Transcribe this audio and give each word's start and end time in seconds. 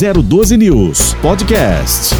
012 0.00 0.56
News 0.56 1.14
Podcast. 1.20 2.14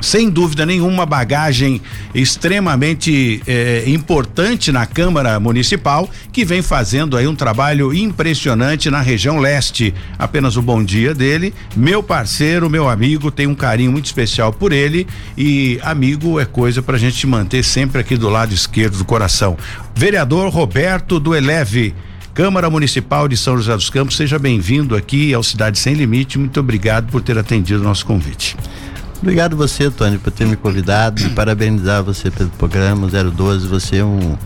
sem 0.00 0.30
dúvida 0.30 0.64
nenhuma, 0.64 1.04
bagagem 1.04 1.80
extremamente 2.14 3.42
eh, 3.46 3.84
importante 3.86 4.70
na 4.70 4.86
Câmara 4.86 5.38
Municipal, 5.40 6.08
que 6.32 6.44
vem 6.44 6.62
fazendo 6.62 7.16
aí 7.16 7.26
um 7.26 7.34
trabalho 7.34 7.92
impressionante 7.92 8.90
na 8.90 9.00
região 9.00 9.38
leste. 9.38 9.94
Apenas 10.18 10.56
o 10.56 10.62
bom 10.62 10.82
dia 10.82 11.14
dele, 11.14 11.52
meu 11.76 12.02
parceiro, 12.02 12.70
meu 12.70 12.88
amigo, 12.88 13.30
tem 13.30 13.46
um 13.46 13.54
carinho 13.54 13.92
muito 13.92 14.06
especial 14.06 14.52
por 14.52 14.72
ele 14.72 15.06
e 15.36 15.78
amigo 15.82 16.38
é 16.38 16.44
coisa 16.44 16.82
para 16.82 16.96
a 16.96 16.98
gente 16.98 17.26
manter 17.26 17.64
sempre 17.64 18.00
aqui 18.00 18.16
do 18.16 18.28
lado 18.28 18.54
esquerdo 18.54 18.98
do 18.98 19.04
coração. 19.04 19.56
Vereador 19.94 20.48
Roberto 20.50 21.18
do 21.18 21.34
Eleve. 21.34 21.94
Câmara 22.34 22.70
Municipal 22.70 23.26
de 23.26 23.36
São 23.36 23.56
José 23.56 23.74
dos 23.74 23.90
Campos, 23.90 24.16
seja 24.16 24.38
bem-vindo 24.38 24.94
aqui 24.94 25.34
ao 25.34 25.42
Cidade 25.42 25.76
Sem 25.76 25.94
Limite. 25.94 26.38
Muito 26.38 26.60
obrigado 26.60 27.10
por 27.10 27.20
ter 27.20 27.36
atendido 27.36 27.80
o 27.80 27.84
nosso 27.84 28.06
convite. 28.06 28.56
Obrigado 29.20 29.56
você, 29.56 29.90
Tony, 29.90 30.16
por 30.16 30.30
ter 30.30 30.46
me 30.46 30.56
convidado 30.56 31.20
e 31.20 31.30
parabenizar 31.30 32.02
você 32.02 32.30
pelo 32.30 32.50
programa 32.50 33.08
012. 33.08 33.66
Você 33.66 33.96
é 33.96 34.04
um 34.04 34.36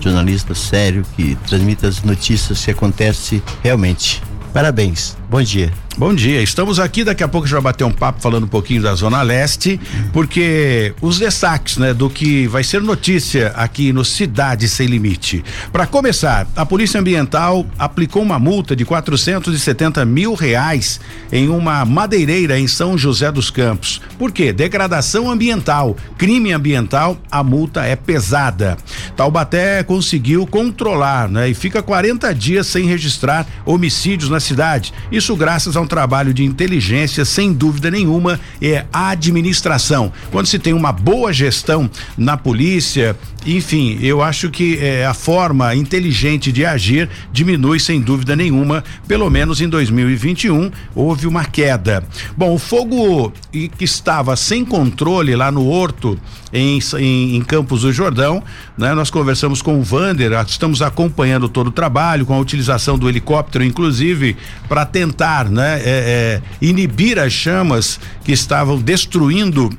jornalista 0.00 0.54
sério 0.54 1.04
que 1.14 1.36
transmite 1.46 1.86
as 1.86 2.02
notícias 2.02 2.64
que 2.64 2.70
acontecem 2.70 3.42
realmente. 3.62 4.22
Parabéns. 4.52 5.21
Bom 5.32 5.42
dia. 5.42 5.72
Bom 5.98 6.14
dia, 6.14 6.42
estamos 6.42 6.80
aqui, 6.80 7.04
daqui 7.04 7.22
a 7.22 7.28
pouco 7.28 7.44
a 7.44 7.48
gente 7.48 7.54
vai 7.54 7.64
bater 7.64 7.84
um 7.84 7.92
papo 7.92 8.18
falando 8.22 8.44
um 8.44 8.48
pouquinho 8.48 8.80
da 8.80 8.94
Zona 8.94 9.20
Leste, 9.20 9.78
porque 10.10 10.94
os 11.02 11.18
destaques, 11.18 11.76
né, 11.76 11.92
do 11.92 12.08
que 12.08 12.46
vai 12.46 12.64
ser 12.64 12.80
notícia 12.80 13.48
aqui 13.54 13.92
no 13.92 14.02
Cidade 14.02 14.70
Sem 14.70 14.86
Limite. 14.86 15.44
Para 15.70 15.86
começar, 15.86 16.48
a 16.56 16.64
Polícia 16.64 16.98
Ambiental 16.98 17.66
aplicou 17.78 18.22
uma 18.22 18.38
multa 18.38 18.74
de 18.74 18.86
470 18.86 20.02
mil 20.06 20.32
reais 20.32 20.98
em 21.30 21.50
uma 21.50 21.84
madeireira 21.84 22.58
em 22.58 22.66
São 22.66 22.96
José 22.96 23.30
dos 23.30 23.50
Campos. 23.50 24.00
Por 24.18 24.32
quê? 24.32 24.50
Degradação 24.50 25.30
ambiental, 25.30 25.94
crime 26.16 26.54
ambiental, 26.54 27.18
a 27.30 27.42
multa 27.42 27.84
é 27.84 27.96
pesada. 27.96 28.78
Taubaté 29.14 29.82
conseguiu 29.82 30.46
controlar, 30.46 31.28
né, 31.28 31.50
e 31.50 31.54
fica 31.54 31.82
40 31.82 32.34
dias 32.34 32.66
sem 32.66 32.86
registrar 32.86 33.46
homicídios 33.66 34.30
na 34.30 34.40
cidade. 34.40 34.94
Isso 35.12 35.21
graças 35.30 35.76
a 35.76 35.80
um 35.80 35.86
trabalho 35.86 36.34
de 36.34 36.44
inteligência, 36.44 37.24
sem 37.24 37.52
dúvida 37.52 37.90
nenhuma, 37.90 38.40
é 38.60 38.84
a 38.92 39.10
administração. 39.10 40.12
Quando 40.30 40.46
se 40.46 40.58
tem 40.58 40.72
uma 40.72 40.92
boa 40.92 41.32
gestão 41.32 41.90
na 42.16 42.36
polícia, 42.36 43.16
enfim, 43.46 43.98
eu 44.00 44.22
acho 44.22 44.50
que 44.50 44.78
é, 44.78 45.04
a 45.04 45.14
forma 45.14 45.74
inteligente 45.74 46.52
de 46.52 46.64
agir 46.64 47.08
diminui 47.32 47.80
sem 47.80 48.00
dúvida 48.00 48.36
nenhuma, 48.36 48.84
pelo 49.08 49.28
menos 49.28 49.60
em 49.60 49.68
2021 49.68 50.70
houve 50.94 51.26
uma 51.26 51.44
queda. 51.44 52.04
Bom, 52.36 52.54
o 52.54 52.58
fogo 52.58 53.32
que 53.50 53.84
estava 53.84 54.36
sem 54.36 54.64
controle 54.64 55.34
lá 55.34 55.50
no 55.50 55.66
Horto, 55.66 56.18
em, 56.52 56.78
em, 56.98 57.36
em 57.36 57.42
Campos 57.42 57.82
do 57.82 57.92
Jordão, 57.92 58.42
né? 58.76 58.94
Nós 58.94 59.10
conversamos 59.10 59.62
com 59.62 59.78
o 59.78 59.82
Vander, 59.82 60.32
estamos 60.46 60.82
acompanhando 60.82 61.48
todo 61.48 61.68
o 61.68 61.72
trabalho, 61.72 62.26
com 62.26 62.34
a 62.34 62.38
utilização 62.38 62.98
do 62.98 63.08
helicóptero, 63.08 63.64
inclusive, 63.64 64.36
para 64.68 64.84
tentar, 64.84 65.48
né? 65.48 65.80
É, 65.80 65.82
é, 65.84 66.42
inibir 66.60 67.18
as 67.18 67.32
chamas 67.32 67.98
que 68.24 68.32
estavam 68.32 68.78
destruindo 68.78 69.70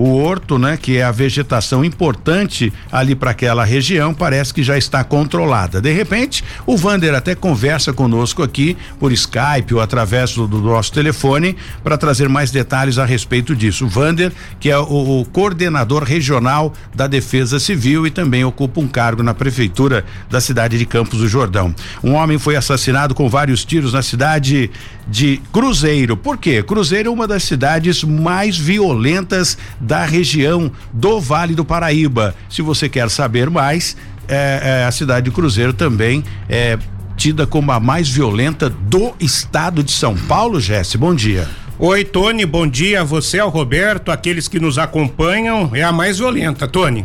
o 0.00 0.16
horto, 0.16 0.58
né, 0.58 0.78
que 0.78 0.96
é 0.96 1.02
a 1.02 1.12
vegetação 1.12 1.84
importante 1.84 2.72
ali 2.90 3.14
para 3.14 3.32
aquela 3.32 3.66
região, 3.66 4.14
parece 4.14 4.54
que 4.54 4.62
já 4.62 4.78
está 4.78 5.04
controlada. 5.04 5.78
De 5.78 5.92
repente, 5.92 6.42
o 6.64 6.74
Vander 6.74 7.14
até 7.14 7.34
conversa 7.34 7.92
conosco 7.92 8.42
aqui 8.42 8.78
por 8.98 9.12
Skype 9.12 9.74
ou 9.74 9.80
através 9.80 10.32
do, 10.32 10.48
do 10.48 10.58
nosso 10.58 10.90
telefone 10.90 11.54
para 11.84 11.98
trazer 11.98 12.30
mais 12.30 12.50
detalhes 12.50 12.96
a 12.96 13.04
respeito 13.04 13.54
disso. 13.54 13.84
O 13.84 13.88
Vander, 13.88 14.32
que 14.58 14.70
é 14.70 14.78
o, 14.78 15.20
o, 15.20 15.24
coordenador 15.26 16.02
regional 16.02 16.72
da 16.94 17.06
Defesa 17.06 17.60
Civil 17.60 18.06
e 18.06 18.10
também 18.10 18.42
ocupa 18.42 18.80
um 18.80 18.88
cargo 18.88 19.22
na 19.22 19.34
prefeitura 19.34 20.02
da 20.30 20.40
cidade 20.40 20.78
de 20.78 20.86
Campos 20.86 21.18
do 21.18 21.28
Jordão. 21.28 21.74
Um 22.02 22.14
homem 22.14 22.38
foi 22.38 22.56
assassinado 22.56 23.14
com 23.14 23.28
vários 23.28 23.66
tiros 23.66 23.92
na 23.92 24.00
cidade 24.00 24.70
de 25.06 25.42
Cruzeiro. 25.52 26.16
Por 26.16 26.38
quê? 26.38 26.62
Cruzeiro 26.62 27.10
é 27.10 27.12
uma 27.12 27.26
das 27.26 27.42
cidades 27.42 28.02
mais 28.02 28.56
violentas 28.56 29.58
da 29.90 30.04
região 30.04 30.70
do 30.92 31.20
Vale 31.20 31.52
do 31.52 31.64
Paraíba. 31.64 32.32
Se 32.48 32.62
você 32.62 32.88
quer 32.88 33.10
saber 33.10 33.50
mais, 33.50 33.96
é, 34.28 34.82
é, 34.82 34.84
a 34.84 34.90
cidade 34.92 35.24
de 35.24 35.32
Cruzeiro 35.32 35.72
também 35.72 36.22
é 36.48 36.78
tida 37.16 37.44
como 37.44 37.72
a 37.72 37.80
mais 37.80 38.08
violenta 38.08 38.70
do 38.70 39.12
estado 39.18 39.82
de 39.82 39.90
São 39.90 40.16
Paulo, 40.16 40.60
Jesse. 40.60 40.96
Bom 40.96 41.12
dia. 41.12 41.48
Oi, 41.76 42.04
Tony, 42.04 42.46
bom 42.46 42.68
dia 42.68 43.02
você, 43.02 43.40
ao 43.40 43.48
Roberto, 43.48 44.12
aqueles 44.12 44.46
que 44.46 44.60
nos 44.60 44.78
acompanham. 44.78 45.68
É 45.74 45.82
a 45.82 45.90
mais 45.90 46.18
violenta, 46.18 46.68
Tony. 46.68 47.04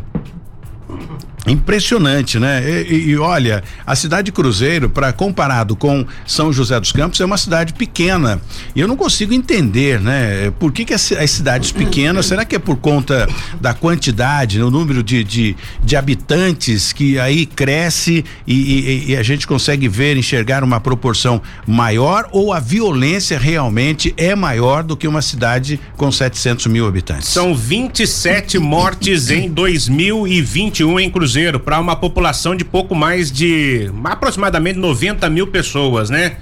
Impressionante, 1.47 2.39
né? 2.39 2.63
E, 2.89 3.09
e, 3.09 3.17
olha, 3.17 3.63
a 3.85 3.95
cidade 3.95 4.25
de 4.25 4.31
Cruzeiro, 4.31 4.89
para 4.89 5.13
comparado 5.13 5.75
com 5.75 6.05
São 6.25 6.51
José 6.51 6.79
dos 6.79 6.91
Campos, 6.91 7.19
é 7.21 7.25
uma 7.25 7.37
cidade 7.37 7.73
pequena. 7.73 8.41
E 8.75 8.79
eu 8.79 8.87
não 8.87 8.95
consigo 8.95 9.33
entender, 9.33 10.01
né? 10.01 10.51
Por 10.59 10.71
que, 10.71 10.83
que 10.85 10.93
as, 10.93 11.11
as 11.11 11.29
cidades 11.29 11.71
pequenas, 11.71 12.25
será 12.25 12.43
que 12.43 12.55
é 12.55 12.59
por 12.59 12.77
conta 12.77 13.27
da 13.61 13.73
quantidade, 13.73 14.61
o 14.61 14.71
número 14.71 15.03
de, 15.03 15.23
de, 15.23 15.55
de, 15.83 15.95
habitantes 15.95 16.91
que 16.91 17.19
aí 17.19 17.45
cresce 17.45 18.25
e, 18.47 18.53
e, 18.53 19.11
e, 19.11 19.15
a 19.15 19.23
gente 19.23 19.45
consegue 19.45 19.87
ver, 19.87 20.17
enxergar 20.17 20.63
uma 20.63 20.79
proporção 20.79 21.41
maior 21.67 22.27
ou 22.31 22.53
a 22.53 22.59
violência 22.59 23.37
realmente 23.37 24.13
é 24.17 24.35
maior 24.35 24.83
do 24.83 24.97
que 24.97 25.07
uma 25.07 25.21
cidade 25.21 25.79
com 25.95 26.11
700 26.11 26.65
mil 26.67 26.87
habitantes? 26.87 27.27
São 27.27 27.55
27 27.55 28.57
mortes 28.57 29.29
em 29.29 29.49
2021 29.49 30.99
em 30.99 31.09
Cruzeiro. 31.09 31.34
Cruzeiro 31.35 31.59
para 31.59 31.81
uma 31.81 31.97
população 31.97 32.55
de 32.55 32.63
pouco 32.63 32.95
mais 32.95 33.29
de 33.29 33.91
aproximadamente 34.05 34.79
90 34.79 35.29
mil 35.29 35.47
pessoas, 35.47 36.09
né? 36.09 36.37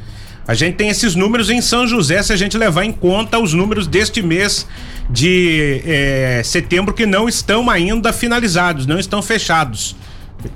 A 0.48 0.54
gente 0.54 0.76
tem 0.76 0.90
esses 0.90 1.16
números 1.16 1.50
em 1.50 1.62
São 1.62 1.88
José, 1.88 2.22
se 2.22 2.32
a 2.32 2.36
gente 2.36 2.56
levar 2.60 2.84
em 2.84 2.92
conta 2.92 3.40
os 3.40 3.54
números 3.54 3.88
deste 3.88 4.22
mês 4.22 4.68
de 5.10 5.82
eh, 5.84 6.42
setembro 6.46 6.94
que 6.94 7.08
não 7.08 7.28
estão 7.28 7.72
ainda 7.72 8.14
finalizados, 8.14 8.86
não 8.86 9.00
estão 9.00 9.20
fechados. 9.24 9.96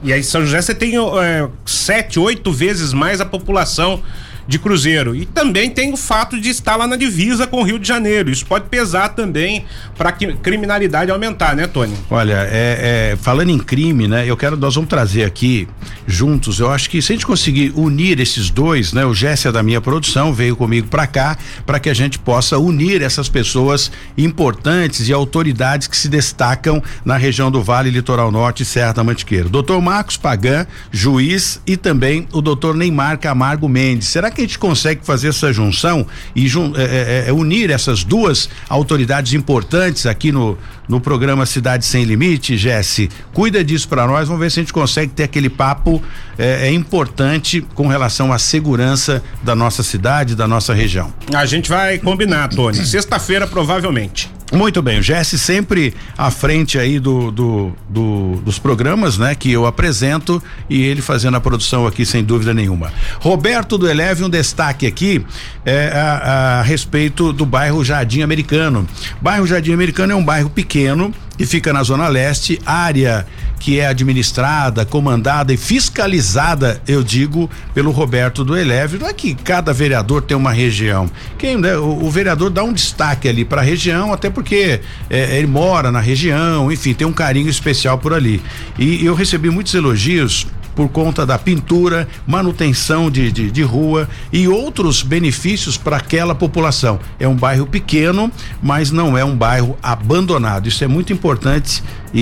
E 0.04 0.14
aí, 0.14 0.22
São 0.22 0.42
José, 0.42 0.62
você 0.62 0.76
tem 0.76 0.94
eh, 0.98 1.50
sete, 1.66 2.20
oito 2.20 2.52
vezes 2.52 2.94
mais 2.94 3.20
a 3.20 3.26
população 3.26 4.04
de 4.48 4.58
cruzeiro. 4.58 5.16
E 5.16 5.26
também 5.26 5.70
tem 5.70 5.94
o 5.94 5.98
fato 5.98 6.40
de 6.40 6.50
estar 6.50 6.76
lá 6.76 6.88
na 6.88 6.96
divisa 6.96 7.46
com 7.46 7.62
o 7.62 7.64
Rio 7.64 7.78
de 7.78 7.88
Janeiro. 7.88 8.30
Isso 8.30 8.46
pode 8.46 8.70
pesar 8.70 9.10
também 9.10 9.66
para 9.98 10.10
a 10.10 10.12
criminalidade 10.12 11.12
aumentar, 11.12 11.56
né, 11.56 11.68
Tony? 11.68 11.94
Olha, 12.10 12.48
é, 12.50 13.12
é, 13.12 13.18
falando 13.18 13.50
em 13.50 13.60
crime, 13.60 14.08
né? 14.08 14.26
Eu 14.26 14.38
quero, 14.38 14.56
nós 14.56 14.76
vamos 14.76 14.90
trazer 14.90 15.24
aqui 15.24 15.68
juntos. 16.06 16.60
Eu 16.60 16.72
acho 16.72 16.90
que 16.90 17.02
se 17.02 17.12
a 17.12 17.16
gente 17.16 17.26
conseguir 17.26 17.74
unir 17.76 18.20
esses 18.20 18.50
dois, 18.50 18.94
né? 18.94 19.06
O 19.06 19.14
Jéssica 19.14 19.52
da 19.52 19.62
minha 19.62 19.82
produção 19.82 20.34
veio 20.34 20.56
comigo 20.56 20.88
para 20.88 21.06
cá 21.06 21.38
para 21.66 21.80
que 21.80 21.90
a 21.90 21.94
gente 21.94 22.18
possa 22.18 22.58
unir 22.58 23.02
essas 23.02 23.28
pessoas 23.28 23.92
importantes 24.18 25.10
e 25.10 25.14
autoridades 25.14 25.88
que 25.88 25.98
se 25.98 26.08
destacam 26.08 26.82
na 27.04 27.18
região 27.18 27.52
do 27.52 27.62
Vale 27.62 27.90
Litoral 27.90 28.32
Norte 28.32 28.64
e 28.64 28.66
Serra 28.66 28.94
da 28.94 29.04
Mantiqueira. 29.04 29.50
Doutor 29.50 29.82
Marcos 29.82 30.18
Pagan, 30.18 30.66
juiz, 30.92 31.62
e 31.66 31.76
também 31.76 32.28
o 32.32 32.42
doutor 32.42 32.76
Neymar 32.76 33.20
Camargo 33.20 33.68
Mendes. 33.68 34.08
Será 34.08 34.32
que 34.32 34.37
a 34.42 34.44
gente 34.46 34.60
consegue 34.60 35.06
fazer 35.06 35.30
essa 35.30 35.52
junção 35.52 36.06
e 36.36 36.48
jun, 36.48 36.74
é, 36.76 36.84
é, 36.84 37.30
é, 37.30 37.34
unir 37.34 37.70
essas 37.70 38.04
duas 38.04 38.50
autoridades 38.70 39.34
importantes 39.34 40.06
aqui 40.06 40.32
no, 40.32 40.58
no 40.88 41.00
programa 41.02 41.46
Cidade 41.46 41.86
Sem 41.86 42.04
Limite, 42.04 42.58
Jesse? 42.58 43.10
Cuida 43.34 43.64
disso 43.64 43.88
para 43.88 44.08
nós, 44.08 44.28
vamos 44.28 44.42
ver 44.42 44.52
se 44.52 44.60
a 44.60 44.64
gente 44.64 44.74
consegue 44.74 45.12
ter 45.12 45.24
aquele 45.24 45.50
papo 45.50 46.02
é, 46.38 46.68
é, 46.68 46.72
importante 46.72 47.62
com 47.74 47.88
relação 47.88 48.32
à 48.32 48.38
segurança 48.38 49.24
da 49.44 49.56
nossa 49.56 49.84
cidade, 49.84 50.36
da 50.36 50.48
nossa 50.48 50.74
região. 50.74 51.14
A 51.34 51.46
gente 51.46 51.70
vai 51.70 51.98
combinar, 51.98 52.50
Tony. 52.50 52.86
Sexta-feira, 52.86 53.48
provavelmente. 53.48 54.37
Muito 54.52 54.82
bem, 54.82 55.00
o 55.00 55.04
Jesse 55.04 55.38
sempre 55.38 55.94
à 56.18 56.32
frente 56.32 56.80
aí 56.80 57.00
do, 57.00 57.32
do, 57.32 57.74
do, 57.90 58.36
dos 58.38 58.58
programas, 58.58 59.18
né? 59.18 59.36
Que 59.36 59.52
eu 59.52 59.66
apresento 59.66 60.42
e 60.70 60.84
ele 60.84 61.02
fazendo 61.02 61.36
a 61.36 61.42
produção 61.42 61.86
aqui 61.86 62.06
sem 62.06 62.24
dúvida 62.24 62.54
nenhuma. 62.54 62.94
Roberto 63.20 63.78
do 63.78 63.90
Eleve, 63.90 64.24
um 64.24 64.30
destaque 64.30 64.88
aqui 64.88 65.26
é, 65.66 65.92
a, 65.94 66.60
a 66.60 66.62
respeito 66.62 67.34
do 67.34 67.46
bairro 67.46 67.84
Jardim 67.84 68.22
Americano. 68.22 68.88
Bairro 69.22 69.46
Jardim 69.46 69.74
Americano 69.74 70.14
é 70.14 70.16
um 70.16 70.24
bairro 70.24 70.50
pequeno 70.50 71.14
que 71.38 71.46
fica 71.46 71.74
na 71.74 71.84
Zona 71.84 72.08
Leste, 72.08 72.60
área 72.66 73.28
que 73.60 73.80
é 73.80 73.88
administrada, 73.88 74.86
comandada 74.86 75.54
e 75.54 75.58
fiscalizada, 75.58 76.82
eu 76.88 77.04
digo, 77.04 77.50
pelo 77.74 77.92
Roberto 77.92 78.44
do 78.44 78.56
Eleve. 78.56 78.98
Não 78.98 79.08
é 79.08 79.14
que 79.14 79.34
cada 79.34 79.74
vereador 79.74 80.22
tem 80.22 80.38
uma 80.38 80.52
região. 80.52 81.10
Quem, 81.38 81.58
né, 81.58 81.76
o, 81.78 82.06
o 82.06 82.12
vereador 82.12 82.50
dá 82.50 82.64
um 82.64 82.74
destaque 82.74 83.28
ali 83.28 83.44
para 83.44 83.62
a 83.62 83.64
região, 83.64 84.14
até 84.14 84.30
porque 84.30 84.80
é, 85.10 85.38
ele 85.38 85.48
mora 85.48 85.92
na 85.92 86.00
região, 86.00 86.72
enfim, 86.72 86.94
tem 86.94 87.08
um 87.08 87.14
carinho 87.14 87.50
especial 87.50 87.98
por 87.98 88.14
ali. 88.14 88.42
E 88.78 89.06
eu 89.06 89.14
recebi 89.14 89.50
muitos 89.50 89.74
elogios 89.74 90.48
por 90.78 90.88
conta 90.90 91.26
da 91.26 91.40
pintura, 91.40 92.08
manutenção 92.28 93.10
de, 93.10 93.32
de, 93.32 93.50
de 93.50 93.64
rua 93.64 94.08
e 94.32 94.48
outros 94.48 95.02
benefícios 95.02 95.76
para 95.76 95.98
aquela 95.98 96.36
população. 96.36 97.00
É 97.20 97.28
um 97.28 97.36
bairro 97.36 97.66
pequeno, 97.66 98.32
mas 98.62 98.92
não 98.92 99.18
é 99.18 99.26
um 99.26 99.36
bairro 99.36 99.76
abandonado. 99.82 100.68
Isso 100.68 100.84
é 100.84 100.88
muito 100.88 101.12
importante 101.12 101.84
e, 102.14 102.22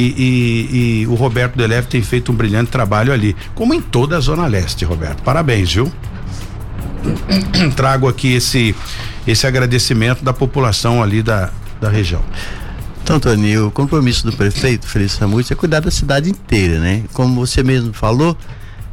e, 0.71 1.01
e 1.01 1.07
o 1.07 1.15
Roberto 1.15 1.57
Deleve 1.57 1.87
tem 1.87 2.01
feito 2.01 2.31
um 2.31 2.35
brilhante 2.35 2.71
trabalho 2.71 3.11
ali, 3.11 3.35
como 3.53 3.73
em 3.73 3.81
toda 3.81 4.15
a 4.15 4.21
Zona 4.21 4.47
Leste, 4.47 4.85
Roberto. 4.85 5.21
Parabéns, 5.21 5.73
viu? 5.73 5.91
Trago 7.75 8.07
aqui 8.07 8.35
esse, 8.35 8.73
esse 9.27 9.45
agradecimento 9.45 10.23
da 10.23 10.31
população 10.31 11.03
ali 11.03 11.21
da, 11.21 11.49
da 11.81 11.89
região. 11.89 12.23
Então, 13.05 13.19
Tony, 13.19 13.55
o 13.59 13.69
compromisso 13.69 14.25
do 14.25 14.35
prefeito 14.35 14.87
Felício 14.87 15.19
Ramute 15.19 15.53
é 15.53 15.55
cuidar 15.55 15.79
da 15.79 15.91
cidade 15.91 16.27
inteira, 16.27 16.79
né? 16.79 17.03
Como 17.13 17.35
você 17.35 17.61
mesmo 17.61 17.93
falou, 17.93 18.35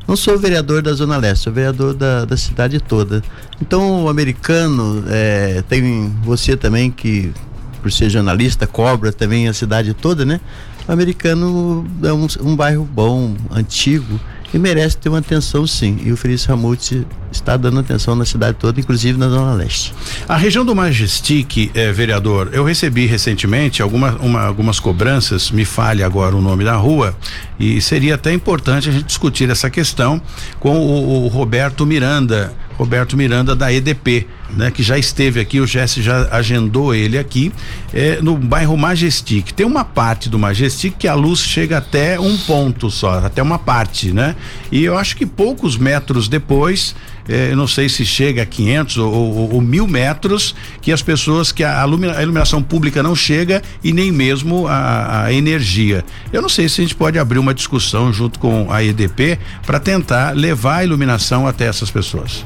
não 0.06 0.14
sou 0.16 0.38
vereador 0.38 0.82
da 0.82 0.92
Zona 0.92 1.16
Leste, 1.16 1.44
sou 1.44 1.52
vereador 1.52 1.94
da, 1.94 2.26
da 2.26 2.36
cidade 2.36 2.78
toda. 2.78 3.22
Então, 3.58 4.04
o 4.04 4.10
americano, 4.10 5.02
é, 5.08 5.64
tem 5.66 6.14
você 6.22 6.58
também 6.58 6.90
que, 6.90 7.32
por 7.80 7.90
ser 7.90 8.10
jornalista, 8.10 8.66
cobra 8.66 9.10
também 9.10 9.48
a 9.48 9.54
cidade 9.54 9.94
toda, 9.94 10.26
né? 10.26 10.42
O 10.86 10.92
americano 10.92 11.86
é 12.02 12.12
um, 12.12 12.26
um 12.42 12.54
bairro 12.54 12.84
bom, 12.84 13.34
antigo, 13.50 14.20
e 14.52 14.58
merece 14.58 14.98
ter 14.98 15.08
uma 15.08 15.20
atenção 15.20 15.66
sim. 15.66 15.98
E 16.04 16.12
o 16.12 16.18
Felício 16.18 16.50
Ramute 16.50 17.06
está 17.32 17.56
dando 17.56 17.80
atenção 17.80 18.14
na 18.14 18.24
cidade 18.24 18.56
toda, 18.58 18.78
inclusive 18.80 19.18
na 19.18 19.28
Zona 19.28 19.54
Leste. 19.54 19.94
A 20.28 20.36
região 20.36 20.64
do 20.64 20.74
Majestic, 20.74 21.70
eh, 21.74 21.92
vereador, 21.92 22.50
eu 22.52 22.64
recebi 22.64 23.06
recentemente 23.06 23.82
alguma, 23.82 24.12
uma, 24.20 24.42
algumas 24.42 24.78
cobranças, 24.78 25.50
me 25.50 25.64
fale 25.64 26.02
agora 26.02 26.36
o 26.36 26.40
nome 26.40 26.64
da 26.64 26.76
rua, 26.76 27.16
e 27.58 27.80
seria 27.80 28.14
até 28.14 28.32
importante 28.32 28.88
a 28.88 28.92
gente 28.92 29.04
discutir 29.04 29.48
essa 29.50 29.70
questão 29.70 30.20
com 30.58 30.76
o, 30.76 31.24
o 31.24 31.28
Roberto 31.28 31.86
Miranda, 31.86 32.52
Roberto 32.76 33.16
Miranda 33.16 33.54
da 33.54 33.72
EDP, 33.72 34.26
né? 34.56 34.70
Que 34.70 34.82
já 34.82 34.98
esteve 34.98 35.40
aqui, 35.40 35.60
o 35.60 35.66
Jesse 35.66 36.02
já 36.02 36.28
agendou 36.30 36.94
ele 36.94 37.18
aqui, 37.18 37.52
é, 37.92 38.20
no 38.20 38.36
bairro 38.36 38.76
Majestic. 38.76 39.52
Tem 39.52 39.64
uma 39.64 39.84
parte 39.84 40.28
do 40.28 40.38
Majestic 40.38 40.96
que 40.98 41.08
a 41.08 41.14
luz 41.14 41.40
chega 41.40 41.78
até 41.78 42.18
um 42.18 42.36
ponto 42.36 42.90
só, 42.90 43.24
até 43.24 43.42
uma 43.42 43.58
parte, 43.58 44.12
né? 44.12 44.34
E 44.70 44.82
eu 44.84 44.96
acho 44.98 45.16
que 45.16 45.24
poucos 45.24 45.76
metros 45.76 46.28
depois 46.28 46.94
eu 47.28 47.56
não 47.56 47.66
sei 47.66 47.88
se 47.88 48.04
chega 48.04 48.42
a 48.42 48.46
500 48.46 48.98
ou, 48.98 49.12
ou, 49.12 49.54
ou, 49.54 49.60
mil 49.60 49.86
metros, 49.86 50.54
que 50.80 50.90
as 50.90 51.02
pessoas, 51.02 51.52
que 51.52 51.62
a, 51.62 51.82
a, 51.82 51.86
iluminação 52.22 52.62
pública 52.62 53.02
não 53.02 53.14
chega 53.14 53.62
e 53.82 53.92
nem 53.92 54.10
mesmo 54.10 54.66
a, 54.66 55.24
a, 55.24 55.32
energia. 55.32 56.04
Eu 56.32 56.42
não 56.42 56.48
sei 56.48 56.68
se 56.68 56.80
a 56.80 56.84
gente 56.84 56.94
pode 56.94 57.18
abrir 57.18 57.38
uma 57.38 57.54
discussão 57.54 58.12
junto 58.12 58.38
com 58.38 58.70
a 58.70 58.82
EDP 58.82 59.38
para 59.64 59.78
tentar 59.78 60.34
levar 60.36 60.78
a 60.78 60.84
iluminação 60.84 61.46
até 61.46 61.66
essas 61.66 61.90
pessoas. 61.90 62.44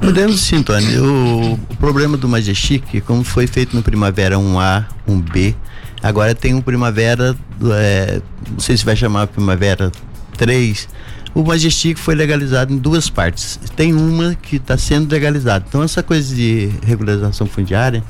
Podemos 0.00 0.40
sim, 0.40 0.62
Tony. 0.62 0.98
O, 0.98 1.54
o 1.54 1.76
problema 1.76 2.16
do 2.16 2.28
Majestic, 2.28 3.00
como 3.06 3.24
foi 3.24 3.46
feito 3.46 3.74
no 3.74 3.82
Primavera 3.82 4.36
1A, 4.36 4.84
1B, 5.08 5.54
agora 6.02 6.34
tem 6.34 6.54
um 6.54 6.60
Primavera, 6.60 7.34
é, 7.72 8.20
não 8.50 8.60
sei 8.60 8.76
se 8.76 8.84
vai 8.84 8.96
chamar 8.96 9.26
Primavera 9.28 9.90
3, 10.36 10.88
o 11.34 11.42
Majestic 11.42 11.98
foi 11.98 12.14
legalizado 12.14 12.72
em 12.72 12.78
duas 12.78 13.10
partes. 13.10 13.58
Tem 13.74 13.92
uma 13.92 14.34
que 14.34 14.56
está 14.56 14.78
sendo 14.78 15.10
legalizada. 15.10 15.64
Então, 15.68 15.82
essa 15.82 16.02
coisa 16.02 16.34
de 16.34 16.70
regularização 16.82 17.46
fundiária 17.46 18.02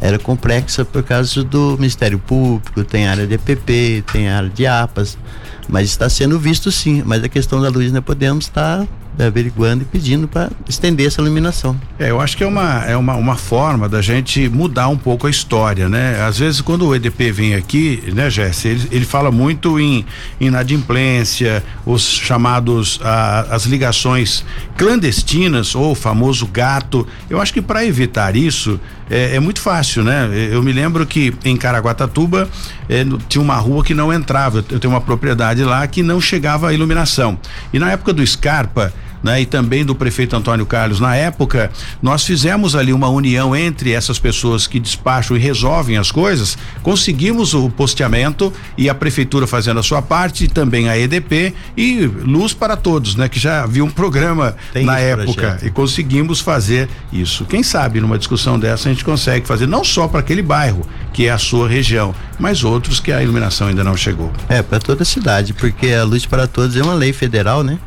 era 0.00 0.18
complexa 0.18 0.84
por 0.84 1.02
causa 1.02 1.42
do 1.42 1.76
Ministério 1.76 2.18
Público, 2.18 2.84
tem 2.84 3.08
área 3.08 3.26
de 3.26 3.34
EPP, 3.34 4.04
tem 4.12 4.28
área 4.28 4.48
de 4.48 4.66
APAS, 4.66 5.18
mas 5.68 5.88
está 5.88 6.08
sendo 6.08 6.38
visto 6.38 6.70
sim. 6.70 7.02
Mas 7.04 7.22
a 7.22 7.28
questão 7.28 7.60
da 7.60 7.68
luz, 7.68 7.90
nós 7.92 8.04
podemos 8.04 8.46
estar 8.46 8.80
tá 8.80 8.88
averiguando 9.26 9.82
e 9.82 9.84
pedindo 9.84 10.28
para 10.28 10.50
estender 10.68 11.06
essa 11.06 11.20
iluminação. 11.20 11.78
É, 11.98 12.10
eu 12.10 12.20
acho 12.20 12.36
que 12.36 12.44
é 12.44 12.46
uma, 12.46 12.84
é 12.84 12.96
uma, 12.96 13.14
uma 13.14 13.36
forma 13.36 13.88
da 13.88 14.00
gente 14.00 14.48
mudar 14.48 14.88
um 14.88 14.96
pouco 14.96 15.26
a 15.26 15.30
história, 15.30 15.88
né? 15.88 16.22
Às 16.22 16.38
vezes 16.38 16.60
quando 16.60 16.86
o 16.86 16.94
EDP 16.94 17.32
vem 17.32 17.54
aqui, 17.54 18.02
né, 18.14 18.30
Jesse, 18.30 18.68
ele, 18.68 18.88
ele 18.92 19.04
fala 19.04 19.30
muito 19.30 19.78
em 19.80 20.04
inadimplência, 20.40 21.62
os 21.84 22.02
chamados 22.02 23.00
ah, 23.02 23.46
as 23.50 23.64
ligações 23.64 24.44
clandestinas 24.76 25.74
ou 25.74 25.92
o 25.92 25.94
famoso 25.94 26.46
gato. 26.46 27.06
Eu 27.28 27.40
acho 27.40 27.52
que 27.52 27.60
para 27.60 27.84
evitar 27.84 28.36
isso 28.36 28.78
é, 29.10 29.36
é, 29.36 29.40
muito 29.40 29.60
fácil, 29.60 30.04
né? 30.04 30.28
Eu 30.52 30.62
me 30.62 30.72
lembro 30.72 31.06
que 31.06 31.32
em 31.44 31.56
Caraguatatuba 31.56 32.48
é, 32.88 33.04
tinha 33.28 33.42
uma 33.42 33.56
rua 33.56 33.82
que 33.82 33.94
não 33.94 34.12
entrava. 34.12 34.64
Eu 34.70 34.78
tenho 34.78 34.92
uma 34.92 35.00
propriedade 35.00 35.64
lá 35.64 35.86
que 35.86 36.02
não 36.02 36.20
chegava 36.20 36.68
a 36.68 36.72
iluminação. 36.72 37.38
E 37.72 37.78
na 37.78 37.90
época 37.90 38.12
do 38.12 38.26
Scarpa, 38.26 38.92
né, 39.22 39.40
e 39.40 39.46
também 39.46 39.84
do 39.84 39.94
prefeito 39.94 40.36
Antônio 40.36 40.66
Carlos. 40.66 41.00
Na 41.00 41.14
época, 41.16 41.70
nós 42.02 42.24
fizemos 42.24 42.74
ali 42.74 42.92
uma 42.92 43.08
união 43.08 43.54
entre 43.54 43.92
essas 43.92 44.18
pessoas 44.18 44.66
que 44.66 44.78
despacham 44.78 45.36
e 45.36 45.40
resolvem 45.40 45.96
as 45.96 46.10
coisas, 46.10 46.56
conseguimos 46.82 47.54
o 47.54 47.68
posteamento 47.70 48.52
e 48.76 48.88
a 48.88 48.94
prefeitura 48.94 49.46
fazendo 49.46 49.80
a 49.80 49.82
sua 49.82 50.02
parte, 50.02 50.44
e 50.44 50.48
também 50.48 50.88
a 50.88 50.98
EDP 50.98 51.54
e 51.76 52.06
luz 52.06 52.52
para 52.52 52.76
todos, 52.76 53.16
né, 53.16 53.28
que 53.28 53.38
já 53.38 53.64
havia 53.64 53.84
um 53.84 53.90
programa 53.90 54.56
Tem 54.72 54.84
na 54.84 54.98
época 54.98 55.32
projeto. 55.32 55.66
e 55.66 55.70
conseguimos 55.70 56.40
fazer 56.40 56.88
isso. 57.12 57.44
Quem 57.44 57.62
sabe 57.62 58.00
numa 58.00 58.18
discussão 58.18 58.58
dessa 58.58 58.88
a 58.88 58.92
gente 58.92 59.04
consegue 59.04 59.46
fazer 59.46 59.66
não 59.66 59.84
só 59.84 60.08
para 60.08 60.20
aquele 60.20 60.42
bairro, 60.42 60.86
que 61.12 61.26
é 61.26 61.30
a 61.30 61.38
sua 61.38 61.68
região, 61.68 62.14
mas 62.38 62.64
outros 62.64 63.00
que 63.00 63.12
a 63.12 63.22
iluminação 63.22 63.68
ainda 63.68 63.82
não 63.82 63.96
chegou. 63.96 64.32
É, 64.48 64.62
para 64.62 64.78
toda 64.78 65.02
a 65.02 65.06
cidade, 65.06 65.52
porque 65.52 65.92
a 65.92 66.04
luz 66.04 66.26
para 66.26 66.46
todos 66.46 66.76
é 66.76 66.82
uma 66.82 66.94
lei 66.94 67.12
federal, 67.12 67.62
né? 67.62 67.78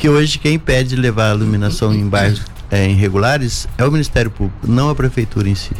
Que 0.00 0.08
hoje 0.08 0.38
quem 0.38 0.58
pede 0.58 0.96
levar 0.96 1.30
a 1.30 1.34
iluminação 1.34 1.92
em 1.92 2.08
bairros 2.08 2.40
é, 2.70 2.88
irregulares 2.88 3.68
é 3.76 3.84
o 3.84 3.92
Ministério 3.92 4.30
Público, 4.30 4.66
não 4.66 4.88
a 4.88 4.94
prefeitura 4.94 5.46
em 5.46 5.54
si. 5.54 5.72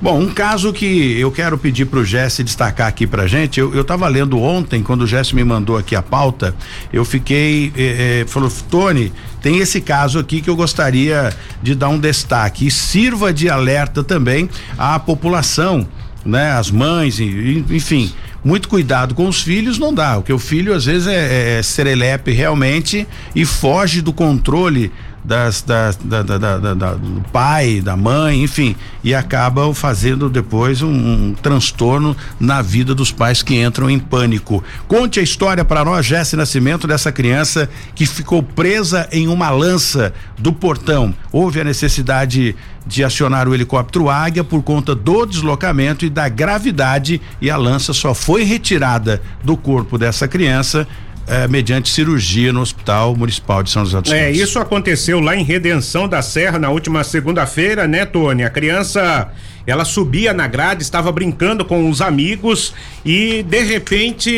Bom, 0.00 0.20
um 0.20 0.28
caso 0.28 0.74
que 0.74 1.18
eu 1.18 1.32
quero 1.32 1.56
pedir 1.56 1.86
para 1.86 1.98
o 1.98 2.04
Jesse 2.04 2.44
destacar 2.44 2.86
aqui 2.86 3.06
pra 3.06 3.26
gente, 3.26 3.58
eu, 3.58 3.74
eu 3.74 3.82
tava 3.82 4.06
lendo 4.08 4.38
ontem, 4.38 4.82
quando 4.82 5.02
o 5.02 5.06
Jesse 5.06 5.34
me 5.34 5.42
mandou 5.42 5.78
aqui 5.78 5.96
a 5.96 6.02
pauta, 6.02 6.54
eu 6.92 7.02
fiquei, 7.02 7.72
eh, 7.74 8.20
eh, 8.20 8.24
falou, 8.28 8.52
Tony, 8.70 9.10
tem 9.40 9.56
esse 9.56 9.80
caso 9.80 10.18
aqui 10.18 10.42
que 10.42 10.50
eu 10.50 10.54
gostaria 10.54 11.34
de 11.62 11.74
dar 11.74 11.88
um 11.88 11.98
destaque 11.98 12.66
e 12.66 12.70
sirva 12.70 13.32
de 13.32 13.48
alerta 13.48 14.04
também 14.04 14.50
à 14.76 14.98
população, 14.98 15.88
né? 16.26 16.50
As 16.52 16.70
mães, 16.70 17.18
enfim, 17.18 18.12
muito 18.46 18.68
cuidado 18.68 19.12
com 19.12 19.26
os 19.26 19.42
filhos 19.42 19.76
não 19.76 19.92
dá, 19.92 20.14
porque 20.14 20.32
o 20.32 20.38
filho 20.38 20.72
às 20.72 20.84
vezes 20.84 21.08
é, 21.08 21.14
é, 21.14 21.58
é 21.58 21.62
serelepe 21.64 22.30
realmente 22.30 23.04
e 23.34 23.44
foge 23.44 24.00
do 24.00 24.12
controle 24.12 24.92
das, 25.26 25.60
das 25.60 25.96
da, 25.96 26.22
da, 26.22 26.38
da, 26.38 26.94
do 26.94 27.20
pai, 27.32 27.80
da 27.80 27.96
mãe, 27.96 28.42
enfim, 28.44 28.76
e 29.02 29.12
acabam 29.12 29.74
fazendo 29.74 30.30
depois 30.30 30.82
um, 30.82 30.90
um, 30.90 31.34
transtorno 31.34 32.16
na 32.38 32.62
vida 32.62 32.94
dos 32.94 33.10
pais 33.10 33.42
que 33.42 33.60
entram 33.60 33.90
em 33.90 33.98
pânico. 33.98 34.62
Conte 34.86 35.18
a 35.18 35.22
história 35.22 35.64
para 35.64 35.84
nós, 35.84 36.06
Jesse 36.06 36.36
Nascimento, 36.36 36.86
dessa 36.86 37.10
criança 37.10 37.68
que 37.94 38.06
ficou 38.06 38.40
presa 38.40 39.08
em 39.10 39.26
uma 39.26 39.50
lança 39.50 40.14
do 40.38 40.52
portão. 40.52 41.12
Houve 41.32 41.60
a 41.60 41.64
necessidade 41.64 42.54
de 42.86 43.02
acionar 43.02 43.48
o 43.48 43.54
helicóptero 43.54 44.08
Águia 44.08 44.44
por 44.44 44.62
conta 44.62 44.94
do 44.94 45.26
deslocamento 45.26 46.04
e 46.06 46.10
da 46.10 46.28
gravidade 46.28 47.20
e 47.40 47.50
a 47.50 47.56
lança 47.56 47.92
só 47.92 48.14
foi 48.14 48.44
retirada 48.44 49.20
do 49.42 49.56
corpo 49.56 49.98
dessa 49.98 50.28
criança 50.28 50.86
é, 51.26 51.48
mediante 51.48 51.88
cirurgia 51.88 52.52
no 52.52 52.60
Hospital 52.60 53.16
Municipal 53.16 53.62
de 53.62 53.70
São 53.70 53.84
José 53.84 54.00
dos 54.00 54.12
É, 54.12 54.30
isso 54.30 54.58
aconteceu 54.58 55.20
lá 55.20 55.34
em 55.36 55.42
Redenção 55.42 56.08
da 56.08 56.22
Serra 56.22 56.58
na 56.58 56.70
última 56.70 57.02
segunda-feira, 57.02 57.86
né, 57.88 58.06
Tony? 58.06 58.44
A 58.44 58.50
criança, 58.50 59.28
ela 59.66 59.84
subia 59.84 60.32
na 60.32 60.46
grade, 60.46 60.82
estava 60.82 61.10
brincando 61.10 61.64
com 61.64 61.90
os 61.90 62.00
amigos 62.00 62.72
e 63.04 63.42
de 63.42 63.62
repente 63.62 64.32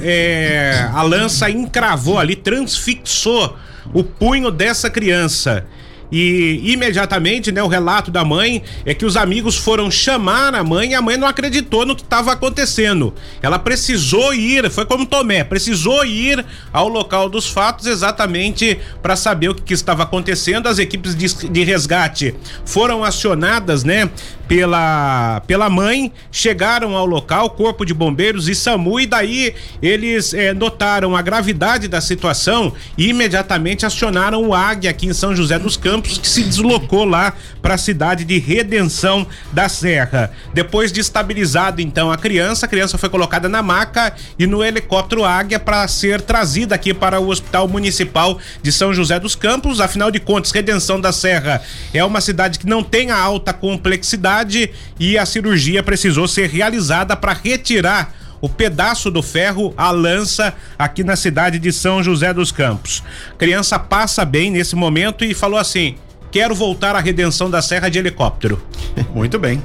é, 0.00 0.88
a 0.92 1.02
lança 1.02 1.48
encravou 1.48 2.18
ali, 2.18 2.34
transfixou 2.34 3.56
o 3.92 4.02
punho 4.02 4.50
dessa 4.50 4.90
criança. 4.90 5.64
E 6.12 6.60
imediatamente, 6.70 7.50
né, 7.50 7.62
o 7.62 7.68
relato 7.68 8.10
da 8.10 8.22
mãe 8.22 8.62
é 8.84 8.92
que 8.92 9.06
os 9.06 9.16
amigos 9.16 9.56
foram 9.56 9.90
chamar 9.90 10.54
a 10.54 10.62
mãe 10.62 10.90
e 10.90 10.94
a 10.94 11.00
mãe 11.00 11.16
não 11.16 11.26
acreditou 11.26 11.86
no 11.86 11.96
que 11.96 12.02
estava 12.02 12.32
acontecendo. 12.32 13.14
Ela 13.40 13.58
precisou 13.58 14.34
ir, 14.34 14.70
foi 14.70 14.84
como 14.84 15.06
Tomé, 15.06 15.42
precisou 15.42 16.04
ir 16.04 16.44
ao 16.70 16.86
local 16.86 17.30
dos 17.30 17.48
fatos 17.48 17.86
exatamente 17.86 18.78
para 19.00 19.16
saber 19.16 19.48
o 19.48 19.54
que, 19.54 19.62
que, 19.62 19.72
estava 19.72 20.02
acontecendo. 20.02 20.66
As 20.66 20.78
equipes 20.78 21.14
de, 21.16 21.48
de 21.48 21.64
resgate 21.64 22.34
foram 22.66 23.02
acionadas, 23.02 23.82
né, 23.82 24.10
pela, 24.52 25.40
pela 25.46 25.70
mãe, 25.70 26.12
chegaram 26.30 26.94
ao 26.94 27.06
local, 27.06 27.48
corpo 27.50 27.86
de 27.86 27.94
bombeiros 27.94 28.48
e 28.48 28.54
SAMU, 28.54 29.00
e 29.00 29.06
daí 29.06 29.54
eles 29.80 30.34
eh, 30.34 30.52
notaram 30.52 31.16
a 31.16 31.22
gravidade 31.22 31.88
da 31.88 32.02
situação 32.02 32.70
e 32.98 33.08
imediatamente 33.08 33.86
acionaram 33.86 34.46
o 34.46 34.54
Águia 34.54 34.90
aqui 34.90 35.06
em 35.06 35.14
São 35.14 35.34
José 35.34 35.58
dos 35.58 35.78
Campos, 35.78 36.01
que 36.02 36.28
se 36.28 36.42
deslocou 36.42 37.04
lá 37.04 37.34
para 37.60 37.74
a 37.74 37.78
cidade 37.78 38.24
de 38.24 38.38
Redenção 38.38 39.26
da 39.52 39.68
Serra. 39.68 40.32
Depois 40.52 40.92
de 40.92 41.00
estabilizado 41.00 41.80
então 41.80 42.10
a 42.10 42.16
criança, 42.16 42.66
a 42.66 42.68
criança 42.68 42.98
foi 42.98 43.08
colocada 43.08 43.48
na 43.48 43.62
maca 43.62 44.14
e 44.38 44.46
no 44.46 44.64
helicóptero 44.64 45.24
Águia 45.24 45.60
para 45.60 45.86
ser 45.86 46.20
trazida 46.20 46.74
aqui 46.74 46.92
para 46.92 47.20
o 47.20 47.28
Hospital 47.28 47.68
Municipal 47.68 48.38
de 48.62 48.72
São 48.72 48.92
José 48.92 49.18
dos 49.20 49.34
Campos. 49.34 49.80
Afinal 49.80 50.10
de 50.10 50.18
contas, 50.20 50.50
Redenção 50.50 51.00
da 51.00 51.12
Serra 51.12 51.62
é 51.94 52.04
uma 52.04 52.20
cidade 52.20 52.58
que 52.58 52.66
não 52.66 52.82
tem 52.82 53.10
a 53.10 53.18
alta 53.18 53.52
complexidade 53.52 54.70
e 54.98 55.16
a 55.16 55.24
cirurgia 55.24 55.82
precisou 55.82 56.26
ser 56.26 56.48
realizada 56.48 57.16
para 57.16 57.32
retirar 57.32 58.21
o 58.42 58.48
pedaço 58.48 59.10
do 59.10 59.22
ferro, 59.22 59.72
a 59.76 59.92
lança, 59.92 60.52
aqui 60.76 61.04
na 61.04 61.14
cidade 61.14 61.60
de 61.60 61.72
São 61.72 62.02
José 62.02 62.34
dos 62.34 62.50
Campos. 62.50 63.02
Criança 63.38 63.78
passa 63.78 64.24
bem 64.24 64.50
nesse 64.50 64.74
momento 64.74 65.24
e 65.24 65.32
falou 65.32 65.58
assim: 65.58 65.94
quero 66.32 66.54
voltar 66.54 66.96
à 66.96 66.98
redenção 66.98 67.48
da 67.48 67.62
Serra 67.62 67.88
de 67.88 67.98
helicóptero. 67.98 68.60
Muito 69.14 69.38
bem. 69.38 69.62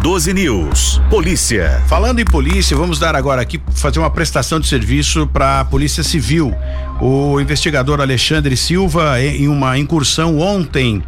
012 0.00 0.32
News. 0.32 1.00
Polícia. 1.10 1.82
Falando 1.86 2.20
em 2.20 2.24
polícia, 2.24 2.76
vamos 2.76 2.98
dar 2.98 3.14
agora 3.14 3.42
aqui 3.42 3.60
fazer 3.74 3.98
uma 3.98 4.10
prestação 4.10 4.58
de 4.58 4.66
serviço 4.66 5.26
para 5.26 5.60
a 5.60 5.64
Polícia 5.64 6.02
Civil. 6.02 6.54
O 7.00 7.40
investigador 7.40 8.00
Alexandre 8.00 8.56
Silva, 8.56 9.20
em 9.20 9.48
uma 9.48 9.76
incursão 9.76 10.38
ontem, 10.38 11.02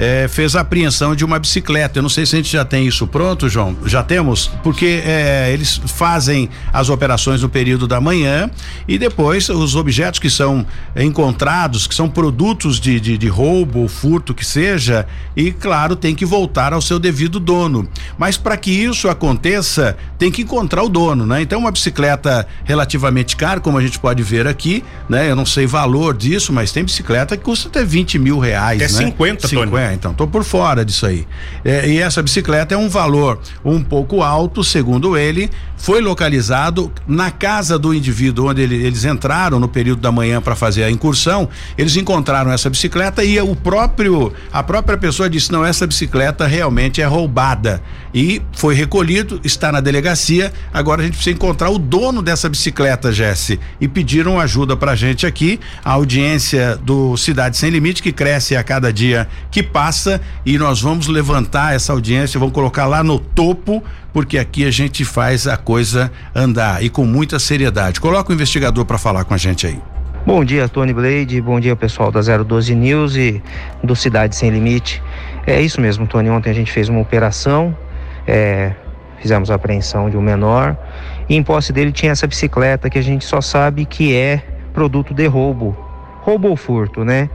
eh, 0.00 0.28
fez 0.28 0.56
a 0.56 0.62
apreensão 0.62 1.14
de 1.14 1.24
uma 1.24 1.38
bicicleta. 1.38 1.98
Eu 1.98 2.02
não 2.02 2.08
sei 2.08 2.24
se 2.24 2.34
a 2.34 2.38
gente 2.38 2.50
já 2.50 2.64
tem 2.64 2.86
isso 2.86 3.06
pronto, 3.06 3.48
João. 3.50 3.76
Já 3.84 4.02
temos? 4.02 4.50
Porque 4.62 5.02
eh, 5.04 5.50
eles 5.52 5.78
fazem 5.86 6.48
as 6.72 6.88
operações 6.88 7.42
no 7.42 7.50
período 7.50 7.86
da 7.86 8.00
manhã 8.00 8.50
e 8.88 8.96
depois 8.96 9.48
os 9.50 9.76
objetos 9.76 10.18
que 10.18 10.30
são 10.30 10.64
encontrados, 10.96 11.86
que 11.86 11.94
são 11.94 12.08
produtos 12.08 12.80
de, 12.80 12.98
de, 12.98 13.18
de 13.18 13.28
roubo 13.28 13.80
ou 13.80 13.88
furto 13.88 14.34
que 14.34 14.44
seja, 14.44 15.06
e 15.36 15.52
claro, 15.52 15.94
tem 15.94 16.14
que 16.14 16.24
voltar 16.24 16.72
ao 16.72 16.80
seu 16.80 16.98
devido 16.98 17.38
dono. 17.38 17.86
Mas 18.16 18.38
para 18.38 18.56
que 18.56 18.70
isso 18.70 19.08
aconteça, 19.08 19.96
tem 20.18 20.30
que 20.30 20.42
encontrar 20.42 20.82
o 20.82 20.88
dono, 20.88 21.26
né? 21.26 21.42
Então, 21.42 21.58
uma 21.58 21.70
bicicleta 21.70 22.46
relativamente 22.64 23.36
cara, 23.36 23.60
como 23.60 23.76
a 23.76 23.82
gente 23.82 23.98
pode 23.98 24.22
ver 24.22 24.46
aqui, 24.46 24.82
né? 25.08 25.29
Eu 25.30 25.36
não 25.36 25.46
sei 25.46 25.66
valor 25.66 26.16
disso, 26.16 26.52
mas 26.52 26.72
tem 26.72 26.84
bicicleta 26.84 27.36
que 27.36 27.42
custa 27.42 27.68
até 27.68 27.84
20 27.84 28.18
mil 28.18 28.38
reais. 28.38 28.80
É 28.80 28.84
né? 28.84 29.10
50, 29.10 29.48
50, 29.48 29.70
Tony. 29.70 29.94
então 29.94 30.14
tô 30.14 30.26
por 30.26 30.44
fora 30.44 30.84
disso 30.84 31.06
aí. 31.06 31.26
É, 31.64 31.88
e 31.88 31.98
essa 31.98 32.22
bicicleta 32.22 32.74
é 32.74 32.78
um 32.78 32.88
valor 32.88 33.38
um 33.64 33.82
pouco 33.82 34.22
alto, 34.22 34.62
segundo 34.64 35.16
ele, 35.16 35.50
foi 35.76 36.00
localizado 36.00 36.92
na 37.06 37.30
casa 37.30 37.78
do 37.78 37.94
indivíduo 37.94 38.50
onde 38.50 38.60
ele, 38.60 38.74
eles 38.84 39.04
entraram 39.04 39.58
no 39.58 39.68
período 39.68 40.00
da 40.00 40.12
manhã 40.12 40.40
para 40.40 40.54
fazer 40.54 40.84
a 40.84 40.90
incursão. 40.90 41.48
Eles 41.76 41.96
encontraram 41.96 42.52
essa 42.52 42.68
bicicleta 42.68 43.24
e 43.24 43.40
o 43.40 43.56
próprio 43.56 44.32
a 44.52 44.62
própria 44.62 44.98
pessoa 44.98 45.28
disse 45.30 45.50
não 45.50 45.64
essa 45.64 45.86
bicicleta 45.86 46.46
realmente 46.46 47.00
é 47.00 47.06
roubada 47.06 47.82
e 48.12 48.42
foi 48.52 48.74
recolhido, 48.74 49.40
está 49.42 49.72
na 49.72 49.80
delegacia. 49.80 50.52
Agora 50.72 51.00
a 51.00 51.04
gente 51.04 51.14
precisa 51.14 51.34
encontrar 51.34 51.70
o 51.70 51.78
dono 51.78 52.20
dessa 52.20 52.48
bicicleta, 52.48 53.12
Jesse, 53.12 53.58
e 53.80 53.88
pediram 53.88 54.38
ajuda 54.38 54.76
pra 54.76 54.94
gente 54.94 55.19
aqui, 55.26 55.60
a 55.84 55.92
audiência 55.92 56.76
do 56.76 57.16
Cidade 57.16 57.56
Sem 57.56 57.70
Limite 57.70 58.02
que 58.02 58.12
cresce 58.12 58.56
a 58.56 58.62
cada 58.62 58.92
dia 58.92 59.28
que 59.50 59.62
passa 59.62 60.20
e 60.44 60.58
nós 60.58 60.80
vamos 60.80 61.06
levantar 61.06 61.74
essa 61.74 61.92
audiência, 61.92 62.38
vamos 62.38 62.54
colocar 62.54 62.86
lá 62.86 63.02
no 63.02 63.18
topo, 63.18 63.82
porque 64.12 64.38
aqui 64.38 64.64
a 64.64 64.70
gente 64.70 65.04
faz 65.04 65.46
a 65.46 65.56
coisa 65.56 66.10
andar 66.34 66.82
e 66.82 66.88
com 66.88 67.04
muita 67.04 67.38
seriedade. 67.38 68.00
Coloca 68.00 68.30
o 68.30 68.34
investigador 68.34 68.84
para 68.84 68.98
falar 68.98 69.24
com 69.24 69.34
a 69.34 69.38
gente 69.38 69.66
aí. 69.66 69.78
Bom 70.26 70.44
dia, 70.44 70.68
Tony 70.68 70.92
Blade. 70.92 71.40
Bom 71.40 71.58
dia, 71.58 71.74
pessoal 71.74 72.12
da 72.12 72.20
012 72.20 72.74
News 72.74 73.16
e 73.16 73.42
do 73.82 73.96
Cidade 73.96 74.36
Sem 74.36 74.50
Limite. 74.50 75.02
É 75.46 75.60
isso 75.60 75.80
mesmo, 75.80 76.06
Tony. 76.06 76.28
Ontem 76.28 76.50
a 76.50 76.52
gente 76.52 76.70
fez 76.70 76.90
uma 76.90 77.00
operação, 77.00 77.76
é, 78.26 78.72
fizemos 79.18 79.50
a 79.50 79.54
apreensão 79.54 80.10
de 80.10 80.16
um 80.16 80.22
menor 80.22 80.76
e 81.28 81.36
em 81.36 81.42
posse 81.42 81.72
dele 81.72 81.90
tinha 81.90 82.12
essa 82.12 82.26
bicicleta 82.26 82.90
que 82.90 82.98
a 82.98 83.02
gente 83.02 83.24
só 83.24 83.40
sabe 83.40 83.84
que 83.86 84.14
é 84.14 84.42
produto 84.80 85.12
de 85.12 85.26
roubo, 85.26 85.76
roubo 86.22 86.48
ou 86.48 86.56
furto, 86.56 87.04
né? 87.04 87.28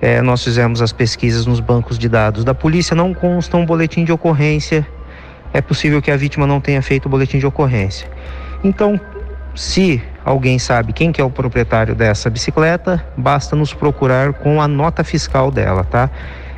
É, 0.00 0.22
nós 0.22 0.44
fizemos 0.44 0.80
as 0.80 0.92
pesquisas 0.92 1.44
nos 1.44 1.58
bancos 1.58 1.98
de 1.98 2.08
dados 2.08 2.44
da 2.44 2.54
polícia, 2.54 2.94
não 2.94 3.12
consta 3.12 3.56
um 3.56 3.66
boletim 3.66 4.04
de 4.04 4.12
ocorrência. 4.12 4.86
É 5.52 5.60
possível 5.60 6.00
que 6.00 6.12
a 6.12 6.16
vítima 6.16 6.46
não 6.46 6.60
tenha 6.60 6.80
feito 6.80 7.06
o 7.06 7.08
boletim 7.08 7.40
de 7.40 7.46
ocorrência. 7.46 8.08
Então, 8.62 9.00
se 9.52 10.00
alguém 10.24 10.60
sabe 10.60 10.92
quem 10.92 11.10
que 11.10 11.20
é 11.20 11.24
o 11.24 11.30
proprietário 11.30 11.92
dessa 11.92 12.30
bicicleta, 12.30 13.04
basta 13.16 13.56
nos 13.56 13.74
procurar 13.74 14.34
com 14.34 14.62
a 14.62 14.68
nota 14.68 15.02
fiscal 15.02 15.50
dela, 15.50 15.82
tá? 15.82 16.08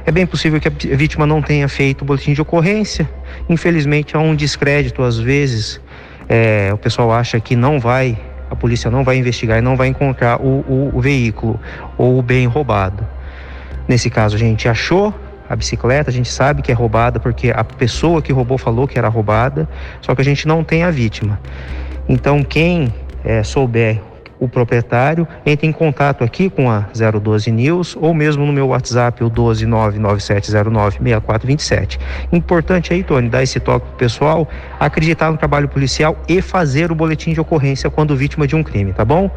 É 0.05 0.13
bem 0.13 0.27
possível 0.27 0.61
que 0.61 0.69
a 0.69 0.97
vítima 0.97 1.25
não 1.25 1.41
tenha 1.41 1.71
feito 1.71 2.03
o 2.03 2.05
boletim 2.05 2.35
de 2.35 2.43
ocorrência. 2.43 3.09
Infelizmente, 3.49 4.15
há 4.15 4.21
um 4.21 4.37
descrédito 4.37 5.03
às 5.03 5.19
vezes. 5.19 5.81
É, 6.29 6.69
o 6.75 6.77
pessoal 6.77 7.11
acha 7.11 7.41
que 7.41 7.57
não 7.57 7.81
vai, 7.81 8.19
a 8.51 8.57
polícia 8.57 8.91
não 8.91 9.05
vai 9.05 9.17
investigar 9.17 9.59
e 9.59 9.61
não 9.61 9.77
vai 9.77 9.89
encontrar 9.89 10.41
o, 10.41 10.65
o, 10.69 10.91
o 10.95 11.01
veículo 11.01 11.59
ou 11.97 12.19
o 12.19 12.23
bem 12.23 12.47
roubado. 12.47 13.07
Nesse 13.87 14.11
caso, 14.11 14.37
a 14.37 14.39
gente 14.39 14.69
achou 14.69 15.15
a 15.49 15.57
bicicleta, 15.57 16.11
a 16.11 16.13
gente 16.13 16.31
sabe 16.31 16.61
que 16.61 16.71
é 16.71 16.75
roubada 16.75 17.19
porque 17.19 17.51
a 17.55 17.65
pessoa 17.65 18.21
que 18.21 18.33
roubou 18.33 18.59
falou 18.59 18.87
que 18.87 18.99
era 18.99 19.09
roubada, 19.09 19.69
só 20.03 20.15
que 20.15 20.21
a 20.21 20.25
gente 20.25 20.47
não 20.47 20.63
tem 20.63 20.83
a 20.83 20.91
vítima. 20.91 21.41
Então, 22.09 22.43
quem 22.43 22.93
é, 23.25 23.43
souber 23.43 24.01
o 24.41 24.49
proprietário, 24.49 25.29
entre 25.45 25.67
em 25.67 25.73
contato 25.73 26.25
aqui 26.25 26.49
com 26.49 26.71
a 26.71 26.87
012 27.21 27.51
News 27.51 27.97
ou 28.01 28.15
mesmo 28.15 28.47
no 28.47 28.53
meu 28.53 28.69
WhatsApp, 28.69 29.25
o 29.25 29.31
12997096427. 29.31 31.99
Importante 32.33 32.93
aí, 32.93 33.03
Tony, 33.03 33.29
dar 33.29 33.43
esse 33.43 33.59
toque 33.61 33.87
pro 33.87 33.97
pessoal, 33.97 34.49
acreditar 34.79 35.31
no 35.31 35.37
trabalho 35.37 35.69
policial 35.69 36.17
e 36.29 36.41
fazer 36.41 36.93
o 36.93 36.95
boletim 36.95 37.33
de 37.33 37.41
ocorrência 37.41 37.91
quando 37.91 38.15
vítima 38.17 38.47
de 38.47 38.55
um 38.55 38.63
crime, 38.63 38.93
tá 38.93 39.05
bom? 39.05 39.29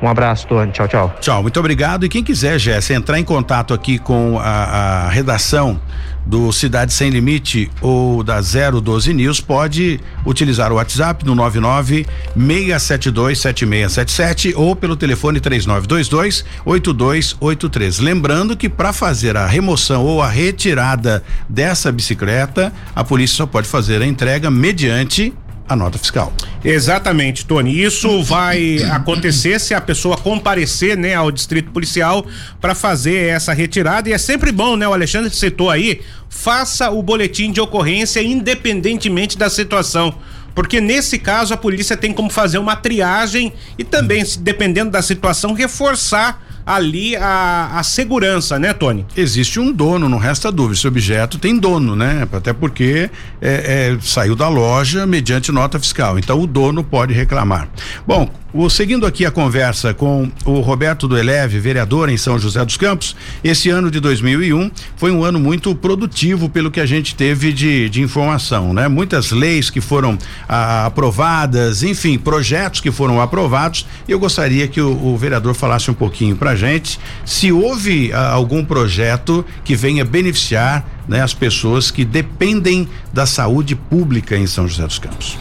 Um 0.00 0.08
abraço, 0.08 0.46
Tony. 0.46 0.70
Tchau, 0.70 0.86
tchau. 0.86 1.16
Tchau, 1.20 1.42
muito 1.42 1.58
obrigado. 1.58 2.06
E 2.06 2.08
quem 2.08 2.22
quiser, 2.22 2.58
Jéssica, 2.58 2.94
entrar 2.94 3.18
em 3.18 3.24
contato 3.24 3.74
aqui 3.74 3.98
com 3.98 4.38
a, 4.38 5.06
a, 5.06 5.08
redação 5.08 5.80
do 6.24 6.52
Cidade 6.52 6.92
Sem 6.92 7.10
Limite 7.10 7.70
ou 7.80 8.22
da 8.22 8.40
012 8.40 9.12
News, 9.12 9.40
pode 9.40 9.98
utilizar 10.24 10.70
o 10.70 10.76
WhatsApp 10.76 11.24
no 11.24 11.34
99 11.34 12.06
672 12.36 13.40
7677 13.40 14.54
ou 14.54 14.76
pelo 14.76 14.94
telefone 14.94 15.40
3922 15.40 16.44
8283. 16.64 17.98
Lembrando 17.98 18.56
que 18.56 18.68
para 18.68 18.92
fazer 18.92 19.36
a 19.36 19.46
remoção 19.46 20.04
ou 20.04 20.22
a 20.22 20.28
retirada 20.28 21.24
dessa 21.48 21.90
bicicleta, 21.90 22.72
a 22.94 23.02
polícia 23.02 23.38
só 23.38 23.46
pode 23.46 23.66
fazer 23.66 24.00
a 24.02 24.06
entrega 24.06 24.50
mediante 24.50 25.34
a 25.68 25.76
nota 25.76 25.98
fiscal. 25.98 26.32
Exatamente, 26.64 27.44
Tony. 27.44 27.82
Isso 27.82 28.22
vai 28.22 28.78
acontecer 28.90 29.60
se 29.60 29.74
a 29.74 29.80
pessoa 29.80 30.16
comparecer, 30.16 30.96
né, 30.96 31.14
ao 31.14 31.30
distrito 31.30 31.70
policial 31.70 32.24
para 32.60 32.74
fazer 32.74 33.28
essa 33.28 33.52
retirada 33.52 34.08
e 34.08 34.12
é 34.12 34.18
sempre 34.18 34.50
bom, 34.50 34.76
né? 34.76 34.88
O 34.88 34.92
Alexandre 34.92 35.30
citou 35.30 35.70
aí, 35.70 36.00
faça 36.28 36.90
o 36.90 37.02
boletim 37.02 37.52
de 37.52 37.60
ocorrência 37.60 38.22
independentemente 38.22 39.36
da 39.36 39.50
situação. 39.50 40.14
Porque 40.54 40.80
nesse 40.80 41.18
caso 41.18 41.54
a 41.54 41.56
polícia 41.56 41.96
tem 41.96 42.12
como 42.12 42.30
fazer 42.30 42.58
uma 42.58 42.74
triagem 42.74 43.52
e 43.78 43.84
também, 43.84 44.24
dependendo 44.40 44.90
da 44.90 45.02
situação, 45.02 45.52
reforçar 45.52 46.47
ali 46.68 47.16
a, 47.16 47.70
a 47.78 47.82
segurança, 47.82 48.58
né, 48.58 48.74
Tony? 48.74 49.06
Existe 49.16 49.58
um 49.58 49.72
dono, 49.72 50.06
não 50.06 50.18
resta 50.18 50.52
dúvida. 50.52 50.74
Esse 50.74 50.86
objeto 50.86 51.38
tem 51.38 51.58
dono, 51.58 51.96
né? 51.96 52.28
Até 52.30 52.52
porque 52.52 53.10
é, 53.40 53.94
é, 53.94 53.98
saiu 54.02 54.36
da 54.36 54.48
loja 54.48 55.06
mediante 55.06 55.50
nota 55.50 55.80
fiscal. 55.80 56.18
Então 56.18 56.38
o 56.38 56.46
dono 56.46 56.84
pode 56.84 57.14
reclamar. 57.14 57.68
Bom, 58.06 58.28
o, 58.52 58.70
seguindo 58.70 59.06
aqui 59.06 59.26
a 59.26 59.30
conversa 59.30 59.92
com 59.92 60.30
o 60.46 60.60
Roberto 60.60 61.06
do 61.06 61.18
Eleve, 61.18 61.58
vereador 61.58 62.08
em 62.08 62.16
São 62.16 62.38
José 62.38 62.64
dos 62.64 62.78
Campos, 62.78 63.14
esse 63.44 63.68
ano 63.68 63.90
de 63.90 64.00
2001 64.00 64.70
foi 64.96 65.10
um 65.10 65.22
ano 65.22 65.38
muito 65.38 65.74
produtivo 65.74 66.48
pelo 66.48 66.70
que 66.70 66.80
a 66.80 66.86
gente 66.86 67.14
teve 67.14 67.52
de, 67.52 67.90
de 67.90 68.00
informação, 68.00 68.72
né? 68.72 68.88
Muitas 68.88 69.32
leis 69.32 69.68
que 69.68 69.82
foram 69.82 70.16
ah, 70.48 70.86
aprovadas, 70.86 71.82
enfim, 71.82 72.18
projetos 72.18 72.80
que 72.80 72.90
foram 72.90 73.20
aprovados. 73.20 73.86
Eu 74.08 74.18
gostaria 74.18 74.66
que 74.66 74.80
o, 74.80 74.90
o 74.90 75.16
vereador 75.16 75.52
falasse 75.54 75.90
um 75.90 75.94
pouquinho 75.94 76.34
pra 76.34 76.56
gente 76.58 77.00
se 77.24 77.50
houve 77.50 78.12
ah, 78.12 78.30
algum 78.30 78.64
projeto 78.64 79.44
que 79.64 79.74
venha 79.74 80.04
beneficiar 80.04 80.86
né, 81.08 81.22
as 81.22 81.32
pessoas 81.32 81.90
que 81.90 82.04
dependem 82.04 82.88
da 83.12 83.24
saúde 83.24 83.74
pública 83.74 84.36
em 84.36 84.46
São 84.46 84.68
José 84.68 84.86
dos 84.86 84.98
Campos. 84.98 85.38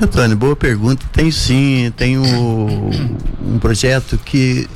Antônio, 0.00 0.36
boa 0.36 0.56
pergunta. 0.56 1.04
Tem 1.12 1.30
sim, 1.30 1.92
tem 1.96 2.18
um, 2.18 2.90
um 3.40 3.58
projeto 3.58 4.18
que 4.18 4.68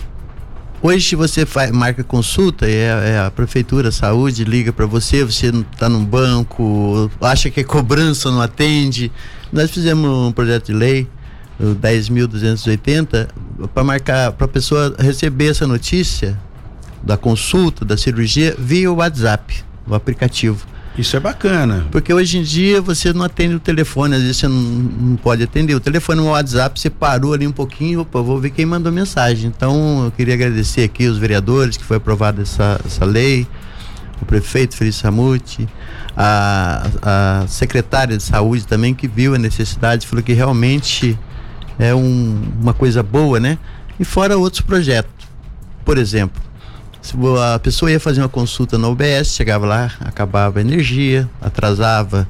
hoje 0.83 1.17
você 1.17 1.45
faz, 1.45 1.71
marca 1.73 2.05
consulta, 2.05 2.67
é, 2.67 3.15
é 3.15 3.19
a 3.19 3.31
prefeitura, 3.31 3.88
a 3.88 3.93
saúde 3.93 4.45
liga 4.45 4.73
para 4.73 4.87
você, 4.87 5.25
você 5.25 5.49
está 5.49 5.88
num 5.88 6.05
banco, 6.05 7.11
acha 7.21 7.50
que 7.50 7.61
é 7.61 7.65
cobrança, 7.65 8.31
não 8.31 8.41
atende. 8.41 9.11
Nós 9.53 9.71
fizemos 9.71 10.09
um 10.09 10.31
projeto 10.31 10.67
de 10.67 10.73
lei, 10.73 11.03
o 11.03 11.15
10.280, 11.61 13.29
para 13.73 13.85
marcar, 13.85 14.33
para 14.33 14.45
a 14.45 14.49
pessoa 14.49 14.95
receber 14.99 15.51
essa 15.51 15.67
notícia 15.67 16.39
da 17.03 17.17
consulta, 17.17 17.85
da 17.85 17.97
cirurgia, 17.97 18.55
via 18.59 18.91
o 18.91 18.97
WhatsApp, 18.97 19.65
o 19.87 19.95
aplicativo. 19.95 20.67
Isso 20.99 21.15
é 21.15 21.21
bacana. 21.21 21.87
Porque 21.91 22.13
hoje 22.13 22.39
em 22.39 22.43
dia 22.43 22.81
você 22.81 23.13
não 23.13 23.23
atende 23.23 23.55
o 23.55 23.61
telefone, 23.61 24.17
às 24.17 24.23
vezes 24.23 24.39
você 24.39 24.49
não, 24.49 24.57
não 24.57 25.17
pode 25.17 25.43
atender. 25.43 25.75
O 25.75 25.81
telefone 25.81 26.21
no 26.21 26.29
WhatsApp, 26.29 26.81
você 26.81 26.89
parou 26.89 27.35
ali 27.35 27.47
um 27.47 27.53
pouquinho, 27.53 28.01
opa, 28.01 28.21
vou 28.23 28.41
ver 28.41 28.51
quem 28.51 28.65
mandou 28.65 28.91
mensagem. 28.91 29.53
Então, 29.55 30.05
eu 30.07 30.11
queria 30.11 30.35
agradecer 30.35 30.83
aqui 30.83 31.07
os 31.07 31.19
vereadores 31.19 31.77
que 31.77 31.85
foi 31.85 31.99
aprovada 31.99 32.43
essa, 32.43 32.81
essa 32.85 33.05
lei, 33.05 33.47
o 34.23 34.25
prefeito 34.25 34.75
Felício 34.75 35.05
Ramute, 35.05 35.69
a, 36.17 36.87
a 37.03 37.47
secretária 37.47 38.17
de 38.17 38.23
saúde 38.23 38.67
também 38.67 38.95
que 38.95 39.07
viu 39.07 39.35
a 39.35 39.39
necessidade, 39.39 40.07
falou 40.07 40.23
que 40.23 40.33
realmente 40.33 41.19
é 41.78 41.95
um, 41.95 42.42
uma 42.61 42.75
coisa 42.75 43.02
boa, 43.02 43.38
né? 43.38 43.59
E 43.99 44.04
fora 44.04 44.37
outros 44.37 44.61
projetos. 44.61 45.12
Por 45.85 45.99
exemplo, 45.99 46.42
a 47.54 47.59
pessoa 47.59 47.90
ia 47.90 48.00
fazer 48.00 48.21
uma 48.21 48.28
consulta 48.28 48.76
na 48.76 48.88
UBS, 48.88 49.28
chegava 49.28 49.66
lá, 49.66 49.92
acabava 50.00 50.59
a 50.59 50.62
energia, 50.62 51.28
atrasava 51.40 52.28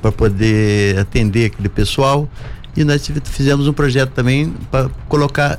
para 0.00 0.10
poder 0.10 0.98
atender 0.98 1.46
aquele 1.46 1.68
pessoal. 1.68 2.28
E 2.76 2.82
nós 2.82 3.08
fizemos 3.24 3.68
um 3.68 3.72
projeto 3.72 4.10
também 4.10 4.52
para 4.70 4.88
colocar 5.08 5.58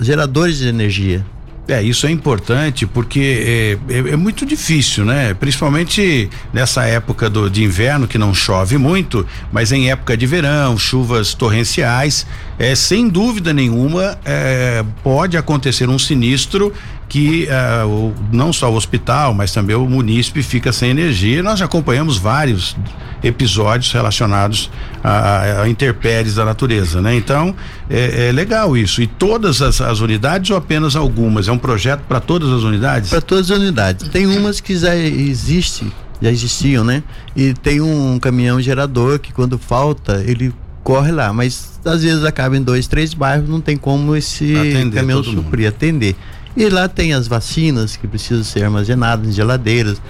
geradores 0.00 0.58
de 0.58 0.68
energia. 0.68 1.24
É, 1.68 1.82
isso 1.82 2.06
é 2.06 2.10
importante 2.10 2.84
porque 2.84 3.78
é, 3.88 3.94
é, 3.94 3.98
é, 3.98 4.16
muito 4.16 4.44
difícil, 4.44 5.04
né? 5.04 5.34
Principalmente 5.34 6.28
nessa 6.52 6.84
época 6.84 7.30
do, 7.30 7.48
de 7.48 7.62
inverno 7.62 8.08
que 8.08 8.18
não 8.18 8.34
chove 8.34 8.76
muito, 8.76 9.24
mas 9.52 9.70
em 9.70 9.90
época 9.90 10.16
de 10.16 10.26
verão, 10.26 10.76
chuvas 10.76 11.32
torrenciais, 11.32 12.26
é, 12.58 12.74
sem 12.74 13.08
dúvida 13.08 13.52
nenhuma 13.52 14.18
é, 14.24 14.84
pode 15.04 15.36
acontecer 15.36 15.88
um 15.88 15.98
sinistro 15.98 16.72
que 17.08 17.48
uh, 17.48 17.88
o, 17.88 18.14
não 18.30 18.52
só 18.52 18.70
o 18.70 18.76
hospital, 18.76 19.34
mas 19.34 19.52
também 19.52 19.74
o 19.74 19.84
munícipe 19.84 20.44
fica 20.44 20.72
sem 20.72 20.90
energia. 20.90 21.42
Nós 21.42 21.58
já 21.58 21.64
acompanhamos 21.64 22.16
vários 22.16 22.76
episódios 23.22 23.92
relacionados 23.92 24.70
a, 25.02 25.62
a 25.62 26.32
da 26.34 26.44
natureza, 26.44 27.00
né? 27.00 27.14
Então 27.14 27.54
é, 27.88 28.28
é 28.28 28.32
legal 28.32 28.76
isso. 28.76 29.02
E 29.02 29.06
todas 29.06 29.62
as, 29.62 29.80
as, 29.80 30.00
unidades 30.00 30.50
ou 30.50 30.56
apenas 30.56 30.96
algumas? 30.96 31.48
É 31.48 31.52
um 31.52 31.58
projeto 31.58 32.00
para 32.08 32.20
todas 32.20 32.50
as 32.50 32.62
unidades? 32.62 33.10
Para 33.10 33.20
todas 33.20 33.50
as 33.50 33.58
unidades. 33.58 34.08
Tem 34.08 34.26
umas 34.26 34.60
que 34.60 34.76
já 34.76 34.96
existe, 34.96 35.90
já 36.20 36.30
existiam, 36.30 36.84
né? 36.84 37.02
E 37.34 37.54
tem 37.54 37.80
um 37.80 38.18
caminhão 38.18 38.60
gerador 38.60 39.18
que 39.18 39.32
quando 39.32 39.58
falta 39.58 40.22
ele 40.26 40.52
corre 40.82 41.12
lá, 41.12 41.32
mas 41.32 41.78
às 41.84 42.02
vezes 42.02 42.24
acaba 42.24 42.56
em 42.56 42.62
dois, 42.62 42.86
três 42.86 43.14
bairros, 43.14 43.48
não 43.48 43.60
tem 43.60 43.76
como 43.76 44.16
esse 44.16 44.56
atender 44.56 44.96
caminhão 44.96 45.22
suprir, 45.22 45.68
atender. 45.68 46.16
E 46.56 46.68
lá 46.68 46.88
tem 46.88 47.12
as 47.12 47.28
vacinas 47.28 47.96
que 47.96 48.08
precisam 48.08 48.42
ser 48.42 48.64
armazenadas 48.64 49.28
em 49.28 49.32
geladeiras. 49.32 50.00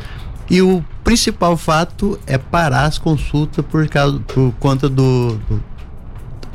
E 0.51 0.61
o 0.61 0.85
principal 1.05 1.57
fato 1.57 2.19
é 2.27 2.37
parar 2.37 2.85
as 2.85 2.99
consultas 2.99 3.65
por 3.65 3.87
causa 3.89 4.19
por 4.27 4.53
conta 4.59 4.89
do, 4.89 5.41
do, 5.49 5.63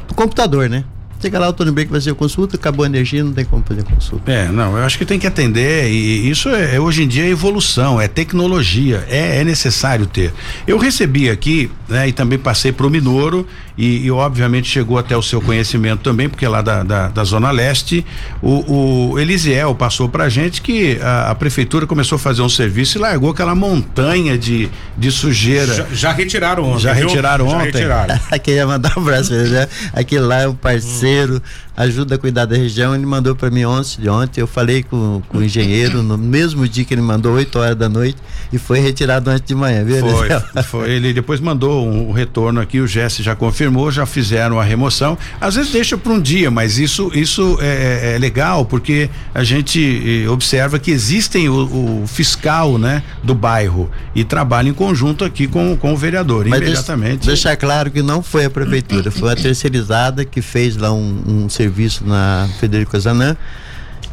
do 0.09 0.13
computador, 0.13 0.69
né? 0.69 0.83
Chega 1.21 1.39
lá, 1.39 1.47
o 1.47 1.53
Tony 1.53 1.71
Break 1.71 1.89
vai 1.89 1.99
fazer 1.99 2.13
consulta, 2.13 2.57
acabou 2.57 2.83
a 2.83 2.87
energia, 2.87 3.23
não 3.23 3.33
tem 3.33 3.45
como 3.45 3.63
fazer 3.65 3.83
consulta. 3.83 4.31
É, 4.31 4.47
não, 4.49 4.77
eu 4.77 4.83
acho 4.83 4.97
que 4.97 5.05
tem 5.05 5.17
que 5.17 5.25
atender 5.25 5.89
e 5.89 6.29
isso 6.29 6.49
é, 6.49 6.75
é 6.75 6.79
hoje 6.79 7.03
em 7.03 7.07
dia 7.07 7.23
é 7.23 7.29
evolução, 7.29 7.99
é 7.99 8.07
tecnologia, 8.07 9.03
é, 9.09 9.39
é 9.39 9.43
necessário 9.43 10.05
ter. 10.05 10.33
Eu 10.67 10.77
recebi 10.77 11.29
aqui, 11.29 11.71
né, 11.87 12.09
e 12.09 12.11
também 12.11 12.37
passei 12.37 12.71
para 12.71 12.85
o 12.85 12.89
Minoro 12.89 13.47
e, 13.77 14.05
e, 14.05 14.11
obviamente 14.11 14.67
chegou 14.67 14.97
até 14.97 15.15
o 15.17 15.21
seu 15.21 15.41
conhecimento 15.41 16.01
também, 16.01 16.29
porque 16.29 16.47
lá 16.47 16.61
da, 16.61 16.83
da, 16.83 17.07
da 17.09 17.23
Zona 17.23 17.51
Leste, 17.51 18.05
o, 18.41 19.11
o 19.11 19.19
Elisiel 19.19 19.75
passou 19.75 20.07
pra 20.07 20.29
gente 20.29 20.61
que 20.61 20.97
a, 21.01 21.31
a, 21.31 21.35
prefeitura 21.35 21.85
começou 21.85 22.15
a 22.15 22.19
fazer 22.19 22.41
um 22.41 22.49
serviço 22.49 22.97
e 22.97 23.01
largou 23.01 23.31
aquela 23.31 23.53
montanha 23.53 24.37
de, 24.37 24.69
de 24.97 25.11
sujeira. 25.11 25.73
Já, 25.73 25.85
já 25.91 26.11
retiraram 26.11 26.63
ontem. 26.63 26.79
Já 26.79 26.93
viu? 26.93 27.07
retiraram 27.07 27.47
ontem. 27.47 27.57
Já 27.57 27.63
retiraram. 27.65 28.19
Aqui 28.31 28.51
ia 28.51 28.65
mandar 28.65 28.93
um 28.97 29.01
abraço, 29.01 29.33
né? 29.33 29.67
Aquele 29.93 30.21
lá 30.21 30.41
é 30.41 30.47
o 30.47 30.53
parceiro, 30.53 31.35
hum. 31.35 31.41
Ajuda 31.75 32.15
a 32.15 32.17
cuidar 32.17 32.45
da 32.45 32.55
região, 32.55 32.95
ele 32.95 33.05
mandou 33.05 33.35
para 33.35 33.49
mim 33.49 33.65
ontem, 33.65 34.01
de 34.01 34.09
ontem, 34.09 34.41
eu 34.41 34.47
falei 34.47 34.83
com, 34.83 35.21
com 35.27 35.39
o 35.39 35.43
engenheiro 35.43 36.01
no 36.01 36.17
mesmo 36.17 36.67
dia 36.67 36.85
que 36.85 36.93
ele 36.93 37.01
mandou, 37.01 37.33
8 37.33 37.59
horas 37.59 37.75
da 37.75 37.89
noite, 37.89 38.17
e 38.51 38.57
foi 38.57 38.79
retirado 38.79 39.29
antes 39.29 39.45
de 39.45 39.55
manhã, 39.55 39.83
viu? 39.83 39.99
Foi, 39.99 40.29
foi, 40.63 40.91
ele 40.91 41.13
depois 41.13 41.39
mandou 41.39 41.85
um, 41.85 42.11
retorno 42.11 42.61
aqui, 42.61 42.79
o 42.79 42.87
Jesse 42.87 43.21
já 43.21 43.35
confirmou 43.35 43.91
já 43.91 44.05
fizeram 44.05 44.59
a 44.59 44.63
remoção. 44.63 45.17
Às 45.39 45.55
vezes 45.55 45.71
deixa 45.71 45.97
para 45.97 46.11
um 46.11 46.19
dia, 46.19 46.49
mas 46.49 46.77
isso, 46.77 47.11
isso 47.13 47.57
é, 47.61 48.11
é, 48.11 48.15
é 48.15 48.17
legal 48.17 48.65
porque 48.65 49.09
a 49.33 49.43
gente 49.43 50.23
eh, 50.25 50.29
observa 50.29 50.79
que 50.79 50.91
existem 50.91 51.49
o, 51.49 52.03
o, 52.03 52.07
fiscal, 52.07 52.77
né, 52.77 53.03
do 53.23 53.35
bairro 53.35 53.89
e 54.13 54.23
trabalha 54.23 54.69
em 54.69 54.73
conjunto 54.73 55.23
aqui 55.23 55.47
com, 55.47 55.75
com 55.75 55.93
o 55.93 55.97
vereador 55.97 56.45
mas 56.45 56.61
imediatamente. 56.61 57.25
Deixar 57.25 57.55
claro 57.57 57.91
que 57.91 58.01
não 58.01 58.23
foi 58.23 58.45
a 58.45 58.49
prefeitura, 58.49 59.11
foi 59.11 59.31
a 59.31 59.35
terceirizada 59.35 60.23
que 60.23 60.41
fez 60.41 60.77
lá 60.77 60.91
um, 60.91 61.23
um 61.27 61.49
serviço 61.49 61.64
na 62.01 62.47
Federico 62.59 62.99
Zanã 62.99 63.35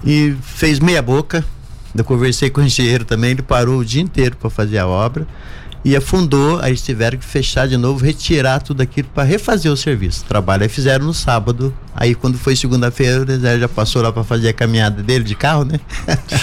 e 0.05 0.35
fez 0.43 0.79
meia 0.79 1.03
boca. 1.03 1.45
Eu 1.95 2.05
conversei 2.05 2.49
com 2.49 2.61
o 2.61 2.65
engenheiro 2.65 3.05
também, 3.05 3.33
ele 3.33 3.43
parou 3.43 3.81
o 3.81 3.85
dia 3.85 4.01
inteiro 4.01 4.37
para 4.37 4.49
fazer 4.49 4.79
a 4.79 4.87
obra 4.87 5.27
e 5.85 5.97
afundou, 5.97 6.61
aí 6.61 6.77
tiveram 6.77 7.19
que 7.19 7.25
fechar 7.25 7.67
de 7.67 7.77
novo, 7.77 8.05
retirar 8.05 8.61
tudo 8.61 8.81
aquilo 8.81 9.09
para 9.13 9.25
refazer 9.25 9.71
o 9.71 9.77
serviço. 9.77 10.25
Trabalho 10.25 10.63
aí 10.63 10.69
fizeram 10.69 11.07
no 11.07 11.15
sábado. 11.15 11.75
Aí 11.95 12.15
quando 12.15 12.39
foi 12.39 12.57
segunda-feira, 12.57 13.27
já 13.59 13.69
passou 13.69 14.03
lá 14.03 14.11
para 14.11 14.25
fazer 14.25 14.49
a 14.49 14.53
caminhada 14.53 15.03
dele 15.03 15.25
de 15.25 15.35
carro, 15.35 15.65
né? 15.65 15.79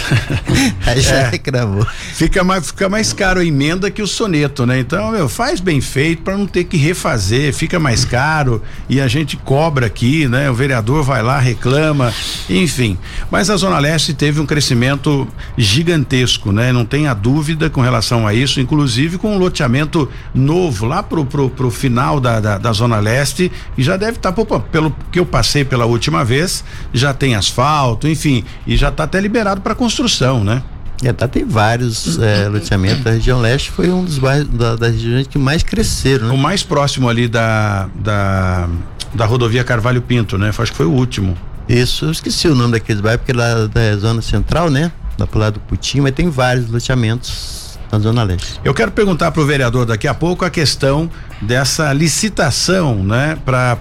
aí 0.85 1.01
já 1.01 1.15
é. 1.15 1.29
reclamou. 1.29 1.85
Fica 2.13 2.43
mais, 2.43 2.67
fica 2.67 2.87
mais 2.87 3.11
caro 3.13 3.39
a 3.39 3.45
emenda 3.45 3.89
que 3.89 4.01
o 4.01 4.07
soneto, 4.07 4.65
né? 4.65 4.79
Então, 4.79 5.11
meu, 5.11 5.27
faz 5.27 5.59
bem 5.59 5.81
feito 5.81 6.21
para 6.21 6.37
não 6.37 6.45
ter 6.45 6.65
que 6.65 6.77
refazer, 6.77 7.51
fica 7.53 7.79
mais 7.79 8.05
caro 8.05 8.61
e 8.87 9.01
a 9.01 9.07
gente 9.07 9.35
cobra 9.37 9.87
aqui, 9.87 10.27
né? 10.27 10.49
O 10.51 10.53
vereador 10.53 11.03
vai 11.03 11.23
lá, 11.23 11.39
reclama, 11.39 12.13
enfim. 12.47 12.97
Mas 13.31 13.49
a 13.49 13.57
Zona 13.57 13.79
Leste 13.79 14.13
teve 14.13 14.39
um 14.39 14.45
crescimento 14.45 15.27
gigantesco, 15.57 16.51
né? 16.51 16.71
Não 16.71 16.85
tenha 16.85 17.13
dúvida 17.13 17.71
com 17.71 17.81
relação 17.81 18.27
a 18.27 18.35
isso, 18.35 18.61
inclusive 18.61 19.17
com 19.17 19.35
um 19.35 19.39
loteamento 19.39 20.07
novo 20.33 20.85
lá 20.85 21.01
pro, 21.01 21.25
pro, 21.25 21.49
pro 21.49 21.71
final 21.71 22.19
da, 22.19 22.39
da, 22.39 22.57
da 22.59 22.71
Zona 22.71 22.99
Leste 22.99 23.51
e 23.75 23.81
já 23.81 23.97
deve 23.97 24.17
estar, 24.17 24.31
tá, 24.31 24.59
pelo 24.59 24.95
que 25.11 25.19
eu 25.19 25.25
passei 25.25 25.38
pela 25.65 25.85
última 25.85 26.23
vez, 26.23 26.63
já 26.93 27.13
tem 27.13 27.35
asfalto, 27.35 28.07
enfim, 28.07 28.43
e 28.65 28.75
já 28.75 28.89
está 28.89 29.03
até 29.03 29.19
liberado 29.19 29.61
para 29.61 29.75
construção, 29.75 30.43
né? 30.43 30.61
É, 31.03 31.13
tá, 31.13 31.27
tem 31.27 31.45
vários 31.45 32.19
é, 32.19 32.49
loteamentos. 32.49 33.07
A 33.07 33.11
região 33.11 33.39
leste 33.39 33.71
foi 33.71 33.89
um 33.89 34.03
dos 34.03 34.17
bairros 34.17 34.49
da, 34.49 34.75
das 34.75 34.91
regiões 34.93 35.27
que 35.27 35.37
mais 35.37 35.63
cresceram. 35.63 36.27
Né? 36.27 36.33
O 36.33 36.37
mais 36.37 36.61
próximo 36.61 37.07
ali 37.07 37.27
da, 37.27 37.89
da, 37.95 38.67
da 39.13 39.25
rodovia 39.25 39.63
Carvalho 39.63 40.01
Pinto, 40.01 40.37
né? 40.37 40.49
Acho 40.49 40.71
que 40.71 40.77
foi 40.77 40.85
o 40.85 40.91
último. 40.91 41.37
Isso, 41.69 42.05
eu 42.05 42.11
esqueci 42.11 42.47
o 42.47 42.55
nome 42.55 42.73
daqueles 42.73 43.01
bairros, 43.01 43.21
porque 43.21 43.31
lá 43.31 43.67
da 43.67 43.95
zona 43.97 44.21
central, 44.21 44.69
né? 44.69 44.91
Lá 45.17 45.25
pro 45.25 45.39
lado 45.39 45.53
do 45.53 45.59
Putinho, 45.61 46.03
mas 46.03 46.13
tem 46.13 46.29
vários 46.29 46.69
loteamentos 46.69 47.79
na 47.91 47.99
Zona 47.99 48.23
Leste. 48.23 48.59
Eu 48.63 48.73
quero 48.73 48.91
perguntar 48.91 49.31
para 49.31 49.41
o 49.41 49.45
vereador 49.45 49.85
daqui 49.85 50.07
a 50.07 50.13
pouco 50.13 50.43
a 50.43 50.49
questão 50.49 51.09
dessa 51.41 51.93
licitação, 51.93 53.03
né, 53.03 53.37
para 53.43 53.77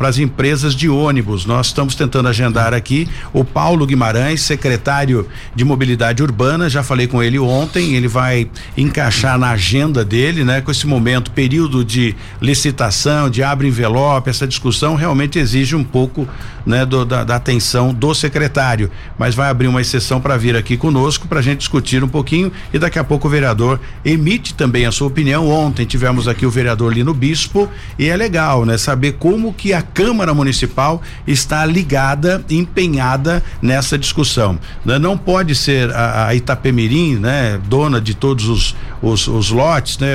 as 0.00 0.18
empresas 0.18 0.74
de 0.74 0.88
ônibus. 0.88 1.46
Nós 1.46 1.68
estamos 1.68 1.94
tentando 1.94 2.28
agendar 2.28 2.74
aqui 2.74 3.08
o 3.32 3.44
Paulo 3.44 3.86
Guimarães, 3.86 4.42
secretário 4.42 5.26
de 5.54 5.64
Mobilidade 5.64 6.22
Urbana. 6.22 6.68
Já 6.68 6.82
falei 6.82 7.06
com 7.06 7.22
ele 7.22 7.38
ontem. 7.38 7.94
Ele 7.94 8.08
vai 8.08 8.50
encaixar 8.76 9.38
na 9.38 9.50
agenda 9.50 10.04
dele, 10.04 10.44
né, 10.44 10.60
com 10.60 10.70
esse 10.70 10.86
momento, 10.86 11.30
período 11.30 11.84
de 11.84 12.14
licitação, 12.40 13.30
de 13.30 13.42
abre 13.42 13.68
envelope. 13.68 14.28
Essa 14.28 14.46
discussão 14.46 14.94
realmente 14.94 15.38
exige 15.38 15.74
um 15.74 15.84
pouco, 15.84 16.28
né, 16.66 16.84
do, 16.84 17.04
da, 17.04 17.24
da 17.24 17.36
atenção 17.36 17.94
do 17.94 18.14
secretário. 18.14 18.90
Mas 19.18 19.34
vai 19.34 19.48
abrir 19.48 19.68
uma 19.68 19.80
exceção 19.80 20.20
para 20.20 20.36
vir 20.36 20.56
aqui 20.56 20.76
conosco 20.76 21.26
para 21.26 21.38
a 21.38 21.42
gente 21.42 21.58
discutir 21.58 22.04
um 22.04 22.08
pouquinho 22.08 22.52
e 22.72 22.78
daqui 22.78 22.98
a 22.98 23.04
pouco 23.04 23.26
o 23.26 23.30
vereador 23.30 23.80
emite 24.04 24.54
também 24.54 24.86
a 24.86 24.92
sua 24.92 25.08
opinião. 25.08 25.48
Ontem 25.48 25.86
tivemos 25.86 26.28
aqui 26.28 26.44
o 26.44 26.50
vereador 26.50 26.89
Lino 26.90 27.14
Bispo 27.14 27.68
e 27.98 28.08
é 28.08 28.16
legal, 28.16 28.64
né? 28.64 28.76
Saber 28.76 29.12
como 29.12 29.52
que 29.52 29.72
a 29.72 29.82
Câmara 29.82 30.34
Municipal 30.34 31.02
está 31.26 31.64
ligada, 31.64 32.44
empenhada 32.50 33.42
nessa 33.62 33.96
discussão. 33.96 34.58
Né? 34.84 34.98
Não 34.98 35.16
pode 35.16 35.54
ser 35.54 35.90
a, 35.92 36.26
a 36.26 36.34
Itapemirim, 36.34 37.16
né? 37.16 37.60
Dona 37.66 38.00
de 38.00 38.14
todos 38.14 38.48
os, 38.48 38.76
os, 39.02 39.28
os 39.28 39.50
lotes, 39.50 39.98
né? 39.98 40.14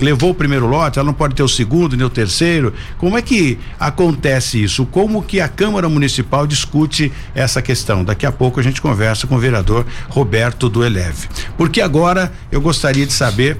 Levou 0.00 0.30
o 0.30 0.34
primeiro 0.34 0.66
lote, 0.66 0.98
ela 0.98 1.06
não 1.06 1.14
pode 1.14 1.34
ter 1.34 1.42
o 1.42 1.48
segundo 1.48 1.96
nem 1.96 2.06
o 2.06 2.10
terceiro. 2.10 2.72
Como 2.98 3.16
é 3.16 3.22
que 3.22 3.58
acontece 3.78 4.62
isso? 4.62 4.86
Como 4.86 5.22
que 5.22 5.40
a 5.40 5.48
Câmara 5.48 5.88
Municipal 5.88 6.46
discute 6.46 7.12
essa 7.34 7.60
questão? 7.62 8.04
Daqui 8.04 8.26
a 8.26 8.32
pouco 8.32 8.60
a 8.60 8.62
gente 8.62 8.80
conversa 8.80 9.26
com 9.26 9.36
o 9.36 9.38
vereador 9.38 9.86
Roberto 10.08 10.68
do 10.68 10.84
Eleve. 10.84 11.28
Porque 11.56 11.80
agora 11.80 12.32
eu 12.50 12.60
gostaria 12.60 13.06
de 13.06 13.12
saber 13.12 13.58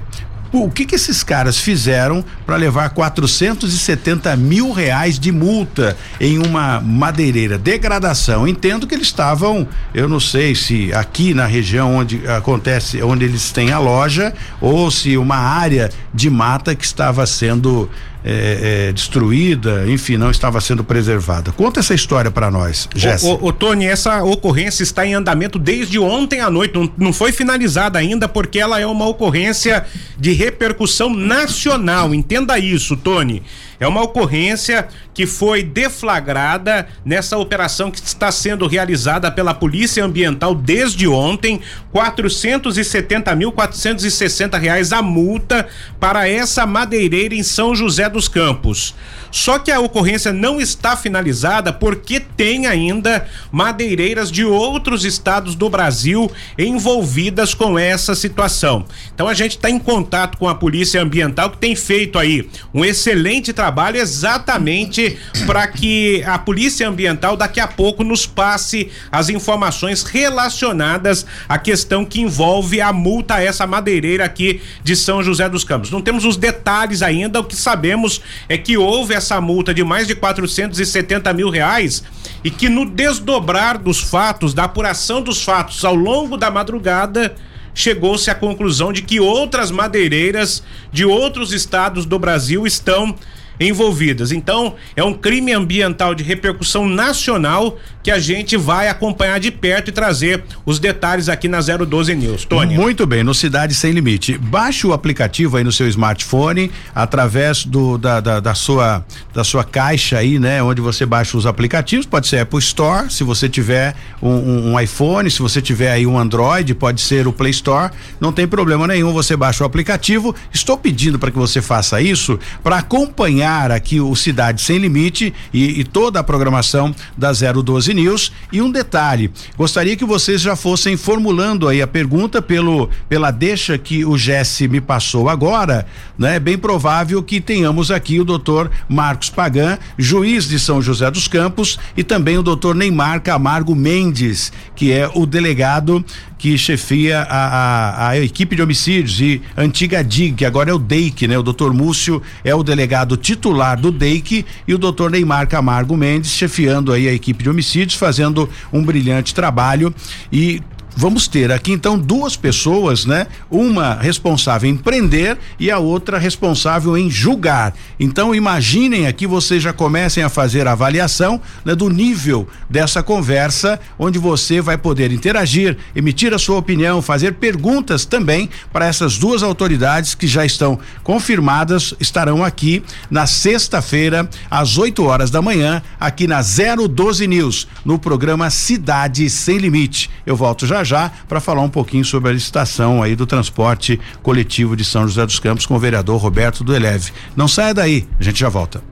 o 0.61 0.69
que 0.69 0.85
que 0.85 0.95
esses 0.95 1.23
caras 1.23 1.57
fizeram 1.57 2.23
para 2.45 2.55
levar 2.55 2.89
470 2.91 4.35
mil 4.35 4.71
reais 4.71 5.17
de 5.17 5.31
multa 5.31 5.97
em 6.19 6.37
uma 6.37 6.79
madeireira? 6.79 7.57
Degradação. 7.57 8.47
Entendo 8.47 8.85
que 8.85 8.93
eles 8.93 9.07
estavam, 9.07 9.67
eu 9.93 10.07
não 10.07 10.19
sei 10.19 10.53
se 10.53 10.93
aqui 10.93 11.33
na 11.33 11.47
região 11.47 11.95
onde 11.95 12.27
acontece, 12.27 13.01
onde 13.01 13.25
eles 13.25 13.51
têm 13.51 13.71
a 13.71 13.79
loja, 13.79 14.33
ou 14.61 14.91
se 14.91 15.17
uma 15.17 15.37
área 15.37 15.89
de 16.13 16.29
mata 16.29 16.75
que 16.75 16.85
estava 16.85 17.25
sendo 17.25 17.89
é, 18.23 18.87
é, 18.87 18.91
destruída, 18.93 19.85
enfim, 19.87 20.17
não 20.17 20.31
estava 20.31 20.61
sendo 20.61 20.83
preservada. 20.83 21.51
Conta 21.51 21.79
essa 21.79 21.93
história 21.93 22.31
para 22.31 22.49
nós, 22.49 22.87
Jéssica. 22.95 23.33
Ô, 23.33 23.47
ô, 23.47 23.53
Tony, 23.53 23.85
essa 23.85 24.23
ocorrência 24.23 24.83
está 24.83 25.05
em 25.05 25.13
andamento 25.13 25.59
desde 25.59 25.99
ontem 25.99 26.39
à 26.39 26.49
noite, 26.49 26.73
não, 26.73 26.91
não 26.97 27.13
foi 27.13 27.31
finalizada 27.31 27.99
ainda 27.99 28.27
porque 28.27 28.59
ela 28.59 28.79
é 28.79 28.85
uma 28.85 29.07
ocorrência 29.07 29.85
de 30.17 30.31
repercussão 30.31 31.13
nacional. 31.13 32.13
Entenda 32.13 32.57
isso, 32.57 32.95
Tony. 32.95 33.43
É 33.83 33.87
uma 33.87 34.01
ocorrência 34.01 34.87
que 35.13 35.27
foi 35.27 35.61
deflagrada 35.61 36.87
nessa 37.03 37.37
operação 37.37 37.91
que 37.91 37.97
está 37.97 38.31
sendo 38.31 38.65
realizada 38.65 39.29
pela 39.29 39.53
Polícia 39.53 40.05
Ambiental 40.05 40.55
desde 40.55 41.05
ontem, 41.05 41.59
470 41.91 43.35
mil 43.35 43.51
460 43.51 44.57
reais 44.57 44.93
a 44.93 45.01
multa 45.01 45.67
para 45.99 46.29
essa 46.29 46.65
madeireira 46.65 47.35
em 47.35 47.43
São 47.43 47.75
José 47.75 48.09
dos 48.09 48.29
Campos. 48.29 48.95
Só 49.33 49.57
que 49.57 49.71
a 49.71 49.79
ocorrência 49.79 50.31
não 50.31 50.61
está 50.61 50.95
finalizada 50.95 51.73
porque 51.73 52.19
tem 52.19 52.67
ainda 52.67 53.27
madeireiras 53.51 54.31
de 54.31 54.45
outros 54.45 55.03
estados 55.03 55.55
do 55.55 55.71
Brasil 55.71 56.31
envolvidas 56.55 57.55
com 57.55 57.77
essa 57.77 58.13
situação. 58.13 58.85
Então 59.11 59.27
a 59.27 59.33
gente 59.33 59.57
está 59.57 59.71
em 59.71 59.79
contato 59.79 60.37
com 60.37 60.47
a 60.47 60.53
Polícia 60.53 61.01
Ambiental 61.01 61.49
que 61.49 61.57
tem 61.57 61.75
feito 61.75 62.19
aí 62.19 62.47
um 62.71 62.85
excelente 62.85 63.51
trabalho 63.51 63.97
exatamente 63.97 65.17
para 65.47 65.67
que 65.67 66.23
a 66.27 66.37
Polícia 66.37 66.87
Ambiental 66.87 67.35
daqui 67.35 67.59
a 67.59 67.67
pouco 67.67 68.03
nos 68.03 68.27
passe 68.27 68.91
as 69.11 69.29
informações 69.29 70.03
relacionadas 70.03 71.25
à 71.49 71.57
questão 71.57 72.05
que 72.05 72.21
envolve 72.21 72.79
a 72.79 72.93
multa 72.93 73.35
a 73.35 73.41
essa 73.41 73.65
madeireira 73.65 74.25
aqui 74.25 74.61
de 74.83 74.95
São 74.95 75.23
José 75.23 75.49
dos 75.49 75.63
Campos. 75.63 75.89
Não 75.89 76.01
temos 76.01 76.23
os 76.23 76.37
detalhes 76.37 77.01
ainda, 77.01 77.39
o 77.39 77.43
que 77.43 77.55
sabemos 77.55 78.21
é 78.47 78.59
que 78.59 78.77
houve 78.77 79.15
essa 79.15 79.22
multa 79.41 79.73
de 79.73 79.83
mais 79.83 80.07
de 80.07 80.15
470 80.15 81.31
mil 81.33 81.49
reais 81.49 82.03
e 82.43 82.49
que 82.49 82.69
no 82.69 82.85
desdobrar 82.85 83.77
dos 83.77 83.99
fatos, 83.99 84.53
da 84.53 84.65
apuração 84.65 85.21
dos 85.21 85.43
fatos 85.43 85.85
ao 85.85 85.95
longo 85.95 86.37
da 86.37 86.51
madrugada, 86.51 87.35
chegou-se 87.73 88.29
à 88.29 88.35
conclusão 88.35 88.91
de 88.91 89.01
que 89.01 89.19
outras 89.19 89.71
madeireiras 89.71 90.63
de 90.91 91.05
outros 91.05 91.53
estados 91.53 92.05
do 92.05 92.19
Brasil 92.19 92.67
estão 92.67 93.15
envolvidas. 93.59 94.31
Então, 94.31 94.75
é 94.95 95.03
um 95.03 95.13
crime 95.13 95.53
ambiental 95.53 96.15
de 96.15 96.23
repercussão 96.23 96.87
nacional 96.87 97.77
que 98.01 98.11
a 98.11 98.19
gente 98.19 98.57
vai 98.57 98.89
acompanhar 98.89 99.39
de 99.39 99.49
perto 99.49 99.87
e 99.87 99.91
trazer 99.91 100.43
os 100.65 100.77
detalhes 100.77 101.29
aqui 101.29 101.47
na 101.47 101.59
012 101.61 102.13
News. 102.15 102.45
Tony. 102.45 102.75
Muito 102.75 103.07
bem, 103.07 103.23
no 103.23 103.33
Cidade 103.33 103.73
Sem 103.73 103.93
Limite. 103.93 104.37
Baixe 104.37 104.85
o 104.85 104.91
aplicativo 104.91 105.55
aí 105.55 105.63
no 105.63 105.71
seu 105.71 105.87
smartphone, 105.87 106.69
através 106.93 107.63
do 107.63 107.97
da, 107.97 108.19
da, 108.19 108.39
da, 108.41 108.53
sua 108.53 109.05
da 109.33 109.43
sua 109.43 109.63
caixa 109.63 110.17
aí, 110.17 110.37
né? 110.37 110.61
Onde 110.61 110.81
você 110.81 111.05
baixa 111.05 111.37
os 111.37 111.45
aplicativos, 111.45 112.05
pode 112.05 112.27
ser 112.27 112.39
Apple 112.39 112.59
Store, 112.59 113.09
se 113.09 113.23
você 113.23 113.47
tiver 113.47 113.95
um, 114.21 114.29
um, 114.29 114.73
um 114.73 114.79
iPhone, 114.79 115.29
se 115.31 115.39
você 115.39 115.61
tiver 115.61 115.91
aí 115.91 116.05
um 116.05 116.19
Android, 116.19 116.73
pode 116.75 116.99
ser 116.99 117.25
o 117.25 117.31
Play 117.31 117.51
Store, 117.51 117.91
não 118.19 118.33
tem 118.33 118.47
problema 118.47 118.85
nenhum, 118.85 119.13
você 119.13 119.37
baixa 119.37 119.63
o 119.63 119.67
aplicativo. 119.67 120.35
Estou 120.53 120.77
pedindo 120.77 121.17
para 121.17 121.31
que 121.31 121.37
você 121.37 121.61
faça 121.61 122.01
isso 122.01 122.37
para 122.61 122.77
acompanhar 122.77 123.42
aqui 123.43 123.99
o 123.99 124.15
Cidade 124.15 124.61
Sem 124.61 124.77
Limite 124.77 125.33
e, 125.53 125.79
e 125.79 125.83
toda 125.83 126.19
a 126.19 126.23
programação 126.23 126.93
da 127.17 127.31
012 127.31 127.93
News. 127.93 128.31
E 128.51 128.61
um 128.61 128.71
detalhe, 128.71 129.31
gostaria 129.57 129.95
que 129.95 130.05
vocês 130.05 130.41
já 130.41 130.55
fossem 130.55 130.97
formulando 130.97 131.67
aí 131.67 131.81
a 131.81 131.87
pergunta 131.87 132.41
pelo 132.41 132.89
pela 133.07 133.31
deixa 133.31 133.77
que 133.77 134.05
o 134.05 134.17
Jesse 134.17 134.67
me 134.67 134.81
passou 134.81 135.29
agora, 135.29 135.85
né? 136.17 136.35
É 136.35 136.39
bem 136.39 136.57
provável 136.57 137.21
que 137.21 137.39
tenhamos 137.39 137.91
aqui 137.91 138.19
o 138.19 138.25
doutor 138.25 138.71
Marcos 138.89 139.29
Pagan, 139.29 139.77
juiz 139.97 140.47
de 140.47 140.59
São 140.59 140.81
José 140.81 141.09
dos 141.11 141.27
Campos, 141.27 141.77
e 141.95 142.03
também 142.03 142.37
o 142.37 142.43
doutor 142.43 142.75
Neymar 142.75 143.21
Camargo 143.21 143.75
Mendes, 143.75 144.51
que 144.75 144.91
é 144.91 145.09
o 145.13 145.25
delegado 145.25 146.03
que 146.43 146.57
chefia 146.57 147.21
a, 147.21 147.47
a, 147.47 148.09
a, 148.09 148.19
equipe 148.19 148.53
de 148.53 148.61
homicídios 148.61 149.21
e 149.21 149.41
antiga 149.55 150.03
DIG, 150.03 150.33
que 150.33 150.45
agora 150.45 150.71
é 150.71 150.73
o 150.73 150.77
DEIC, 150.77 151.25
né? 151.25 151.37
O 151.37 151.41
doutor 151.41 151.73
Múcio 151.73 152.21
é 152.43 152.53
o 152.53 152.61
delegado 152.61 153.15
titular 153.15 153.32
do 153.81 153.91
DEIC 153.91 154.45
e 154.67 154.73
o 154.73 154.77
doutor 154.77 155.11
Neymar 155.11 155.47
Camargo 155.47 155.95
Mendes 155.95 156.31
chefiando 156.31 156.91
aí 156.91 157.07
a 157.07 157.13
equipe 157.13 157.43
de 157.43 157.49
homicídios, 157.49 157.95
fazendo 157.95 158.49
um 158.71 158.83
brilhante 158.83 159.33
trabalho 159.33 159.93
e 160.31 160.61
vamos 160.95 161.27
ter 161.27 161.51
aqui 161.51 161.71
então 161.71 161.97
duas 161.97 162.35
pessoas, 162.35 163.05
né? 163.05 163.27
Uma 163.49 163.95
responsável 163.95 164.69
em 164.69 164.77
prender 164.77 165.37
e 165.59 165.71
a 165.71 165.79
outra 165.79 166.17
responsável 166.17 166.97
em 166.97 167.09
julgar. 167.09 167.73
Então 167.99 168.35
imaginem 168.35 169.07
aqui 169.07 169.25
vocês 169.25 169.63
já 169.63 169.73
comecem 169.73 170.23
a 170.23 170.29
fazer 170.29 170.67
a 170.67 170.73
avaliação 170.73 171.41
né, 171.65 171.73
do 171.75 171.89
nível 171.89 172.47
dessa 172.69 173.01
conversa, 173.01 173.79
onde 173.97 174.19
você 174.19 174.61
vai 174.61 174.77
poder 174.77 175.11
interagir, 175.11 175.77
emitir 175.95 176.33
a 176.33 176.39
sua 176.39 176.57
opinião, 176.57 177.01
fazer 177.01 177.33
perguntas 177.33 178.05
também 178.05 178.49
para 178.71 178.85
essas 178.85 179.17
duas 179.17 179.43
autoridades 179.43 180.15
que 180.15 180.27
já 180.27 180.45
estão 180.45 180.79
confirmadas, 181.03 181.93
estarão 181.99 182.43
aqui 182.43 182.83
na 183.09 183.25
sexta-feira 183.25 184.29
às 184.49 184.77
8 184.77 185.03
horas 185.03 185.31
da 185.31 185.41
manhã, 185.41 185.81
aqui 185.99 186.27
na 186.27 186.41
012 186.41 187.27
News, 187.27 187.67
no 187.83 187.97
programa 187.97 188.49
Cidade 188.49 189.29
Sem 189.29 189.57
Limite. 189.57 190.09
Eu 190.25 190.35
volto 190.35 190.65
já 190.65 190.82
já 190.83 191.11
para 191.27 191.39
falar 191.39 191.61
um 191.61 191.69
pouquinho 191.69 192.05
sobre 192.05 192.29
a 192.29 192.33
licitação 192.33 193.01
aí 193.01 193.15
do 193.15 193.25
transporte 193.25 193.99
coletivo 194.21 194.75
de 194.75 194.83
São 194.83 195.07
José 195.07 195.25
dos 195.25 195.39
Campos 195.39 195.65
com 195.65 195.75
o 195.75 195.79
vereador 195.79 196.21
Roberto 196.21 196.63
do 196.63 196.75
Eleve. 196.75 197.11
Não 197.35 197.47
saia 197.47 197.73
daí, 197.73 198.07
a 198.19 198.23
gente 198.23 198.39
já 198.39 198.49
volta. 198.49 198.83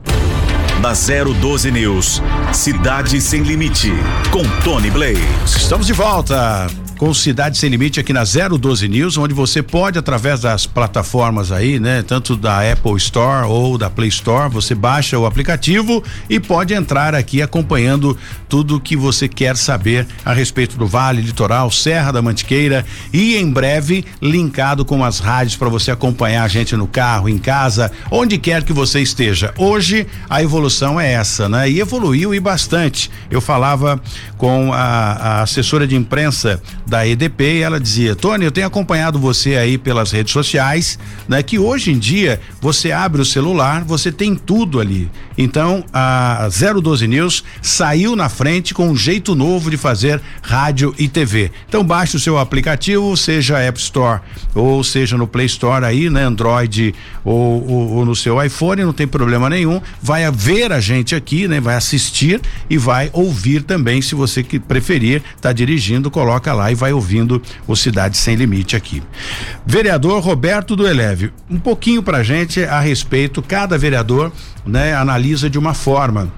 Na 0.82 0.94
012 0.94 1.72
News, 1.72 2.24
Cidade 2.54 3.22
Sem 3.22 3.44
Limite, 3.44 3.92
com 4.32 4.42
Tony 4.64 4.90
Blade. 4.90 5.22
Estamos 5.46 5.86
de 5.86 5.94
volta 5.94 6.68
com 7.02 7.16
Cidade 7.16 7.58
Sem 7.58 7.68
Limite 7.68 8.00
aqui 8.00 8.14
na 8.14 8.22
012 8.24 8.88
News, 8.88 9.18
onde 9.18 9.34
você 9.34 9.64
pode, 9.64 9.98
através 9.98 10.42
das 10.42 10.68
plataformas 10.68 11.52
aí, 11.52 11.80
né? 11.80 12.04
Tanto 12.04 12.36
da 12.36 12.60
Apple 12.72 12.96
Store 12.98 13.48
ou 13.48 13.76
da 13.76 13.90
Play 13.90 14.10
Store, 14.10 14.54
você 14.54 14.76
baixa 14.76 15.18
o 15.18 15.26
aplicativo 15.26 16.04
e 16.30 16.40
pode 16.40 16.76
entrar 16.76 17.16
aqui 17.16 17.42
acompanhando 17.42 18.16
tudo 18.48 18.80
que 18.80 18.96
você 18.96 19.28
quer 19.28 19.58
saber 19.58 20.06
a 20.24 20.32
respeito 20.32 20.78
do 20.78 20.86
Vale, 20.86 21.24
Litoral, 21.24 21.72
Serra 21.72 22.12
da 22.12 22.22
Mantiqueira 22.22 22.86
e 23.12 23.36
em 23.36 23.50
breve 23.50 24.06
linkado 24.22 24.86
com 24.86 25.04
as 25.04 25.18
rádios 25.18 25.56
para 25.56 25.70
você 25.70 25.90
acompanhar 25.90 26.44
a 26.44 26.48
gente 26.48 26.76
no 26.76 26.86
carro, 26.86 27.28
em 27.28 27.40
casa, 27.40 27.92
onde 28.12 28.38
quer 28.38 28.64
que 28.64 28.74
você 28.74 29.02
esteja. 29.02 29.52
Hoje 29.58 30.06
a 30.30 30.44
evolução 30.44 31.02
é 31.02 31.14
essa, 31.14 31.50
né? 31.50 31.68
E 31.68 31.80
evoluiu 31.80 32.32
e 32.36 32.40
bastante. 32.40 33.10
Eu 33.32 33.42
falava 33.42 34.00
com 34.38 34.72
a, 34.72 34.78
a 34.78 35.42
assessora 35.42 35.88
de 35.88 35.96
imprensa 35.96 36.62
da 36.92 37.08
EDP 37.08 37.60
e 37.60 37.62
ela 37.62 37.80
dizia: 37.80 38.18
Tony, 38.18 38.44
eu 38.44 38.52
tenho 38.52 38.68
acompanhado 38.68 39.18
você 39.18 39.56
aí 39.56 39.78
pelas 39.78 40.12
redes 40.12 40.34
sociais, 40.34 41.00
né? 41.26 41.42
Que 41.42 41.58
hoje 41.58 41.90
em 41.90 41.98
dia 41.98 42.42
você 42.60 42.92
abre 42.92 43.22
o 43.22 43.26
celular, 43.26 43.86
você 43.86 44.12
tem 44.12 44.36
tudo 44.36 44.78
ali. 44.78 45.10
Então 45.38 45.86
a 45.94 46.50
012 46.50 47.08
News 47.08 47.46
saiu 47.62 48.14
na 48.14 48.28
frente 48.28 48.74
com 48.74 48.90
um 48.90 48.96
jeito 48.96 49.34
novo 49.34 49.72
de 49.72 49.78
fazer 49.78 50.22
rádio 50.42 50.94
e 51.00 51.08
TV. 51.08 51.50
Então 51.66 51.82
baixe 51.82 52.18
o 52.18 52.20
seu 52.20 52.38
aplicativo, 52.38 53.16
seja 53.16 53.58
App 53.58 53.80
Store 53.80 54.20
ou 54.54 54.84
seja 54.84 55.18
no 55.18 55.26
Play 55.26 55.46
Store 55.46 55.86
aí, 55.86 56.10
né? 56.10 56.26
Android 56.26 56.94
ou, 57.24 57.66
ou, 57.66 57.92
ou 57.94 58.06
no 58.06 58.16
seu 58.16 58.44
iPhone, 58.44 58.84
não 58.84 58.92
tem 58.92 59.08
problema 59.08 59.50
nenhum. 59.50 59.82
Vai 60.02 60.30
ver 60.30 60.74
a 60.74 60.82
gente 60.82 61.16
aqui, 61.16 61.48
né? 61.48 61.62
Vai 61.62 61.76
assistir 61.76 62.42
e 62.70 62.78
vai 62.78 63.10
ouvir 63.14 63.64
também, 63.64 64.02
se 64.02 64.14
você 64.14 64.44
que 64.44 64.60
preferir, 64.60 65.24
tá 65.40 65.54
dirigindo, 65.54 66.12
coloca 66.12 66.54
lá 66.54 66.70
e 66.70 66.81
vai 66.82 66.92
ouvindo 66.92 67.40
o 67.68 67.76
Cidade 67.76 68.18
Sem 68.18 68.36
Limite 68.36 68.76
aqui. 68.76 69.04
Vereador 69.66 70.22
Roberto 70.24 70.76
do 70.76 70.88
Eleve, 70.88 71.32
um 71.48 71.60
pouquinho 71.60 72.02
pra 72.02 72.24
gente 72.24 72.64
a 72.64 72.80
respeito, 72.80 73.42
cada 73.42 73.78
vereador, 73.78 74.32
né, 74.66 74.96
analisa 74.96 75.48
de 75.48 75.60
uma 75.60 75.76
forma 75.76 76.32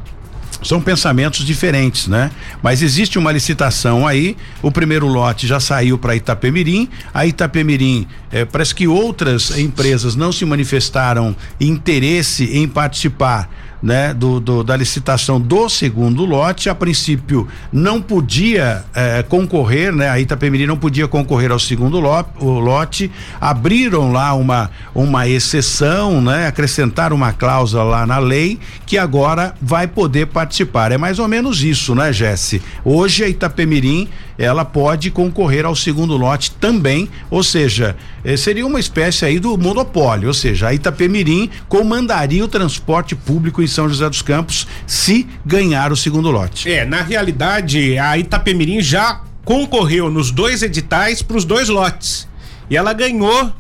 são 0.61 0.79
pensamentos 0.79 1.45
diferentes, 1.45 2.07
né? 2.07 2.31
Mas 2.61 2.81
existe 2.81 3.19
uma 3.19 3.33
licitação 3.33 4.07
aí, 4.07 4.37
o 4.61 4.71
primeiro 4.71 5.07
lote 5.07 5.45
já 5.45 5.59
saiu 5.59 5.97
para 5.97 6.15
Itapemirim, 6.15 6.87
a 7.13 7.25
Itapemirim, 7.25 8.07
eh, 8.31 8.45
parece 8.45 8.73
que 8.73 8.87
outras 8.87 9.57
empresas 9.57 10.15
não 10.15 10.31
se 10.31 10.45
manifestaram 10.45 11.35
interesse 11.59 12.45
em 12.45 12.65
participar 12.65 13.49
né, 13.83 14.13
do, 14.13 14.39
do, 14.39 14.63
da 14.63 14.77
licitação 14.77 15.41
do 15.41 15.67
segundo 15.67 16.23
lote, 16.23 16.69
a 16.69 16.75
princípio 16.75 17.45
não 17.71 18.01
podia 18.01 18.85
eh, 18.95 19.23
concorrer, 19.27 19.93
né, 19.93 20.09
a 20.09 20.17
Itapemirim 20.17 20.65
não 20.65 20.77
podia 20.77 21.05
concorrer 21.05 21.51
ao 21.51 21.59
segundo 21.59 21.99
lote, 21.99 22.29
lote, 22.41 23.11
abriram 23.41 24.13
lá 24.13 24.33
uma 24.33 24.71
uma 24.95 25.27
exceção, 25.27 26.21
né, 26.21 26.47
acrescentaram 26.47 27.13
uma 27.13 27.33
cláusula 27.33 27.83
lá 27.83 28.05
na 28.05 28.19
lei 28.19 28.57
que 28.85 28.97
agora 28.97 29.53
vai 29.61 29.85
poder 29.85 30.27
participar. 30.27 30.93
É 30.93 30.97
mais 30.97 31.19
ou 31.19 31.27
menos 31.27 31.61
isso, 31.61 31.93
né, 31.93 32.13
Jesse? 32.13 32.61
Hoje 32.85 33.23
a 33.23 33.27
Itapemirim 33.27 34.07
ela 34.37 34.65
pode 34.65 35.11
concorrer 35.11 35.65
ao 35.65 35.75
segundo 35.75 36.17
lote 36.17 36.51
também, 36.51 37.09
ou 37.29 37.43
seja, 37.43 37.95
eh, 38.23 38.35
seria 38.35 38.65
uma 38.65 38.79
espécie 38.79 39.25
aí 39.25 39.39
do 39.39 39.57
monopólio, 39.57 40.27
ou 40.27 40.33
seja, 40.33 40.67
a 40.67 40.73
Itapemirim 40.73 41.49
comandaria 41.67 42.43
o 42.43 42.47
transporte 42.47 43.15
público 43.15 43.61
em 43.61 43.67
São 43.67 43.87
José 43.87 44.09
dos 44.09 44.21
Campos 44.21 44.67
se 44.87 45.27
ganhar 45.45 45.91
o 45.91 45.97
segundo 45.97 46.31
lote. 46.31 46.71
É, 46.71 46.85
na 46.85 47.01
realidade, 47.01 47.97
a 47.97 48.17
Itapemirim 48.17 48.81
já 48.81 49.21
concorreu 49.45 50.09
nos 50.09 50.31
dois 50.31 50.63
editais 50.63 51.21
para 51.21 51.37
os 51.37 51.45
dois 51.45 51.69
lotes. 51.69 52.27
E 52.69 52.77
ela 52.77 52.93
ganhou 52.93 53.51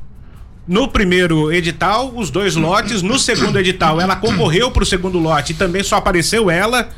no 0.67 0.87
primeiro 0.87 1.51
edital 1.51 2.13
os 2.15 2.29
dois 2.29 2.55
lotes, 2.55 3.01
no 3.01 3.19
segundo 3.19 3.59
edital 3.59 3.99
ela 3.99 4.15
concorreu 4.15 4.71
para 4.71 4.83
o 4.83 4.85
segundo 4.85 5.19
lote 5.19 5.51
e 5.51 5.55
também 5.55 5.83
só 5.83 5.97
apareceu 5.97 6.49
ela. 6.49 6.89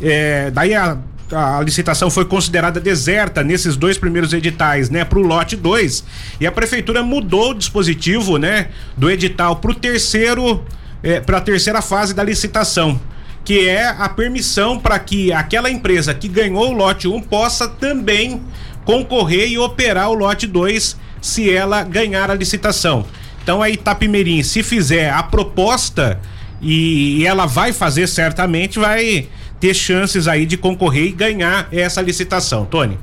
É, 0.00 0.50
daí 0.50 0.74
a 0.74 0.98
a 1.32 1.60
licitação 1.60 2.10
foi 2.10 2.24
considerada 2.24 2.78
deserta 2.78 3.42
nesses 3.42 3.76
dois 3.76 3.98
primeiros 3.98 4.32
editais, 4.32 4.90
né, 4.90 5.04
para 5.04 5.18
o 5.18 5.22
lote 5.22 5.56
2. 5.56 6.04
E 6.40 6.46
a 6.46 6.52
prefeitura 6.52 7.02
mudou 7.02 7.50
o 7.50 7.54
dispositivo, 7.54 8.38
né, 8.38 8.68
do 8.96 9.10
edital 9.10 9.56
para 9.56 9.70
o 9.70 9.74
terceiro, 9.74 10.64
é, 11.02 11.20
para 11.20 11.38
a 11.38 11.40
terceira 11.40 11.82
fase 11.82 12.14
da 12.14 12.22
licitação, 12.22 13.00
que 13.44 13.68
é 13.68 13.86
a 13.86 14.08
permissão 14.08 14.78
para 14.78 14.98
que 14.98 15.32
aquela 15.32 15.70
empresa 15.70 16.14
que 16.14 16.28
ganhou 16.28 16.70
o 16.70 16.72
lote 16.72 17.08
1 17.08 17.14
um 17.14 17.20
possa 17.20 17.68
também 17.68 18.42
concorrer 18.84 19.48
e 19.48 19.58
operar 19.58 20.10
o 20.10 20.14
lote 20.14 20.46
2 20.46 20.96
se 21.20 21.50
ela 21.50 21.82
ganhar 21.82 22.30
a 22.30 22.34
licitação. 22.34 23.04
Então 23.42 23.62
a 23.62 23.70
Itapimirim, 23.70 24.42
se 24.42 24.62
fizer 24.62 25.10
a 25.10 25.22
proposta 25.22 26.20
e 26.60 27.24
ela 27.26 27.46
vai 27.46 27.72
fazer 27.72 28.06
certamente, 28.06 28.78
vai 28.78 29.28
ter 29.60 29.74
chances 29.74 30.28
aí 30.28 30.46
de 30.46 30.56
concorrer 30.56 31.06
e 31.06 31.12
ganhar 31.12 31.68
essa 31.72 32.00
licitação. 32.00 32.64
Tony. 32.64 32.98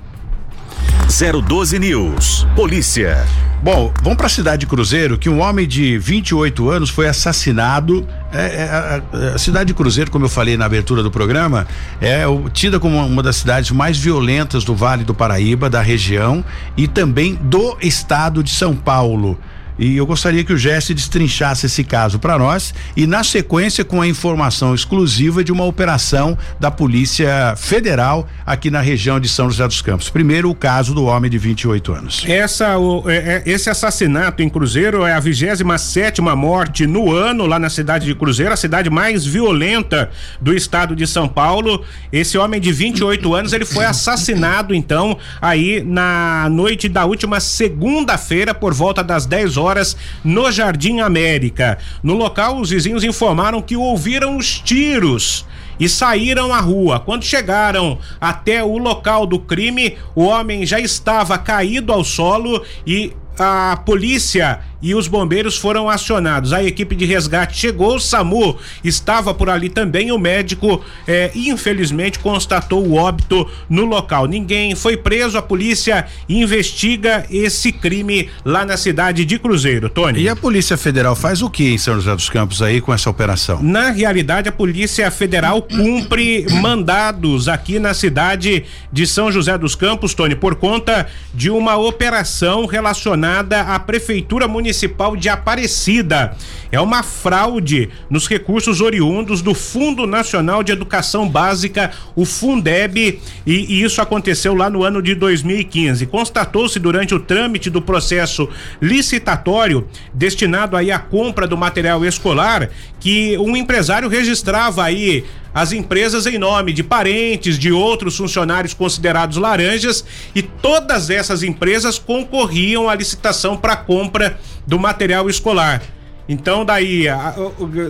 012 1.48 1.78
News. 1.78 2.48
Polícia. 2.56 3.24
Bom, 3.62 3.94
vamos 4.02 4.18
para 4.18 4.26
a 4.26 4.30
cidade 4.30 4.62
de 4.62 4.66
Cruzeiro, 4.66 5.18
que 5.18 5.30
um 5.30 5.40
homem 5.40 5.68
de 5.68 5.98
28 5.98 6.70
anos 6.70 6.90
foi 6.90 7.08
assassinado. 7.08 8.06
É, 8.32 8.38
é, 8.38 8.64
a, 8.64 9.36
a, 9.36 9.38
cidade 9.38 9.68
de 9.68 9.74
Cruzeiro, 9.74 10.10
como 10.10 10.26
eu 10.26 10.30
falei 10.30 10.58
na 10.58 10.66
abertura 10.66 11.04
do 11.04 11.12
programa, 11.12 11.68
é 12.02 12.28
o, 12.28 12.50
tida 12.50 12.80
como 12.80 12.98
uma 13.06 13.22
das 13.22 13.38
cidades 13.38 13.72
mais 13.72 13.98
violentas 13.98 14.64
do 14.64 14.76
Vale 14.76 15.04
do 15.04 15.14
Paraíba, 15.14 15.70
da 15.70 15.82
região 15.82 16.44
e 16.76 16.88
também 16.88 17.36
do 17.36 17.78
estado 17.80 18.44
de 18.44 18.50
São 18.50 18.76
Paulo. 18.76 19.38
E 19.78 19.98
eu 19.98 20.06
gostaria 20.06 20.44
que 20.44 20.54
o 20.54 20.58
Jesse 20.58 20.94
destrinchasse 20.94 21.66
esse 21.66 21.84
caso 21.84 22.20
para 22.20 22.38
nós 22.38 22.74
e, 22.96 23.08
na 23.08 23.24
sequência, 23.24 23.84
com 23.84 24.02
a 24.02 24.08
informação 24.08 24.76
exclusiva 24.76 25.44
de 25.44 25.52
uma 25.52 25.66
operação 25.66 26.38
da 26.60 26.70
Polícia 26.70 27.56
Federal 27.58 28.28
aqui 28.46 28.70
na 28.70 28.82
região 28.82 29.20
de 29.20 29.28
São 29.28 29.50
José 29.50 29.68
dos 29.68 29.82
Campos. 29.82 30.10
Primeiro, 30.10 30.50
o 30.50 30.56
caso 30.56 30.94
do 30.94 31.06
homem 31.06 31.30
de 31.30 31.38
28 31.38 31.94
anos. 31.94 32.24
Essa, 32.28 32.78
o, 32.78 33.10
é, 33.10 33.16
é, 33.16 33.44
esse 33.46 33.70
assassinato 33.70 34.44
em 34.44 34.50
Cruzeiro 34.50 35.06
é 35.06 35.14
a 35.14 35.20
27 35.20 35.64
sétima 35.78 36.36
morte 36.36 36.86
no 36.86 37.12
ano 37.12 37.46
lá 37.46 37.58
na 37.58 37.70
cidade 37.70 38.06
de 38.06 38.16
Cruzeiro, 38.16 38.54
a 38.54 38.58
cidade 38.58 38.90
mais 38.90 39.26
violenta 39.26 40.10
do 40.40 40.54
estado 40.54 40.96
de 40.96 41.08
São 41.08 41.28
Paulo. 41.28 41.84
Esse 42.12 42.38
homem 42.38 42.62
de 42.62 42.72
28 42.72 43.34
anos 43.34 43.54
ele 43.54 43.66
foi 43.66 43.86
assassinado 43.86 44.74
então 44.74 45.18
aí 45.42 45.84
na 45.84 46.48
noite 46.50 46.88
da 46.88 47.06
última 47.06 47.40
segunda-feira 47.40 48.54
por 48.54 48.74
volta 48.74 49.04
das 49.04 49.26
10 49.26 49.58
horas 49.58 49.63
horas 49.64 49.98
no 50.24 50.52
Jardim 50.52 51.00
América. 51.00 51.78
No 52.04 52.14
local, 52.14 52.60
os 52.60 52.70
vizinhos 52.70 53.04
informaram 53.04 53.62
que 53.62 53.76
ouviram 53.76 54.38
os 54.38 54.60
tiros 54.60 55.46
e 55.80 55.90
saíram 55.90 56.54
à 56.54 56.60
rua. 56.60 57.00
Quando 57.00 57.24
chegaram 57.24 57.98
até 58.20 58.64
o 58.64 58.78
local 58.78 59.26
do 59.26 59.40
crime, 59.40 59.98
o 60.16 60.24
homem 60.24 60.66
já 60.66 60.80
estava 60.80 61.38
caído 61.38 61.92
ao 61.92 62.04
solo 62.04 62.64
e 62.86 63.14
a 63.40 63.82
polícia 63.86 64.60
e 64.84 64.94
os 64.94 65.08
bombeiros 65.08 65.58
foram 65.58 65.90
acionados. 65.90 66.52
A 66.52 66.62
equipe 66.62 66.94
de 66.94 67.06
resgate 67.06 67.58
chegou, 67.58 67.96
o 67.96 68.00
SAMU 68.00 68.58
estava 68.84 69.34
por 69.34 69.50
ali 69.50 69.70
também. 69.70 70.12
O 70.12 70.20
médico, 70.20 70.84
eh, 71.08 71.32
infelizmente, 71.34 72.20
constatou 72.20 72.86
o 72.86 72.96
óbito 72.96 73.50
no 73.70 73.86
local. 73.86 74.26
Ninguém 74.26 74.76
foi 74.76 74.98
preso. 74.98 75.38
A 75.38 75.42
polícia 75.42 76.06
investiga 76.28 77.26
esse 77.32 77.72
crime 77.72 78.30
lá 78.44 78.66
na 78.66 78.76
cidade 78.76 79.24
de 79.24 79.40
Cruzeiro. 79.40 79.90
Tony. 79.90 80.20
E 80.20 80.28
a 80.28 80.36
Polícia 80.36 80.76
Federal 80.76 81.16
faz 81.16 81.42
o 81.42 81.50
que 81.50 81.70
em 81.70 81.78
São 81.78 81.96
José 81.96 82.14
dos 82.14 82.30
Campos 82.30 82.62
aí 82.62 82.82
com 82.82 82.94
essa 82.94 83.10
operação? 83.10 83.64
Na 83.64 83.90
realidade, 83.90 84.50
a 84.50 84.52
Polícia 84.52 85.10
Federal 85.10 85.62
cumpre 85.62 86.46
mandados 86.62 87.48
aqui 87.48 87.80
na 87.80 87.94
cidade 87.94 88.66
de 88.92 89.08
São 89.08 89.32
José 89.32 89.58
dos 89.58 89.76
Campos, 89.76 90.14
Tony, 90.14 90.36
por 90.36 90.56
conta 90.56 91.08
de 91.34 91.50
uma 91.50 91.78
operação 91.78 92.66
relacionada 92.66 93.62
à 93.62 93.80
Prefeitura 93.80 94.46
Municipal 94.46 94.73
Municipal 94.74 95.16
de 95.16 95.30
Aparecida. 95.30 96.36
É 96.72 96.82
uma 96.82 97.04
fraude 97.04 97.90
nos 98.10 98.28
recursos 98.28 98.82
oriundos 98.82 99.44
do 99.44 99.54
Fundo 99.54 100.08
Nacional 100.08 100.64
de 100.64 100.72
Educação 100.72 101.30
Básica, 101.30 101.92
o 102.16 102.26
Fundeb, 102.26 103.22
e, 103.46 103.54
e 103.54 103.84
isso 103.84 104.02
aconteceu 104.02 104.56
lá 104.56 104.72
no 104.72 104.84
ano 104.84 105.00
de 105.00 105.14
2015. 105.14 106.08
Constatou-se 106.08 106.80
durante 106.80 107.14
o 107.14 107.20
trâmite 107.20 107.70
do 107.70 107.80
processo 107.80 108.50
licitatório 108.82 109.88
destinado 110.12 110.76
aí 110.76 110.92
à 110.92 110.98
compra 110.98 111.48
do 111.48 111.56
material 111.56 112.04
escolar 112.04 112.70
que 113.00 113.38
um 113.38 113.56
empresário 113.56 114.10
registrava 114.10 114.84
aí 114.84 115.24
as 115.54 115.72
empresas 115.72 116.26
em 116.26 116.40
nome 116.40 116.74
de 116.74 116.84
parentes, 116.84 117.60
de 117.60 117.72
outros 117.72 118.18
funcionários 118.18 118.74
considerados 118.74 119.38
laranjas 119.38 120.04
e 120.34 120.42
todas 120.42 121.10
essas 121.10 121.44
empresas 121.44 122.00
concorriam 122.00 122.90
à 122.90 122.96
licitação 122.96 123.56
para 123.56 123.76
compra 123.76 124.40
do 124.66 124.80
material 124.80 125.30
escolar. 125.30 125.82
Então, 126.28 126.64
daí, 126.64 127.08
a, 127.08 127.18
a, 127.18 127.36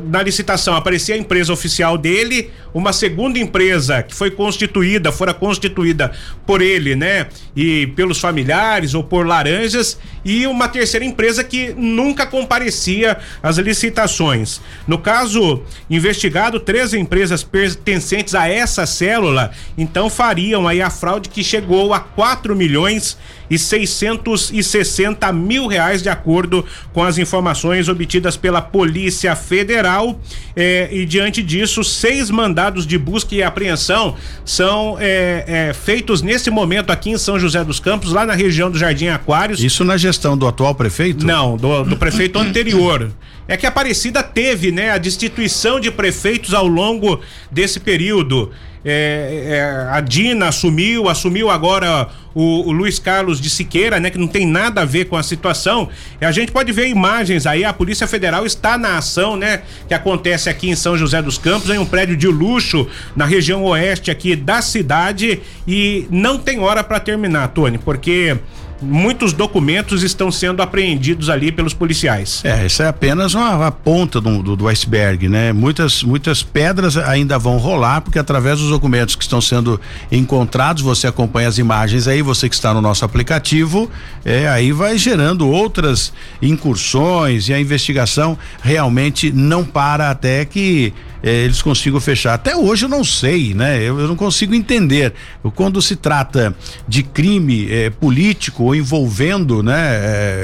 na 0.10 0.24
licitação 0.24 0.76
aparecia 0.76 1.14
a 1.14 1.18
empresa 1.18 1.54
oficial 1.54 1.98
dele, 1.98 2.50
uma 2.74 2.92
segunda 2.92 3.38
empresa 3.38 4.02
que 4.02 4.16
foi 4.16 4.32
constituída, 4.32 5.12
fora 5.12 5.34
constituída 5.34 6.12
por 6.46 6.60
ele, 6.60 6.96
né? 6.96 7.28
E 7.56 7.88
pelos 7.88 8.20
familiares 8.20 8.96
ou 8.96 9.04
por 9.04 9.28
laranjas, 9.28 10.00
e 10.26 10.48
uma 10.48 10.68
terceira 10.68 11.06
empresa 11.06 11.44
que 11.44 11.74
nunca 11.74 12.26
comparecia 12.26 13.18
às 13.42 13.58
licitações. 13.58 14.60
No 14.88 14.98
caso 14.98 15.62
investigado, 15.88 16.60
três 16.60 16.94
empresas 16.94 17.44
pertencentes 17.44 18.34
a 18.34 18.48
essa 18.48 18.88
célula, 18.88 19.52
então 19.78 20.10
fariam 20.10 20.68
aí 20.68 20.82
a 20.82 20.90
fraude 20.90 21.30
que 21.30 21.44
chegou 21.44 21.94
a 21.94 22.00
4 22.00 22.56
milhões 22.56 23.16
e 23.43 23.43
660 23.58 25.32
mil 25.32 25.68
reais, 25.68 26.02
de 26.02 26.10
acordo 26.10 26.66
com 26.92 27.04
as 27.04 27.18
informações 27.18 27.88
obtidas 27.88 28.38
pela 28.38 28.62
Polícia 28.62 29.36
Federal. 29.36 30.20
Eh, 30.56 30.90
e 30.92 31.06
diante 31.06 31.42
disso, 31.42 31.84
seis 31.84 32.30
mandados 32.30 32.86
de 32.86 32.98
busca 32.98 33.36
e 33.36 33.44
apreensão 33.44 34.16
são 34.46 34.98
eh, 35.00 35.44
eh, 35.48 35.74
feitos 35.74 36.22
nesse 36.22 36.50
momento 36.50 36.92
aqui 36.92 37.10
em 37.10 37.18
São 37.18 37.40
José 37.40 37.64
dos 37.64 37.80
Campos, 37.80 38.12
lá 38.12 38.26
na 38.26 38.34
região 38.34 38.70
do 38.70 38.78
Jardim 38.78 39.08
Aquários. 39.08 39.64
Isso 39.64 39.84
na 39.84 39.98
gestão 39.98 40.38
do 40.38 40.48
atual 40.48 40.76
prefeito? 40.76 41.26
Não, 41.26 41.58
do, 41.58 41.84
do 41.84 41.98
prefeito 41.98 42.40
anterior. 42.40 43.12
É 43.48 43.58
que 43.58 43.66
a 43.66 43.70
Aparecida 43.70 44.24
teve, 44.24 44.72
né, 44.72 44.92
a 44.92 44.98
destituição 44.98 45.80
de 45.80 45.92
prefeitos 45.92 46.54
ao 46.54 46.66
longo 46.66 47.20
desse 47.52 47.80
período. 47.80 48.52
É, 48.86 49.46
é, 49.48 49.96
a 49.96 50.02
Dina 50.02 50.50
assumiu, 50.50 51.08
assumiu 51.08 51.50
agora 51.50 52.10
o, 52.36 52.68
o, 52.68 52.72
Luiz 52.72 53.00
Carlos 53.00 53.40
de 53.40 53.50
Siqueira, 53.50 54.00
né? 54.00 54.10
Que 54.10 54.18
não 54.18 54.28
tem 54.28 54.46
nada 54.46 54.82
a 54.82 54.86
ver 54.86 55.06
com 55.06 55.16
a 55.16 55.24
situação. 55.24 55.90
E 56.20 56.26
a 56.26 56.32
gente 56.32 56.52
pode 56.52 56.72
ver 56.72 56.90
imagens 56.90 57.46
aí, 57.46 57.64
a 57.64 57.72
Polícia 57.72 58.08
Federal 58.08 58.46
está 58.46 58.78
na 58.78 58.98
ação, 58.98 59.38
né? 59.38 59.62
Que 59.88 59.94
acontece 59.94 60.50
aqui 60.50 60.70
em 60.70 60.76
São 60.76 60.98
José 60.98 61.22
dos 61.22 61.38
Campos, 61.38 61.70
em 61.70 61.78
um 61.78 61.86
prédio 61.86 62.18
de 62.18 62.28
luxo, 62.28 62.88
na 63.16 63.26
região 63.26 63.64
oeste 63.64 64.12
aqui 64.12 64.36
da 64.36 64.62
cidade. 64.62 65.42
E 65.68 66.06
não 66.10 66.38
tem 66.38 66.60
hora 66.60 66.84
para 66.84 67.00
terminar, 67.00 67.48
Tony, 67.50 67.78
porque 67.78 68.38
muitos 68.84 69.34
documentos 69.34 70.04
estão 70.04 70.32
sendo 70.32 70.62
apreendidos 70.62 71.30
ali 71.30 71.52
pelos 71.52 71.74
policiais. 71.74 72.42
É, 72.44 72.66
isso 72.66 72.84
é 72.84 72.88
apenas 72.88 73.34
uma, 73.34 73.56
uma 73.56 73.72
ponta 73.72 74.20
do, 74.20 74.44
do, 74.44 74.56
do, 74.56 74.68
iceberg, 74.68 75.28
né? 75.28 75.54
Muitas, 75.54 76.04
muitas 76.04 76.44
pedras 76.44 76.98
ainda 76.98 77.40
vão 77.40 77.58
rolar, 77.58 78.02
porque 78.02 78.20
através 78.20 78.60
dos 78.60 78.70
documentos 78.70 79.16
que 79.16 79.24
estão 79.24 79.42
sendo 79.42 79.80
encontrados, 80.12 80.84
você 80.84 81.08
acompanha 81.08 81.48
as 81.48 81.58
imagens 81.58 82.08
aí, 82.08 82.22
você 82.22 82.50
que 82.50 82.56
está 82.56 82.74
no 82.74 82.82
nosso 82.82 83.06
aplicativo, 83.06 83.90
é, 84.26 84.48
aí 84.48 84.72
vai 84.72 84.98
gerando 84.98 85.48
outras 85.48 86.14
incursões 86.42 87.50
e 87.50 87.54
a 87.54 87.60
investigação 87.60 88.38
realmente 88.62 89.32
não 89.32 89.64
para 89.64 90.10
até 90.10 90.46
que 90.46 90.94
eh, 91.24 91.46
eles 91.46 91.62
consigam 91.62 92.00
fechar. 92.02 92.34
Até 92.34 92.56
hoje 92.56 92.86
eu 92.86 92.90
não 92.90 93.04
sei, 93.04 93.54
né? 93.54 93.82
Eu, 93.82 94.00
eu 94.00 94.08
não 94.08 94.16
consigo 94.16 94.54
entender. 94.54 95.14
Quando 95.56 95.82
se 95.82 95.96
trata 95.96 96.54
de 96.88 97.02
crime 97.02 97.68
eh, 97.72 97.90
político 97.90 98.76
envolvendo, 98.76 99.64
né, 99.64 99.80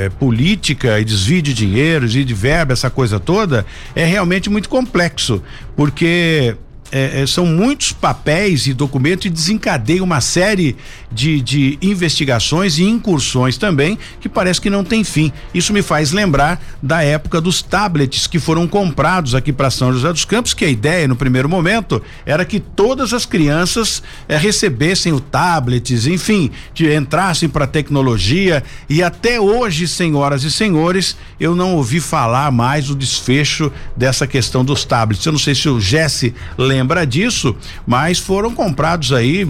eh, 0.05 0.11
política 0.17 0.99
e 0.99 1.05
desvio 1.05 1.41
de 1.41 1.53
dinheiros 1.53 2.15
e 2.15 2.23
de 2.23 2.33
verba, 2.33 2.73
essa 2.73 2.89
coisa 2.89 3.19
toda, 3.19 3.65
é 3.93 4.05
realmente 4.05 4.49
muito 4.49 4.69
complexo, 4.69 5.43
porque 5.75 6.55
é, 6.91 7.21
é, 7.21 7.28
são 7.28 7.45
muitos 7.45 7.91
papéis 7.91 8.67
e 8.67 8.73
documentos 8.73 9.25
e 9.25 9.30
desencadeia 9.30 10.04
uma 10.04 10.21
série 10.21 10.75
de, 11.12 11.41
de 11.41 11.78
investigações 11.82 12.78
e 12.78 12.84
incursões 12.84 13.58
também 13.58 13.97
que 14.19 14.28
parece 14.28 14.60
que 14.60 14.69
não 14.69 14.84
tem 14.84 15.04
fim. 15.04 15.32
Isso 15.54 15.73
me 15.73 15.82
faz 15.82 16.12
lembrar 16.12 16.62
da 16.82 17.04
época 17.04 17.39
dos 17.39 17.62
tablets 17.62 18.28
que 18.28 18.39
foram 18.39 18.67
comprados 18.67 19.36
aqui 19.36 19.54
para 19.54 19.69
São 19.69 19.93
José 19.93 20.12
dos 20.12 20.25
Campos, 20.25 20.54
que 20.54 20.65
a 20.65 20.69
ideia 20.69 21.08
no 21.08 21.15
primeiro 21.15 21.47
momento 21.47 22.02
era 22.25 22.43
que 22.43 22.60
todas 22.60 23.13
as 23.13 23.25
crianças 23.25 24.02
é, 24.28 24.38
recebessem 24.38 25.13
o 25.13 25.19
tablets, 25.19 26.08
enfim, 26.08 26.52
que 26.73 26.93
entrassem 26.95 27.47
para 27.47 27.65
a 27.65 27.67
tecnologia 27.67 28.63
e 28.89 29.04
até 29.04 29.39
hoje, 29.39 29.88
senhoras 29.88 30.43
e 30.43 30.52
senhores, 30.52 31.15
eu 31.39 31.56
não 31.56 31.75
ouvi 31.75 31.99
falar 31.99 32.52
mais 32.52 32.88
do 32.88 32.95
desfecho 32.95 33.71
dessa 33.95 34.25
questão 34.25 34.65
dos 34.65 34.84
tablets. 34.84 35.25
Eu 35.25 35.32
não 35.32 35.39
sei 35.39 35.54
se 35.54 35.69
o 35.69 35.80
Jesse 35.80 36.34
lembra 36.58 36.78
lembra 36.79 37.05
disso, 37.05 37.55
mas 37.85 38.17
foram 38.19 38.53
comprados 38.53 39.11
aí 39.11 39.47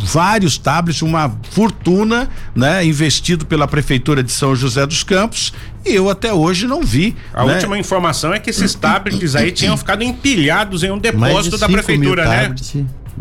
vários 0.00 0.58
tablets, 0.58 1.02
uma 1.02 1.32
fortuna, 1.50 2.28
né, 2.54 2.84
investido 2.84 3.46
pela 3.46 3.66
prefeitura 3.66 4.22
de 4.22 4.32
São 4.32 4.54
José 4.54 4.84
dos 4.84 5.02
Campos 5.02 5.52
e 5.86 5.94
eu 5.94 6.10
até 6.10 6.32
hoje 6.32 6.66
não 6.66 6.82
vi. 6.82 7.16
A 7.32 7.44
né? 7.44 7.54
última 7.54 7.78
informação 7.78 8.34
é 8.34 8.38
que 8.38 8.50
esses 8.50 8.74
tablets 8.74 9.36
aí 9.36 9.52
tinham 9.52 9.76
ficado 9.76 10.02
empilhados 10.02 10.82
em 10.82 10.90
um 10.90 10.98
depósito 10.98 11.56
da 11.56 11.68
prefeitura, 11.68 12.28
né? 12.28 12.42
Tablets, 12.42 12.76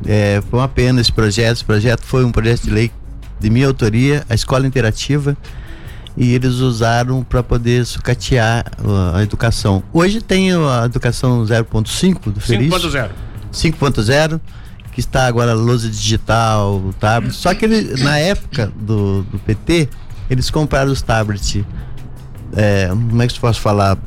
é, 0.05 0.41
foi 0.49 0.59
uma 0.59 0.67
pena 0.67 0.99
esse 0.99 1.11
projeto. 1.11 1.53
Esse 1.53 1.65
projeto 1.65 2.03
foi 2.03 2.25
um 2.25 2.31
projeto 2.31 2.63
de 2.63 2.71
lei 2.71 2.91
de 3.39 3.49
minha 3.49 3.67
autoria, 3.67 4.25
a 4.29 4.33
escola 4.33 4.65
interativa 4.65 5.37
e 6.15 6.33
eles 6.33 6.55
usaram 6.55 7.23
para 7.23 7.41
poder 7.41 7.85
sucatear 7.85 8.65
a 9.13 9.23
educação. 9.23 9.83
Hoje 9.91 10.21
tem 10.21 10.51
a 10.53 10.85
educação 10.85 11.43
0.5 11.43 12.31
do 12.31 12.39
Feliz. 12.39 12.71
5.0. 12.71 13.09
5.0, 13.53 14.39
que 14.91 14.99
está 14.99 15.25
agora 15.27 15.53
lousa 15.53 15.89
digital, 15.89 16.93
tablet. 16.99 17.33
Só 17.33 17.53
que 17.53 17.65
ele, 17.65 18.03
na 18.03 18.17
época 18.17 18.71
do, 18.75 19.23
do 19.23 19.39
PT, 19.39 19.89
eles 20.29 20.49
compraram 20.49 20.91
os 20.91 21.01
tablets, 21.01 21.63
é, 22.55 22.87
como 22.87 23.21
é 23.21 23.27
que 23.27 23.35
eu 23.35 23.41
posso 23.41 23.61
falar? 23.61 23.97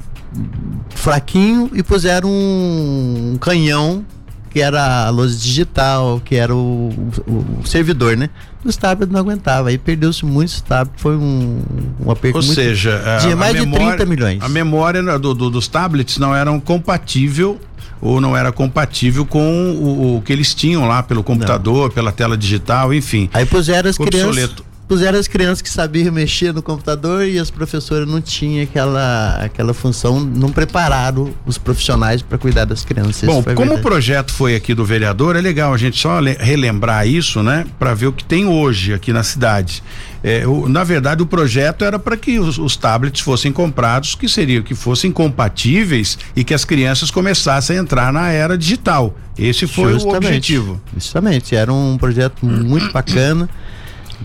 Fraquinho 0.91 1.71
e 1.73 1.83
puseram 1.83 2.29
um, 2.29 3.33
um 3.33 3.39
canhão 3.39 4.05
que 4.57 4.63
era 4.63 5.05
a 5.05 5.11
lousa 5.11 5.37
digital, 5.37 6.19
que 6.25 6.35
era 6.35 6.55
o, 6.55 6.89
o, 7.27 7.61
o, 7.61 7.67
servidor, 7.67 8.17
né? 8.17 8.31
Os 8.65 8.75
tablets 8.75 9.13
não 9.13 9.21
aguentava, 9.21 9.69
aí 9.69 9.77
perdeu-se 9.77 10.25
muitos 10.25 10.63
tablets, 10.63 11.03
foi 11.03 11.15
um, 11.15 11.61
um 12.01 12.11
aperto 12.11 12.39
Ou 12.39 12.43
muito, 12.43 12.55
seja, 12.55 13.19
de 13.21 13.35
mais 13.35 13.53
memória, 13.53 13.91
de 13.91 13.97
30 13.97 14.07
milhões. 14.07 14.43
A 14.43 14.49
memória 14.49 15.03
do, 15.19 15.35
do, 15.35 15.51
dos 15.51 15.69
tablets 15.69 16.17
não 16.17 16.35
eram 16.35 16.59
compatível 16.59 17.61
ou 18.01 18.19
não 18.19 18.35
era 18.35 18.51
compatível 18.51 19.27
com 19.27 19.73
o, 19.73 20.17
o 20.17 20.23
que 20.23 20.33
eles 20.33 20.55
tinham 20.55 20.89
lá 20.89 21.03
pelo 21.03 21.23
computador, 21.23 21.89
não. 21.89 21.95
pela 21.95 22.11
tela 22.11 22.35
digital, 22.35 22.95
enfim. 22.95 23.29
Aí 23.35 23.45
puseram 23.45 23.91
as 23.91 23.99
crianças 23.99 24.55
puseram 24.89 25.19
as 25.19 25.27
crianças 25.27 25.61
que 25.61 25.69
sabiam 25.69 26.13
mexer 26.13 26.53
no 26.53 26.63
computador 26.63 27.27
e 27.27 27.39
as 27.39 27.51
professoras 27.51 28.09
não 28.09 28.21
tinham 28.21 28.63
aquela, 28.65 29.37
aquela 29.45 29.75
função, 29.75 30.21
não 30.21 30.51
prepararam 30.51 31.35
os 31.45 31.59
profissionais 31.59 32.23
para 32.23 32.39
cuidar 32.39 32.65
das 32.65 32.85
crianças. 32.85 33.23
Bom, 33.23 33.43
como 33.43 33.57
verdade. 33.57 33.81
o 33.81 33.83
projeto 33.83 34.33
foi 34.33 34.55
aqui 34.55 34.75
do 34.75 34.85
vereador, 34.85 35.37
é 35.37 35.41
legal 35.41 35.75
a 35.75 35.77
gente 35.77 35.99
só 35.99 36.21
relembrar 36.21 37.07
isso, 37.07 37.43
né? 37.43 37.67
Para 37.79 37.95
ver 37.95 38.07
o 38.07 38.13
que 38.13 38.25
tem 38.25 38.47
hoje 38.47 38.95
aqui 38.95 39.13
na 39.13 39.23
cidade. 39.23 39.83
É, 40.23 40.47
o, 40.47 40.69
na 40.69 40.83
verdade, 40.83 41.23
o 41.23 41.27
projeto 41.27 41.85
era 41.85 41.99
para 41.99 42.17
que 42.17 42.39
os, 42.39 42.59
os, 42.59 42.77
tablets 42.77 43.21
fossem 43.21 43.53
comprados, 43.53 44.15
que 44.15 44.29
seriam 44.29 44.63
que 44.63 44.75
fossem 44.75 45.13
compatíveis 45.13 46.19
e 46.35 46.43
que 46.43 46.55
as 46.55 46.65
crianças 46.65 47.11
começassem 47.11 47.77
a 47.77 47.81
entrar 47.81 48.13
na 48.13 48.31
era 48.31 48.57
digital. 48.57 49.15
Esse 49.39 49.67
foi 49.67 49.93
Justamente. 49.93 50.15
o 50.15 50.17
objetivo. 50.17 50.81
Justamente, 50.95 51.55
era 51.55 51.73
um 51.73 51.97
projeto 51.99 52.45
muito 52.45 52.91
bacana 52.93 53.49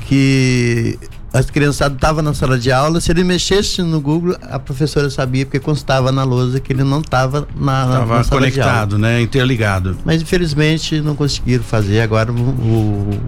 que 0.08 0.98
as 1.34 1.50
criançadas 1.50 1.96
estavam 1.96 2.22
na 2.22 2.34
sala 2.34 2.60
de 2.60 2.72
aula, 2.72 3.00
se 3.00 3.10
ele 3.10 3.24
mexesse 3.24 3.82
no 3.82 4.02
Google, 4.02 4.36
a 4.42 4.60
professora 4.60 5.10
sabia, 5.10 5.46
porque 5.46 5.60
constava 5.60 6.12
na 6.12 6.24
lousa 6.26 6.60
que 6.60 6.74
ele 6.74 6.84
não 6.84 7.00
estava 7.00 7.48
na, 7.56 7.86
na 7.86 8.06
sala 8.06 8.42
conectado, 8.42 8.98
né? 8.98 9.22
Interligado. 9.22 9.98
Mas 10.04 10.22
infelizmente 10.22 11.00
não 11.00 11.16
conseguiram 11.16 11.64
fazer. 11.64 12.02
Agora 12.02 12.32
o, 12.32 12.36
o, 12.36 13.22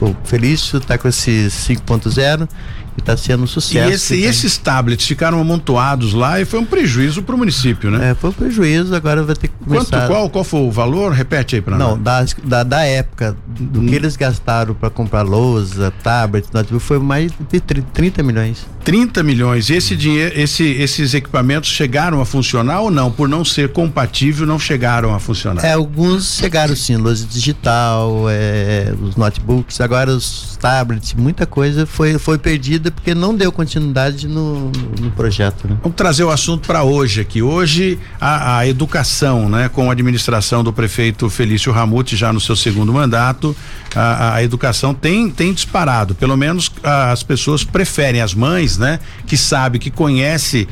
o 0.00 0.16
Felício 0.22 0.78
está 0.78 0.96
com 0.96 1.08
esse 1.08 1.48
5.0 1.48 2.48
que 2.94 3.00
está 3.00 3.16
sendo 3.16 3.44
um 3.44 3.46
sucesso. 3.46 3.90
E, 3.90 3.94
esse, 3.94 4.14
e 4.14 4.24
esses 4.24 4.56
tablets 4.56 5.06
ficaram 5.06 5.40
amontoados 5.40 6.12
lá 6.12 6.40
e 6.40 6.44
foi 6.44 6.60
um 6.60 6.64
prejuízo 6.64 7.22
para 7.22 7.34
o 7.34 7.38
município, 7.38 7.90
né? 7.90 8.10
É, 8.10 8.14
foi 8.14 8.30
um 8.30 8.32
prejuízo, 8.32 8.94
agora 8.94 9.22
vai 9.22 9.36
ter 9.36 9.48
que 9.48 9.54
começar... 9.64 10.00
Quanto, 10.00 10.08
qual, 10.08 10.30
qual 10.30 10.44
foi 10.44 10.60
o 10.60 10.70
valor? 10.70 11.12
Repete 11.12 11.56
aí 11.56 11.62
para 11.62 11.76
nós. 11.76 11.90
Não, 11.90 12.02
da, 12.02 12.24
da, 12.44 12.62
da, 12.62 12.84
época, 12.84 13.36
do 13.46 13.80
hum. 13.80 13.86
que 13.86 13.94
eles 13.94 14.16
gastaram 14.16 14.74
para 14.74 14.90
comprar 14.90 15.22
lousa, 15.22 15.92
tablet, 16.02 16.46
foi 16.78 16.98
mais 16.98 17.32
de 17.50 17.60
30 17.60 18.22
milhões. 18.22 18.66
30 18.84 19.22
milhões. 19.22 19.70
Esse 19.70 19.94
dinheiro, 19.94 20.38
esse, 20.38 20.64
esses 20.64 21.14
equipamentos 21.14 21.68
chegaram 21.70 22.20
a 22.20 22.24
funcionar 22.24 22.80
ou 22.80 22.90
não? 22.90 23.10
Por 23.10 23.28
não 23.28 23.44
ser 23.44 23.70
compatível, 23.70 24.46
não 24.46 24.58
chegaram 24.58 25.14
a 25.14 25.18
funcionar? 25.18 25.64
É, 25.64 25.72
alguns 25.72 26.36
chegaram 26.36 26.74
sim, 26.74 26.96
lousa 26.96 27.26
digital, 27.26 28.24
é, 28.30 28.92
os 29.00 29.16
notebooks, 29.16 29.80
agora 29.80 30.10
os 30.10 30.56
tablets, 30.60 31.14
muita 31.14 31.46
coisa 31.46 31.86
foi, 31.86 32.18
foi 32.18 32.38
perdida 32.38 32.79
porque 32.88 33.14
não 33.14 33.34
deu 33.34 33.50
continuidade 33.50 34.28
no, 34.28 34.70
no 35.00 35.10
projeto. 35.10 35.66
Né? 35.66 35.76
Vamos 35.82 35.96
trazer 35.96 36.22
o 36.22 36.30
assunto 36.30 36.66
para 36.66 36.84
hoje 36.84 37.20
aqui. 37.20 37.42
Hoje 37.42 37.98
a, 38.20 38.58
a, 38.58 38.68
educação, 38.68 39.48
né, 39.48 39.68
com 39.68 39.90
a 39.90 39.92
administração 39.92 40.62
do 40.62 40.72
prefeito 40.72 41.28
Felício 41.28 41.72
Ramute 41.72 42.16
já 42.16 42.32
no 42.32 42.40
seu 42.40 42.54
segundo 42.54 42.92
mandato, 42.92 43.56
a, 43.94 44.34
a 44.36 44.44
educação 44.44 44.94
tem 44.94 45.28
tem 45.30 45.52
disparado. 45.52 46.14
Pelo 46.14 46.36
menos 46.36 46.70
as, 46.82 47.24
pessoas 47.24 47.64
preferem 47.64 48.20
as 48.20 48.32
mães, 48.32 48.78
né, 48.78 49.00
que 49.26 49.36
sabe 49.36 49.80
que 49.80 49.90
conhece 49.90 50.68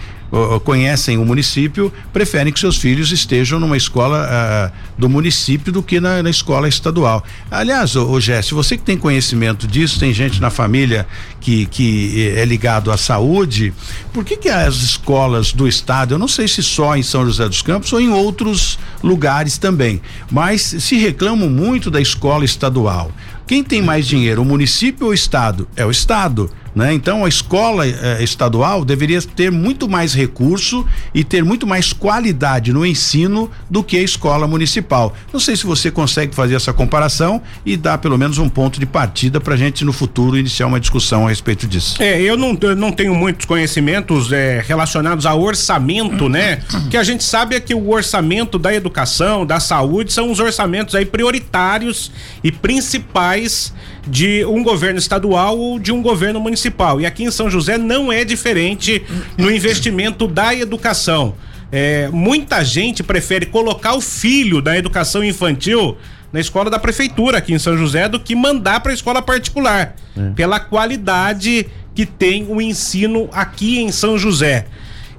conhecem 0.64 1.16
o 1.16 1.24
município 1.24 1.92
preferem 2.12 2.52
que 2.52 2.60
seus 2.60 2.76
filhos 2.76 3.12
estejam 3.12 3.58
numa 3.58 3.76
escola 3.76 4.26
uh, 4.26 4.72
do 4.98 5.08
município 5.08 5.72
do 5.72 5.82
que 5.82 6.00
na, 6.00 6.22
na 6.22 6.30
escola 6.30 6.68
estadual. 6.68 7.24
Aliás, 7.50 7.96
o, 7.96 8.04
o 8.04 8.20
você 8.52 8.76
que 8.76 8.82
tem 8.82 8.98
conhecimento 8.98 9.66
disso, 9.66 9.98
tem 9.98 10.12
gente 10.12 10.40
na 10.40 10.50
família 10.50 11.06
que, 11.40 11.66
que 11.66 12.34
é 12.36 12.44
ligado 12.44 12.90
à 12.90 12.96
saúde, 12.96 13.72
por 14.12 14.24
que 14.24 14.36
que 14.36 14.48
as 14.48 14.76
escolas 14.76 15.52
do 15.52 15.66
estado, 15.66 16.14
eu 16.14 16.18
não 16.18 16.28
sei 16.28 16.46
se 16.46 16.62
só 16.62 16.96
em 16.96 17.02
São 17.02 17.24
José 17.24 17.48
dos 17.48 17.62
Campos 17.62 17.92
ou 17.92 18.00
em 18.00 18.10
outros 18.10 18.78
lugares 19.02 19.56
também, 19.56 20.02
mas 20.30 20.60
se 20.60 20.96
reclamam 20.98 21.48
muito 21.48 21.90
da 21.90 22.00
escola 22.00 22.44
estadual. 22.44 23.10
Quem 23.46 23.64
tem 23.64 23.80
mais 23.80 24.06
dinheiro, 24.06 24.42
o 24.42 24.44
município 24.44 25.06
ou 25.06 25.12
o 25.12 25.14
estado? 25.14 25.66
É 25.74 25.86
o 25.86 25.90
estado. 25.90 26.50
Né? 26.74 26.92
Então 26.92 27.24
a 27.24 27.28
escola 27.28 27.86
eh, 27.86 28.22
estadual 28.22 28.84
deveria 28.84 29.20
ter 29.22 29.50
muito 29.50 29.88
mais 29.88 30.14
recurso 30.14 30.86
e 31.14 31.24
ter 31.24 31.44
muito 31.44 31.66
mais 31.66 31.92
qualidade 31.92 32.72
no 32.72 32.84
ensino 32.84 33.50
do 33.70 33.82
que 33.82 33.96
a 33.96 34.02
escola 34.02 34.46
municipal. 34.46 35.14
Não 35.32 35.40
sei 35.40 35.56
se 35.56 35.66
você 35.66 35.90
consegue 35.90 36.34
fazer 36.34 36.54
essa 36.54 36.72
comparação 36.72 37.42
e 37.64 37.76
dar 37.76 37.98
pelo 37.98 38.16
menos 38.16 38.38
um 38.38 38.48
ponto 38.48 38.78
de 38.78 38.86
partida 38.86 39.40
para 39.40 39.54
a 39.54 39.56
gente 39.56 39.84
no 39.84 39.92
futuro 39.92 40.36
iniciar 40.36 40.66
uma 40.66 40.80
discussão 40.80 41.26
a 41.26 41.30
respeito 41.30 41.66
disso. 41.66 42.02
É, 42.02 42.20
eu 42.20 42.36
não, 42.36 42.56
eu 42.60 42.76
não 42.76 42.92
tenho 42.92 43.14
muitos 43.14 43.46
conhecimentos 43.46 44.30
é, 44.32 44.62
relacionados 44.66 45.26
ao 45.26 45.40
orçamento, 45.40 46.28
né? 46.28 46.60
Que 46.90 46.96
a 46.96 47.02
gente 47.02 47.24
sabe 47.24 47.56
é 47.56 47.60
que 47.60 47.74
o 47.74 47.90
orçamento 47.90 48.58
da 48.58 48.74
educação, 48.74 49.44
da 49.44 49.60
saúde, 49.60 50.12
são 50.12 50.30
os 50.30 50.40
orçamentos 50.40 50.94
aí 50.94 51.04
prioritários 51.04 52.12
e 52.42 52.52
principais 52.52 53.72
de 54.08 54.44
um 54.44 54.62
governo 54.62 54.98
estadual 54.98 55.58
ou 55.58 55.78
de 55.78 55.92
um 55.92 56.02
governo 56.02 56.40
municipal. 56.40 57.00
E 57.00 57.06
aqui 57.06 57.24
em 57.24 57.30
São 57.30 57.50
José 57.50 57.76
não 57.78 58.12
é 58.12 58.24
diferente 58.24 59.02
no 59.36 59.50
investimento 59.50 60.26
da 60.26 60.54
educação. 60.54 61.34
É, 61.70 62.08
muita 62.08 62.64
gente 62.64 63.02
prefere 63.02 63.46
colocar 63.46 63.94
o 63.94 64.00
filho 64.00 64.62
da 64.62 64.76
educação 64.76 65.22
infantil 65.22 65.96
na 66.32 66.40
escola 66.40 66.70
da 66.70 66.78
prefeitura 66.78 67.38
aqui 67.38 67.52
em 67.52 67.58
São 67.58 67.76
José 67.76 68.08
do 68.08 68.18
que 68.18 68.34
mandar 68.34 68.80
para 68.80 68.92
a 68.92 68.94
escola 68.94 69.20
particular, 69.20 69.94
é. 70.16 70.30
pela 70.30 70.60
qualidade 70.60 71.66
que 71.94 72.06
tem 72.06 72.46
o 72.48 72.60
ensino 72.60 73.28
aqui 73.32 73.80
em 73.80 73.90
São 73.90 74.16
José. 74.16 74.66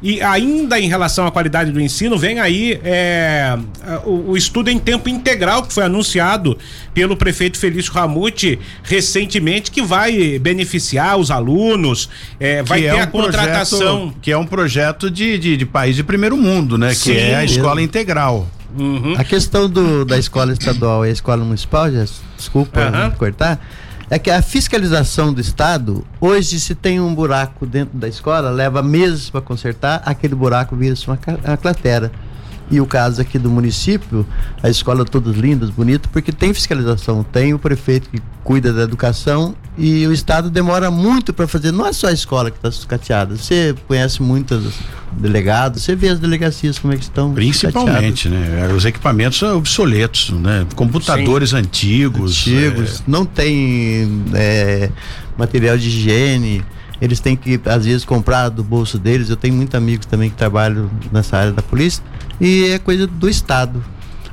E 0.01 0.21
ainda 0.21 0.79
em 0.79 0.87
relação 0.87 1.27
à 1.27 1.31
qualidade 1.31 1.71
do 1.71 1.81
ensino, 1.81 2.17
vem 2.17 2.39
aí 2.39 2.79
é, 2.83 3.57
o, 4.05 4.31
o, 4.31 4.37
estudo 4.37 4.69
em 4.69 4.79
tempo 4.79 5.09
integral 5.09 5.63
que 5.63 5.73
foi 5.73 5.83
anunciado 5.83 6.57
pelo 6.93 7.17
prefeito 7.17 7.57
Felício 7.57 7.91
Ramute 7.91 8.57
recentemente, 8.81 9.71
que 9.71 9.81
vai 9.81 10.39
beneficiar 10.39 11.17
os 11.17 11.29
alunos, 11.29 12.09
é, 12.39 12.63
vai 12.63 12.81
que 12.81 12.87
ter 12.87 12.95
é 12.95 12.99
um 12.99 13.03
a 13.03 13.07
contratação. 13.07 13.79
Projeto, 13.79 14.19
que 14.21 14.31
é 14.31 14.37
um 14.37 14.45
projeto 14.45 15.11
de, 15.11 15.37
de, 15.37 15.57
de, 15.57 15.65
país 15.65 15.95
de 15.95 16.03
primeiro 16.03 16.37
mundo, 16.37 16.77
né? 16.77 16.93
Sim, 16.93 17.11
que 17.11 17.17
é 17.17 17.35
a 17.35 17.43
escola 17.43 17.81
integral. 17.81 18.47
Uhum. 18.77 19.15
A 19.17 19.23
questão 19.23 19.67
do, 19.69 20.05
da 20.05 20.17
escola 20.17 20.53
estadual 20.53 21.05
e 21.05 21.09
a 21.09 21.11
escola 21.11 21.43
municipal, 21.43 21.91
já, 21.91 22.05
desculpa 22.37 22.79
uhum. 22.79 23.11
cortar 23.11 23.59
é 24.09 24.17
que 24.17 24.31
a 24.31 24.41
fiscalização 24.41 25.31
do 25.31 25.39
Estado, 25.39 26.05
hoje, 26.19 26.59
se 26.59 26.73
tem 26.73 26.99
um 26.99 27.13
buraco 27.13 27.65
dentro 27.65 27.97
da 27.97 28.07
escola, 28.07 28.49
leva 28.49 28.81
meses 28.81 29.29
para 29.29 29.41
consertar, 29.41 30.01
aquele 30.03 30.33
buraco 30.33 30.75
vira-se 30.75 31.07
uma, 31.07 31.19
uma 31.45 31.57
cratera. 31.57 32.11
E 32.71 32.79
o 32.79 32.85
caso 32.85 33.21
aqui 33.21 33.39
do 33.39 33.49
município, 33.49 34.25
a 34.61 34.69
escola 34.69 35.03
todas 35.03 35.35
lindas, 35.35 35.69
bonitas, 35.69 36.09
porque 36.11 36.31
tem 36.31 36.53
fiscalização, 36.53 37.23
tem 37.23 37.53
o 37.53 37.59
prefeito 37.59 38.09
que 38.09 38.21
cuida 38.43 38.71
da 38.71 38.83
educação 38.83 39.55
e 39.77 40.05
o 40.05 40.13
Estado 40.13 40.49
demora 40.49 40.91
muito 40.91 41.33
para 41.33 41.47
fazer. 41.47 41.71
Não 41.71 41.85
é 41.85 41.93
só 41.93 42.07
a 42.07 42.11
escola 42.11 42.51
que 42.51 42.57
está 42.57 42.69
sucateada. 42.69 43.35
Você 43.35 43.75
conhece 43.87 44.21
muitos 44.21 44.75
delegados, 45.13 45.81
você 45.81 45.95
vê 45.95 46.09
as 46.09 46.19
delegacias 46.19 46.77
como 46.77 46.93
é 46.93 46.97
que 46.97 47.03
estão. 47.03 47.33
Principalmente, 47.33 48.29
né? 48.29 48.71
Os 48.75 48.85
equipamentos 48.85 49.39
são 49.39 49.57
obsoletos, 49.57 50.29
né? 50.29 50.67
Computadores 50.75 51.51
Sim. 51.51 51.57
antigos. 51.57 52.39
Antigos, 52.41 52.99
é... 52.99 53.03
não 53.07 53.25
tem 53.25 54.23
é, 54.33 54.91
material 55.37 55.77
de 55.77 55.87
higiene 55.87 56.63
eles 57.01 57.21
têm 57.21 57.35
que 57.35 57.59
às 57.65 57.85
vezes 57.85 58.03
comprar 58.03 58.49
do 58.49 58.61
bolso 58.61 58.99
deles. 58.99 59.29
Eu 59.29 59.37
tenho 59.37 59.53
muitos 59.53 59.73
amigos 59.73 60.05
também 60.05 60.29
que 60.29 60.35
trabalham 60.35 60.89
nessa 61.11 61.37
área 61.37 61.53
da 61.53 61.61
polícia 61.61 62.03
e 62.39 62.69
é 62.71 62.79
coisa 62.79 63.07
do 63.07 63.29
Estado. 63.29 63.83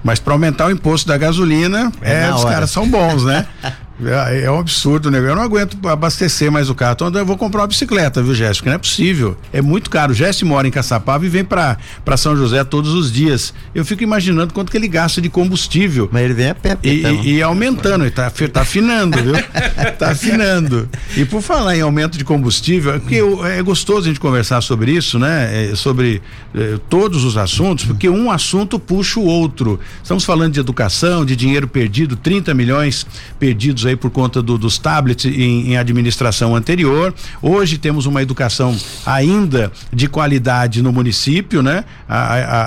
Mas 0.02 0.20
para 0.20 0.34
aumentar 0.34 0.66
o 0.66 0.70
imposto 0.70 1.09
da 1.09 1.18
gasolina, 1.18 1.90
é, 2.00 2.24
é 2.24 2.34
os 2.34 2.44
caras 2.44 2.70
são 2.70 2.88
bons, 2.88 3.24
né? 3.24 3.46
É, 4.05 4.44
é, 4.44 4.51
um 4.51 4.59
absurdo, 4.59 5.11
né? 5.11 5.18
Eu 5.18 5.34
não 5.34 5.42
aguento 5.42 5.76
abastecer 5.88 6.51
mais 6.53 6.68
o 6.68 6.74
carro. 6.74 6.92
Então 6.94 7.11
eu 7.14 7.24
vou 7.24 7.36
comprar 7.36 7.62
uma 7.62 7.66
bicicleta, 7.66 8.22
viu, 8.22 8.34
Jéssica? 8.34 8.68
Não 8.68 8.74
é 8.74 8.78
possível. 8.78 9.36
É 9.53 9.62
muito 9.62 9.88
caro. 9.88 10.12
O 10.12 10.14
Jéssica 10.14 10.47
mora 10.47 10.68
em 10.68 10.70
Caçapava 10.70 11.24
e 11.24 11.28
vem 11.28 11.44
para 11.44 11.78
São 12.16 12.36
José 12.36 12.62
todos 12.64 12.92
os 12.92 13.11
dias. 13.11 13.55
Eu 13.74 13.84
fico 13.84 14.03
imaginando 14.03 14.53
quanto 14.53 14.70
que 14.70 14.76
ele 14.76 14.88
gasta 14.88 15.20
de 15.20 15.30
combustível. 15.30 16.09
Mas 16.12 16.24
ele 16.24 16.34
vem 16.34 16.51
a 16.51 16.55
pé, 16.55 16.76
e, 16.82 16.99
então. 16.99 17.24
e, 17.24 17.36
e 17.36 17.42
aumentando, 17.42 18.05
ele 18.05 18.11
tá, 18.11 18.30
tá 18.30 18.61
afinando, 18.61 19.22
viu? 19.22 19.34
tá 19.99 20.11
afinando. 20.11 20.88
E 21.16 21.24
por 21.24 21.40
falar 21.40 21.76
em 21.76 21.80
aumento 21.80 22.18
de 22.18 22.24
combustível, 22.24 22.94
é 22.94 22.99
porque 22.99 23.20
é 23.44 23.62
gostoso 23.62 24.01
a 24.01 24.09
gente 24.09 24.20
conversar 24.20 24.61
sobre 24.61 24.92
isso, 24.92 25.18
né? 25.18 25.70
É, 25.70 25.74
sobre 25.74 26.20
é, 26.55 26.78
todos 26.90 27.24
os 27.24 27.36
assuntos, 27.36 27.86
porque 27.86 28.09
um 28.09 28.30
assunto 28.30 28.78
puxa 28.78 29.18
o 29.18 29.24
outro. 29.24 29.80
Estamos 30.03 30.24
falando 30.24 30.53
de 30.53 30.61
educação, 30.61 31.24
de 31.24 31.34
dinheiro 31.34 31.66
perdido, 31.66 32.14
30 32.16 32.53
milhões 32.53 33.07
perdidos 33.38 33.86
aí 33.89 33.97
por 33.97 34.11
conta 34.11 34.43
do, 34.43 34.59
dos 34.59 34.78
tablets 34.78 35.24
em, 35.26 35.72
em, 35.72 35.76
administração 35.76 36.55
anterior. 36.55 37.14
Hoje 37.41 37.78
temos 37.78 38.07
uma 38.07 38.22
educação 38.22 38.76
ainda 39.05 39.72
de 39.93 40.09
qualidade 40.09 40.82
no 40.82 40.93
município, 40.93 41.62
né? 41.62 41.84
A, 42.09 42.16
a, 42.16 42.62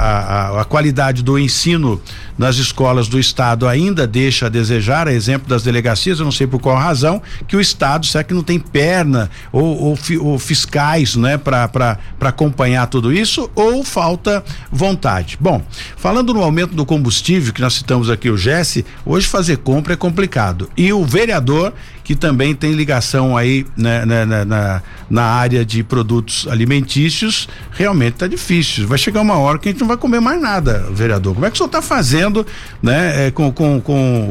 a, 0.58 0.62
a 0.62 0.66
qualidade 0.66 1.24
do 1.24 1.38
ensino 1.38 2.02
nas 2.38 2.56
escolas 2.56 3.08
do 3.08 3.20
estado 3.20 3.68
ainda 3.68 4.08
deixa 4.08 4.46
a 4.46 4.50
desejar, 4.50 5.08
a 5.08 5.14
exemplo 5.14 5.48
das 5.50 5.64
delegacias, 5.64 6.20
eu 6.20 6.26
não 6.26 6.32
sei 6.32 6.48
por 6.48 6.60
qual 6.60 6.78
razão, 6.78 7.22
que 7.48 7.58
o 7.58 7.60
estado, 7.60 8.06
será 8.06 8.24
que 8.24 8.34
não 8.34 8.44
tem 8.44 8.58
perna 8.58 9.30
ou, 9.52 9.78
ou, 9.78 10.00
ou 10.22 10.40
fiscais, 10.40 11.18
né, 11.18 11.38
para 11.38 11.98
acompanhar 12.22 12.88
tudo 12.88 13.12
isso, 13.12 13.50
ou 13.54 13.84
falta 13.84 14.44
vontade. 14.72 15.38
Bom, 15.40 15.62
falando 15.98 16.34
no 16.34 16.42
aumento 16.42 16.74
do 16.74 16.86
combustível, 16.86 17.54
que 17.54 17.62
nós 17.62 17.74
citamos 17.74 18.10
aqui 18.10 18.30
o 18.30 18.38
Jesse, 18.38 18.86
hoje 19.06 19.28
fazer 19.28 19.58
compra 19.58 19.94
é 19.94 19.98
complicado. 19.98 20.70
E 20.78 20.94
o 20.94 21.06
vereador 21.10 21.74
que 22.10 22.16
também 22.16 22.56
tem 22.56 22.74
ligação 22.74 23.38
aí 23.38 23.68
né, 23.78 24.04
né, 24.04 24.26
né, 24.26 24.44
na, 24.44 24.82
na 25.08 25.22
área 25.22 25.64
de 25.64 25.84
produtos 25.84 26.48
alimentícios, 26.50 27.48
realmente 27.72 28.14
está 28.14 28.26
difícil. 28.26 28.88
Vai 28.88 28.98
chegar 28.98 29.22
uma 29.22 29.38
hora 29.38 29.60
que 29.60 29.70
a 29.70 29.72
gente 29.72 29.82
não 29.82 29.88
vai 29.88 29.96
comer 29.96 30.20
mais 30.20 30.42
nada, 30.42 30.88
vereador. 30.92 31.36
Como 31.36 31.46
é 31.46 31.52
que 31.52 31.54
o 31.54 31.58
senhor 31.58 31.68
está 31.68 31.84
fazendo 31.84 32.48
né, 32.82 33.28
é, 33.28 33.32
com, 33.32 33.52
com, 33.52 33.80
com 33.80 34.22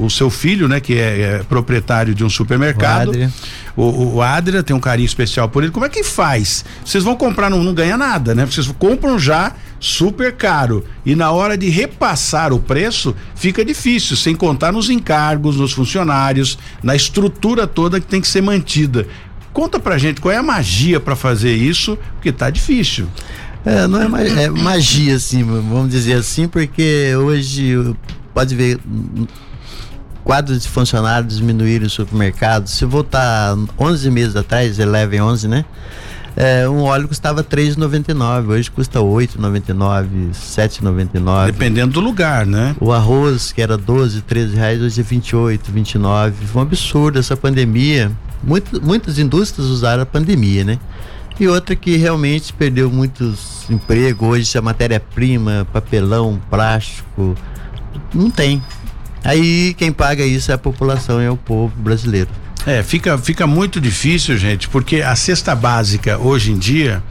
o, 0.00 0.06
o, 0.06 0.10
seu 0.10 0.30
filho, 0.30 0.68
né, 0.68 0.80
que 0.80 0.94
é, 0.94 1.20
é 1.20 1.38
proprietário 1.46 2.14
de 2.14 2.24
um 2.24 2.30
supermercado? 2.30 3.12
O, 3.76 3.82
o, 3.82 4.14
o 4.14 4.22
Adria 4.22 4.62
tem 4.62 4.74
um 4.74 4.80
carinho 4.80 5.04
especial 5.04 5.50
por 5.50 5.62
ele. 5.62 5.70
Como 5.70 5.84
é 5.84 5.90
que 5.90 6.02
faz? 6.02 6.64
Vocês 6.82 7.04
vão 7.04 7.14
comprar, 7.14 7.50
não, 7.50 7.62
não 7.62 7.74
ganha 7.74 7.98
nada, 7.98 8.34
né? 8.34 8.46
Vocês 8.46 8.66
compram 8.78 9.18
já 9.18 9.52
super 9.80 10.32
caro 10.32 10.84
e 11.04 11.14
na 11.14 11.30
hora 11.30 11.56
de 11.56 11.68
repassar 11.68 12.52
o 12.52 12.58
preço 12.58 13.14
fica 13.34 13.64
difícil, 13.64 14.16
sem 14.16 14.34
contar 14.34 14.72
nos 14.72 14.90
encargos, 14.90 15.56
nos 15.56 15.72
funcionários, 15.72 16.58
na 16.82 16.96
estrutura 16.96 17.66
toda 17.66 18.00
que 18.00 18.06
tem 18.06 18.20
que 18.20 18.28
ser 18.28 18.40
mantida. 18.40 19.06
Conta 19.52 19.80
pra 19.80 19.98
gente 19.98 20.20
qual 20.20 20.32
é 20.32 20.36
a 20.36 20.42
magia 20.42 21.00
para 21.00 21.16
fazer 21.16 21.54
isso, 21.54 21.98
porque 22.14 22.30
tá 22.30 22.50
difícil. 22.50 23.08
É, 23.64 23.86
não 23.86 24.00
é, 24.00 24.08
ma 24.08 24.22
é 24.22 24.48
magia, 24.48 25.16
assim, 25.16 25.42
vamos 25.42 25.90
dizer 25.90 26.14
assim, 26.14 26.46
porque 26.46 27.14
hoje 27.16 27.94
pode 28.32 28.54
ver 28.54 28.78
quadros 30.28 30.62
de 30.62 30.68
funcionários 30.68 31.38
diminuíram 31.38 31.86
o 31.86 31.90
supermercado. 31.90 32.68
Se 32.68 32.84
voltar 32.84 33.56
11 33.78 34.10
meses 34.10 34.36
atrás, 34.36 34.78
Eleven 34.78 35.22
11, 35.22 35.48
né? 35.48 35.64
É, 36.40 36.68
um 36.68 36.82
óleo 36.82 37.08
custava 37.08 37.42
3,99, 37.42 38.50
hoje 38.50 38.70
custa 38.70 39.00
8,99, 39.00 40.30
7,99. 40.30 41.46
Dependendo 41.46 41.94
do 41.94 42.00
lugar, 42.00 42.46
né? 42.46 42.76
O 42.80 42.92
arroz, 42.92 43.50
que 43.50 43.60
era 43.60 43.76
12, 43.76 44.22
13 44.22 44.54
reais, 44.54 44.80
hoje 44.80 45.00
é 45.00 45.02
28, 45.02 45.72
29. 45.72 46.46
Foi 46.46 46.62
um 46.62 46.64
absurdo 46.64 47.18
essa 47.18 47.36
pandemia. 47.36 48.12
Muito, 48.40 48.80
muitas 48.80 49.18
indústrias 49.18 49.66
usaram 49.68 50.04
a 50.04 50.06
pandemia, 50.06 50.62
né? 50.62 50.78
E 51.40 51.48
outra 51.48 51.74
que 51.74 51.96
realmente 51.96 52.52
perdeu 52.52 52.88
muitos 52.88 53.68
empregos 53.68 54.28
hoje, 54.28 54.56
a 54.56 54.62
matéria-prima, 54.62 55.66
papelão, 55.72 56.40
plástico, 56.48 57.34
não 58.14 58.30
tem. 58.30 58.62
Aí 59.24 59.74
quem 59.74 59.90
paga 59.90 60.24
isso 60.24 60.52
é 60.52 60.54
a 60.54 60.58
população, 60.58 61.20
é 61.20 61.28
o 61.28 61.36
povo 61.36 61.74
brasileiro. 61.76 62.30
É, 62.68 62.82
fica, 62.82 63.16
fica 63.16 63.46
muito 63.46 63.80
difícil, 63.80 64.36
gente, 64.36 64.68
porque 64.68 65.00
a 65.00 65.16
cesta 65.16 65.54
básica 65.54 66.18
hoje 66.18 66.52
em 66.52 66.58
dia 66.58 67.02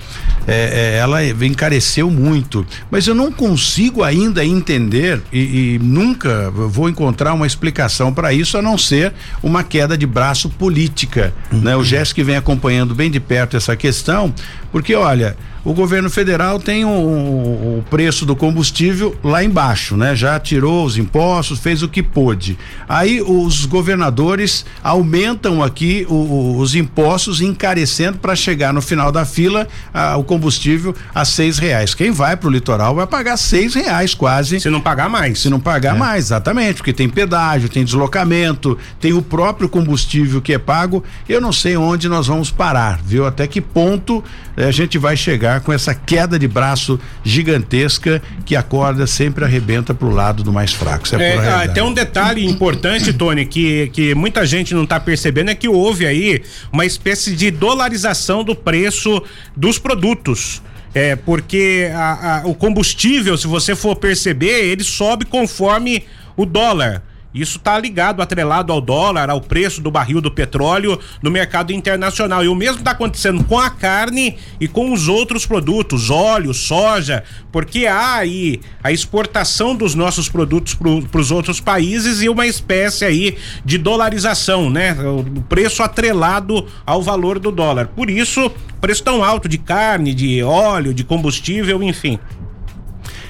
é, 0.47 0.93
é, 0.95 0.97
ela 0.99 1.25
encareceu 1.25 2.11
muito. 2.11 2.63
Mas 2.91 3.07
eu 3.07 3.15
não 3.15 3.31
consigo 3.31 4.03
ainda 4.03 4.45
entender 4.45 5.19
e, 5.33 5.73
e 5.73 5.79
nunca 5.79 6.51
vou 6.51 6.87
encontrar 6.87 7.33
uma 7.33 7.47
explicação 7.47 8.13
para 8.13 8.31
isso 8.31 8.55
a 8.55 8.61
não 8.61 8.77
ser 8.77 9.13
uma 9.41 9.63
queda 9.63 9.97
de 9.97 10.05
braço 10.05 10.47
política. 10.47 11.33
Uhum. 11.51 11.61
Né? 11.61 11.75
O 11.75 11.83
Jéssica 11.83 12.23
vem 12.23 12.35
acompanhando 12.35 12.93
bem 12.93 13.09
de 13.09 13.19
perto 13.19 13.57
essa 13.57 13.75
questão, 13.75 14.31
porque 14.71 14.95
olha 14.95 15.35
o 15.67 15.73
governo 15.73 16.09
federal 16.09 16.61
tem 16.61 16.85
o, 16.85 16.89
o, 16.89 17.85
preço 17.89 18.25
do 18.25 18.37
combustível 18.37 19.13
lá 19.21 19.43
embaixo, 19.43 19.97
né? 19.97 20.15
Já 20.15 20.39
tirou 20.39 20.85
os 20.85 20.97
impostos, 20.97 21.59
fez 21.59 21.83
o 21.83 21.89
que 21.89 22.01
pôde. 22.01 22.57
Aí 22.87 23.21
os 23.21 23.65
governadores 23.65 24.65
aumentam 24.81 25.61
aqui 25.61 26.07
o, 26.09 26.57
os 26.57 26.73
impostos, 26.73 27.41
encarecendo 27.41 28.17
para 28.17 28.33
chegar 28.33 28.73
no 28.73 28.81
final 28.81 29.11
da 29.11 29.25
fila 29.25 29.67
a, 29.93 30.15
o 30.15 30.23
combustível 30.23 30.95
a 31.13 31.25
seis 31.25 31.57
reais. 31.57 31.93
Quem 31.93 32.11
vai 32.11 32.37
para 32.37 32.47
o 32.47 32.51
litoral 32.51 32.95
vai 32.95 33.05
pagar 33.05 33.35
seis 33.35 33.73
reais 33.73 34.13
quase. 34.13 34.61
Se 34.61 34.69
não 34.69 34.79
pagar 34.79 35.09
mais. 35.09 35.41
Se 35.41 35.49
não 35.49 35.59
pagar 35.59 35.97
é. 35.97 35.99
mais, 35.99 36.27
exatamente, 36.27 36.75
porque 36.75 36.93
tem 36.93 37.09
pedágio, 37.09 37.67
tem 37.67 37.83
deslocamento, 37.83 38.77
tem 39.01 39.11
o 39.11 39.21
próprio 39.21 39.67
combustível 39.67 40.41
que 40.41 40.53
é 40.53 40.57
pago. 40.57 41.03
Eu 41.27 41.41
não 41.41 41.51
sei 41.51 41.75
onde 41.75 42.07
nós 42.07 42.27
vamos 42.27 42.49
parar, 42.51 43.01
viu? 43.03 43.25
Até 43.25 43.47
que 43.47 43.59
ponto 43.59 44.23
a 44.65 44.71
gente 44.71 44.97
vai 44.97 45.15
chegar 45.15 45.61
com 45.61 45.71
essa 45.71 45.93
queda 45.93 46.39
de 46.39 46.47
braço 46.47 46.99
gigantesca 47.23 48.21
que 48.43 48.55
a 48.55 48.63
corda 48.63 49.05
sempre 49.05 49.45
arrebenta 49.45 49.93
para 49.93 50.07
o 50.07 50.11
lado 50.11 50.43
do 50.43 50.51
mais 50.51 50.73
fraco. 50.73 51.05
É, 51.15 51.35
é 51.35 51.49
até 51.65 51.83
um 51.83 51.93
detalhe 51.93 52.43
importante, 52.43 53.13
Tony, 53.13 53.45
que, 53.45 53.89
que 53.93 54.15
muita 54.15 54.45
gente 54.45 54.73
não 54.73 54.83
está 54.83 54.99
percebendo 54.99 55.51
é 55.51 55.55
que 55.55 55.67
houve 55.67 56.07
aí 56.07 56.41
uma 56.71 56.85
espécie 56.85 57.35
de 57.35 57.51
dolarização 57.51 58.43
do 58.43 58.55
preço 58.55 59.21
dos 59.55 59.77
produtos. 59.77 60.61
É, 60.93 61.15
porque 61.15 61.91
a, 61.93 62.37
a, 62.37 62.47
o 62.47 62.55
combustível, 62.55 63.37
se 63.37 63.45
você 63.45 63.75
for 63.75 63.95
perceber, 63.95 64.65
ele 64.65 64.83
sobe 64.83 65.25
conforme 65.25 66.03
o 66.35 66.45
dólar. 66.45 67.03
Isso 67.33 67.57
está 67.57 67.77
ligado, 67.77 68.21
atrelado 68.21 68.71
ao 68.73 68.81
dólar, 68.81 69.29
ao 69.29 69.41
preço 69.41 69.81
do 69.81 69.91
barril 69.91 70.21
do 70.21 70.31
petróleo 70.31 70.99
no 71.21 71.29
mercado 71.29 71.71
internacional. 71.71 72.43
E 72.43 72.47
o 72.47 72.55
mesmo 72.55 72.79
está 72.79 72.91
acontecendo 72.91 73.43
com 73.43 73.59
a 73.59 73.69
carne 73.69 74.37
e 74.59 74.67
com 74.67 74.91
os 74.91 75.07
outros 75.07 75.45
produtos, 75.45 76.09
óleo, 76.09 76.53
soja, 76.53 77.23
porque 77.51 77.85
há 77.85 78.15
aí 78.15 78.59
a 78.83 78.91
exportação 78.91 79.75
dos 79.75 79.93
nossos 79.93 80.29
produtos 80.29 80.73
para 80.73 81.21
os 81.21 81.31
outros 81.31 81.59
países 81.59 82.21
e 82.21 82.29
uma 82.29 82.47
espécie 82.47 83.05
aí 83.05 83.37
de 83.63 83.77
dolarização, 83.77 84.69
né? 84.69 84.95
O 85.01 85.41
preço 85.43 85.83
atrelado 85.83 86.65
ao 86.85 87.03
valor 87.03 87.39
do 87.39 87.51
dólar. 87.51 87.87
Por 87.87 88.09
isso, 88.09 88.51
preço 88.81 89.03
tão 89.03 89.23
alto 89.23 89.47
de 89.47 89.57
carne, 89.57 90.13
de 90.13 90.41
óleo, 90.41 90.93
de 90.93 91.03
combustível, 91.03 91.83
enfim 91.83 92.19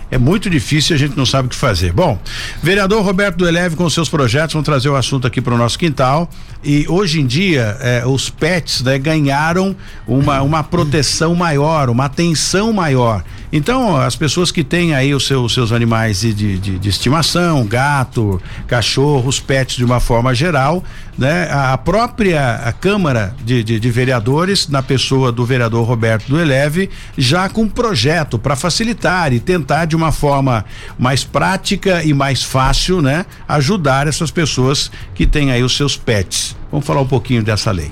é 0.09 0.17
muito 0.17 0.49
difícil 0.49 0.95
a 0.95 0.99
gente 0.99 1.17
não 1.17 1.25
sabe 1.25 1.47
o 1.47 1.49
que 1.49 1.55
fazer. 1.55 1.91
Bom, 1.91 2.19
vereador 2.61 3.03
Roberto 3.03 3.37
do 3.37 3.47
Eleve 3.47 3.75
com 3.75 3.89
seus 3.89 4.09
projetos 4.09 4.53
vão 4.53 4.63
trazer 4.63 4.89
o 4.89 4.95
assunto 4.95 5.27
aqui 5.27 5.41
para 5.41 5.53
o 5.53 5.57
nosso 5.57 5.77
quintal 5.77 6.29
e 6.63 6.85
hoje 6.87 7.19
em 7.19 7.25
dia 7.25 7.77
eh, 7.81 8.03
os 8.05 8.29
pets 8.29 8.81
né, 8.81 8.97
ganharam 8.97 9.75
uma, 10.07 10.41
uma 10.41 10.63
proteção 10.63 11.35
maior, 11.35 11.89
uma 11.89 12.05
atenção 12.05 12.71
maior. 12.71 13.23
Então, 13.51 13.95
as 13.95 14.15
pessoas 14.15 14.51
que 14.51 14.63
têm 14.63 14.93
aí 14.93 15.13
os 15.13 15.25
seus, 15.25 15.53
seus 15.53 15.71
animais 15.71 16.19
de, 16.19 16.33
de, 16.33 16.57
de 16.57 16.89
estimação, 16.89 17.65
gato, 17.65 18.41
cachorro, 18.67 19.27
os 19.27 19.39
pets 19.39 19.77
de 19.77 19.85
uma 19.85 19.99
forma 20.01 20.35
geral, 20.35 20.83
né? 21.17 21.49
A 21.49 21.77
própria 21.77 22.55
a 22.55 22.73
Câmara 22.73 23.33
de, 23.43 23.63
de, 23.63 23.79
de, 23.79 23.89
Vereadores, 23.89 24.67
na 24.67 24.83
pessoa 24.83 25.31
do 25.31 25.45
vereador 25.45 25.85
Roberto 25.87 26.27
do 26.27 26.39
Eleve, 26.39 26.89
já 27.17 27.47
com 27.47 27.61
um 27.63 27.69
projeto 27.69 28.37
para 28.37 28.55
facilitar 28.55 29.33
e 29.33 29.39
tentar 29.39 29.85
de 29.85 29.95
uma 29.95 30.11
forma 30.11 30.65
mais 30.99 31.23
prática 31.23 32.03
e 32.03 32.13
mais 32.13 32.43
fácil, 32.43 33.01
né? 33.01 33.25
Ajudar 33.47 34.07
essas 34.07 34.29
pessoas 34.29 34.91
que 35.15 35.25
têm 35.25 35.51
aí 35.51 35.63
os 35.63 35.75
seus 35.75 35.95
pets. 35.95 36.55
Vamos 36.69 36.85
falar 36.85 37.01
um 37.01 37.07
pouquinho 37.07 37.41
dessa 37.41 37.71
lei. 37.71 37.89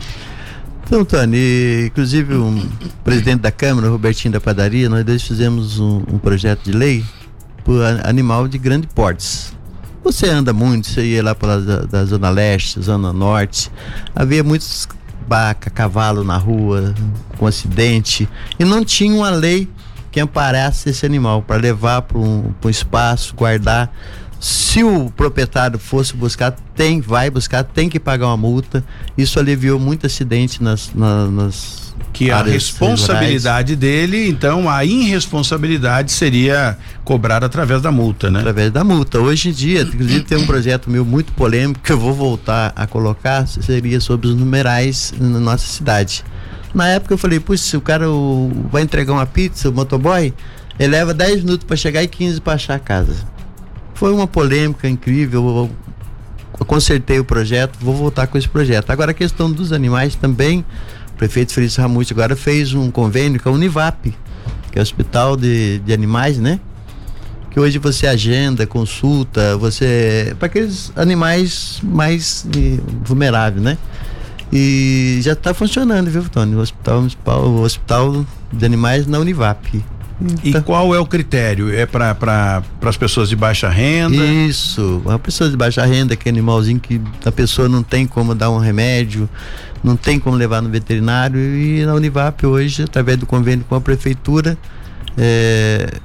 Então, 0.85 1.03
Tony, 1.03 1.87
inclusive 1.87 2.35
o 2.35 2.45
um 2.45 2.69
presidente 3.03 3.41
da 3.41 3.51
Câmara, 3.51 3.89
Robertinho 3.89 4.31
da 4.31 4.39
Padaria, 4.39 4.87
nós 4.87 5.03
dois 5.03 5.23
fizemos 5.23 5.79
um, 5.79 6.03
um 6.13 6.19
projeto 6.19 6.63
de 6.63 6.71
lei 6.71 7.03
para 7.63 8.07
animal 8.07 8.47
de 8.47 8.59
grande 8.59 8.85
portes. 8.85 9.51
Você 10.03 10.29
anda 10.29 10.53
muito, 10.53 10.87
você 10.87 11.03
ia 11.03 11.23
lá 11.23 11.33
para 11.33 11.59
da, 11.59 11.79
da 11.85 12.05
Zona 12.05 12.29
Leste, 12.29 12.79
Zona 12.79 13.11
Norte, 13.11 13.71
havia 14.15 14.43
muitos 14.43 14.87
vaca, 15.27 15.71
cavalo 15.71 16.23
na 16.23 16.37
rua, 16.37 16.93
com 17.39 17.47
acidente, 17.47 18.29
e 18.59 18.63
não 18.63 18.85
tinha 18.85 19.11
uma 19.15 19.31
lei 19.31 19.67
que 20.11 20.19
amparasse 20.19 20.89
esse 20.89 21.03
animal 21.03 21.41
para 21.41 21.57
levar 21.57 22.03
para 22.03 22.19
um, 22.19 22.53
um 22.63 22.69
espaço, 22.69 23.33
guardar 23.35 23.91
se 24.45 24.83
o 24.83 25.09
proprietário 25.09 25.79
fosse 25.79 26.15
buscar, 26.15 26.51
tem, 26.75 27.01
vai 27.01 27.31
buscar, 27.31 27.63
tem 27.63 27.89
que 27.89 27.99
pagar 27.99 28.27
uma 28.27 28.37
multa. 28.37 28.85
Isso 29.17 29.39
aliviou 29.39 29.79
muito 29.79 30.05
acidente 30.05 30.61
nas, 30.61 30.93
nas, 30.93 31.31
nas 31.31 31.95
que 32.13 32.29
a 32.29 32.43
responsabilidade 32.43 33.73
rurais. 33.73 33.79
dele, 33.79 34.29
então 34.29 34.69
a 34.69 34.85
irresponsabilidade 34.85 36.11
seria 36.11 36.77
cobrada 37.03 37.47
através 37.47 37.81
da 37.81 37.91
multa, 37.91 38.29
né? 38.29 38.37
Através 38.37 38.71
da 38.71 38.83
multa. 38.83 39.19
Hoje 39.19 39.49
em 39.49 39.51
dia, 39.51 39.81
inclusive 39.81 40.21
tem 40.21 40.37
um 40.37 40.45
projeto 40.45 40.91
meu 40.91 41.03
muito 41.03 41.33
polêmico 41.33 41.79
que 41.79 41.91
eu 41.91 41.99
vou 41.99 42.13
voltar 42.13 42.71
a 42.75 42.85
colocar, 42.85 43.47
seria 43.47 43.99
sobre 43.99 44.27
os 44.27 44.35
numerais 44.35 45.11
na 45.19 45.39
nossa 45.39 45.65
cidade. 45.65 46.23
Na 46.71 46.87
época 46.89 47.15
eu 47.15 47.17
falei, 47.17 47.39
puxa, 47.39 47.63
se 47.63 47.77
o 47.77 47.81
cara 47.81 48.05
vai 48.71 48.83
entregar 48.83 49.13
uma 49.13 49.25
pizza, 49.25 49.71
o 49.71 49.73
motoboy, 49.73 50.31
ele 50.77 50.91
leva 50.91 51.15
10 51.15 51.43
minutos 51.43 51.65
para 51.65 51.75
chegar 51.75 52.03
e 52.03 52.07
15 52.07 52.41
para 52.41 52.53
achar 52.53 52.75
a 52.75 52.79
casa. 52.79 53.33
Foi 53.95 54.13
uma 54.13 54.27
polêmica 54.27 54.87
incrível. 54.87 55.69
Eu 56.59 56.65
consertei 56.65 57.17
o 57.17 57.25
projeto, 57.25 57.77
vou 57.81 57.95
voltar 57.95 58.27
com 58.27 58.37
esse 58.37 58.47
projeto. 58.47 58.91
Agora 58.91 59.11
a 59.11 59.13
questão 59.13 59.51
dos 59.51 59.71
animais 59.73 60.15
também, 60.15 60.59
o 61.09 61.17
prefeito 61.17 61.53
Felício 61.53 61.81
Ramute 61.81 62.13
agora 62.13 62.35
fez 62.35 62.73
um 62.73 62.91
convênio 62.91 63.41
com 63.41 63.49
a 63.49 63.51
Univap, 63.53 64.13
que 64.71 64.77
é 64.77 64.79
o 64.79 64.83
Hospital 64.83 65.35
de, 65.35 65.79
de 65.79 65.93
Animais, 65.93 66.37
né? 66.37 66.59
Que 67.49 67.59
hoje 67.59 67.79
você 67.79 68.05
agenda, 68.05 68.67
consulta, 68.67 69.57
você. 69.57 70.35
para 70.37 70.47
aqueles 70.47 70.91
animais 70.95 71.79
mais 71.81 72.45
eh, 72.55 72.79
vulneráveis, 73.03 73.63
né? 73.63 73.77
E 74.51 75.19
já 75.21 75.31
está 75.33 75.53
funcionando, 75.53 76.09
viu, 76.09 76.23
Tony? 76.29 76.55
O 76.55 76.59
hospital, 76.59 77.01
o 77.45 77.61
hospital 77.61 78.25
de 78.51 78.65
animais 78.65 79.07
na 79.07 79.19
Univap. 79.19 79.83
E 80.43 80.49
então, 80.49 80.61
qual 80.61 80.95
é 80.95 80.99
o 80.99 81.05
critério? 81.05 81.73
É 81.73 81.85
para 81.85 82.15
pra, 82.15 82.63
as 82.83 82.97
pessoas 82.97 83.27
de 83.27 83.35
baixa 83.35 83.67
renda? 83.67 84.15
Isso, 84.15 85.01
uma 85.03 85.19
pessoa 85.19 85.49
de 85.49 85.57
baixa 85.57 85.85
renda, 85.85 86.13
aquele 86.13 86.37
animalzinho 86.37 86.79
que 86.79 87.01
a 87.25 87.31
pessoa 87.31 87.67
não 87.67 87.83
tem 87.83 88.07
como 88.07 88.33
dar 88.33 88.49
um 88.49 88.57
remédio, 88.57 89.29
não 89.83 89.97
tem 89.97 90.19
como 90.19 90.37
levar 90.37 90.61
no 90.61 90.69
veterinário 90.69 91.37
e 91.37 91.85
na 91.85 91.93
Univap 91.93 92.45
hoje, 92.45 92.83
através 92.83 93.17
do 93.17 93.25
convênio 93.25 93.65
com 93.67 93.75
a 93.75 93.81
prefeitura, 93.81 94.57
é, 95.17 95.95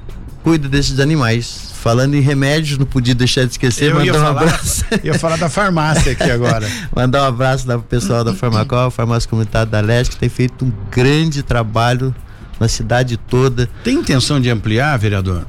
cuida 0.43 0.67
desses 0.67 0.99
animais. 0.99 1.71
Falando 1.81 2.13
em 2.13 2.21
remédios, 2.21 2.77
não 2.77 2.85
podia 2.85 3.15
deixar 3.15 3.45
de 3.45 3.51
esquecer, 3.51 3.89
Eu 3.89 3.95
mandar 3.95 4.11
um 4.11 4.21
falar, 4.21 4.41
abraço. 4.41 4.85
Ia 5.03 5.17
falar 5.17 5.37
da 5.37 5.49
farmácia 5.49 6.11
aqui 6.11 6.29
agora. 6.29 6.69
mandar 6.95 7.23
um 7.23 7.25
abraço 7.25 7.65
para 7.65 7.77
o 7.77 7.81
pessoal 7.81 8.23
da 8.23 8.35
Farmacol, 8.35 8.91
Farmácia 8.91 9.27
Comunitária 9.27 9.65
da 9.65 9.79
Leste, 9.79 10.11
que 10.11 10.17
tem 10.17 10.29
feito 10.29 10.63
um 10.63 10.71
grande 10.91 11.41
trabalho 11.41 12.13
na 12.61 12.67
cidade 12.67 13.17
toda. 13.17 13.67
Tem 13.83 13.95
intenção 13.95 14.39
de 14.39 14.47
ampliar, 14.47 14.95
vereador? 14.97 15.47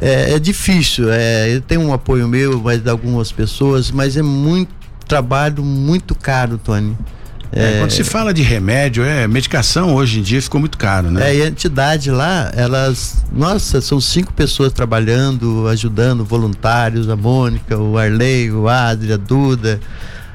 É, 0.00 0.32
é 0.32 0.38
difícil, 0.38 1.12
é, 1.12 1.60
tem 1.68 1.76
um 1.76 1.92
apoio 1.92 2.26
meu, 2.26 2.58
mas 2.58 2.82
de 2.82 2.88
algumas 2.88 3.30
pessoas, 3.30 3.90
mas 3.90 4.16
é 4.16 4.22
muito 4.22 4.72
trabalho 5.06 5.62
muito 5.62 6.14
caro, 6.14 6.56
Tony. 6.56 6.96
É, 7.52 7.78
quando 7.78 7.90
se 7.90 8.02
fala 8.02 8.32
de 8.32 8.42
remédio, 8.42 9.04
é 9.04 9.28
medicação 9.28 9.94
hoje 9.94 10.18
em 10.18 10.22
dia 10.22 10.40
ficou 10.40 10.58
muito 10.58 10.78
caro, 10.78 11.10
né? 11.10 11.30
É, 11.30 11.36
e 11.36 11.42
a 11.42 11.46
entidade 11.48 12.10
lá, 12.10 12.50
elas, 12.56 13.22
nossa, 13.30 13.82
são 13.82 14.00
cinco 14.00 14.32
pessoas 14.32 14.72
trabalhando, 14.72 15.68
ajudando, 15.68 16.24
voluntários, 16.24 17.10
a 17.10 17.14
Mônica, 17.14 17.76
o 17.76 17.98
Arley, 17.98 18.50
o 18.50 18.66
Adri, 18.68 19.12
a 19.12 19.18
Duda, 19.18 19.78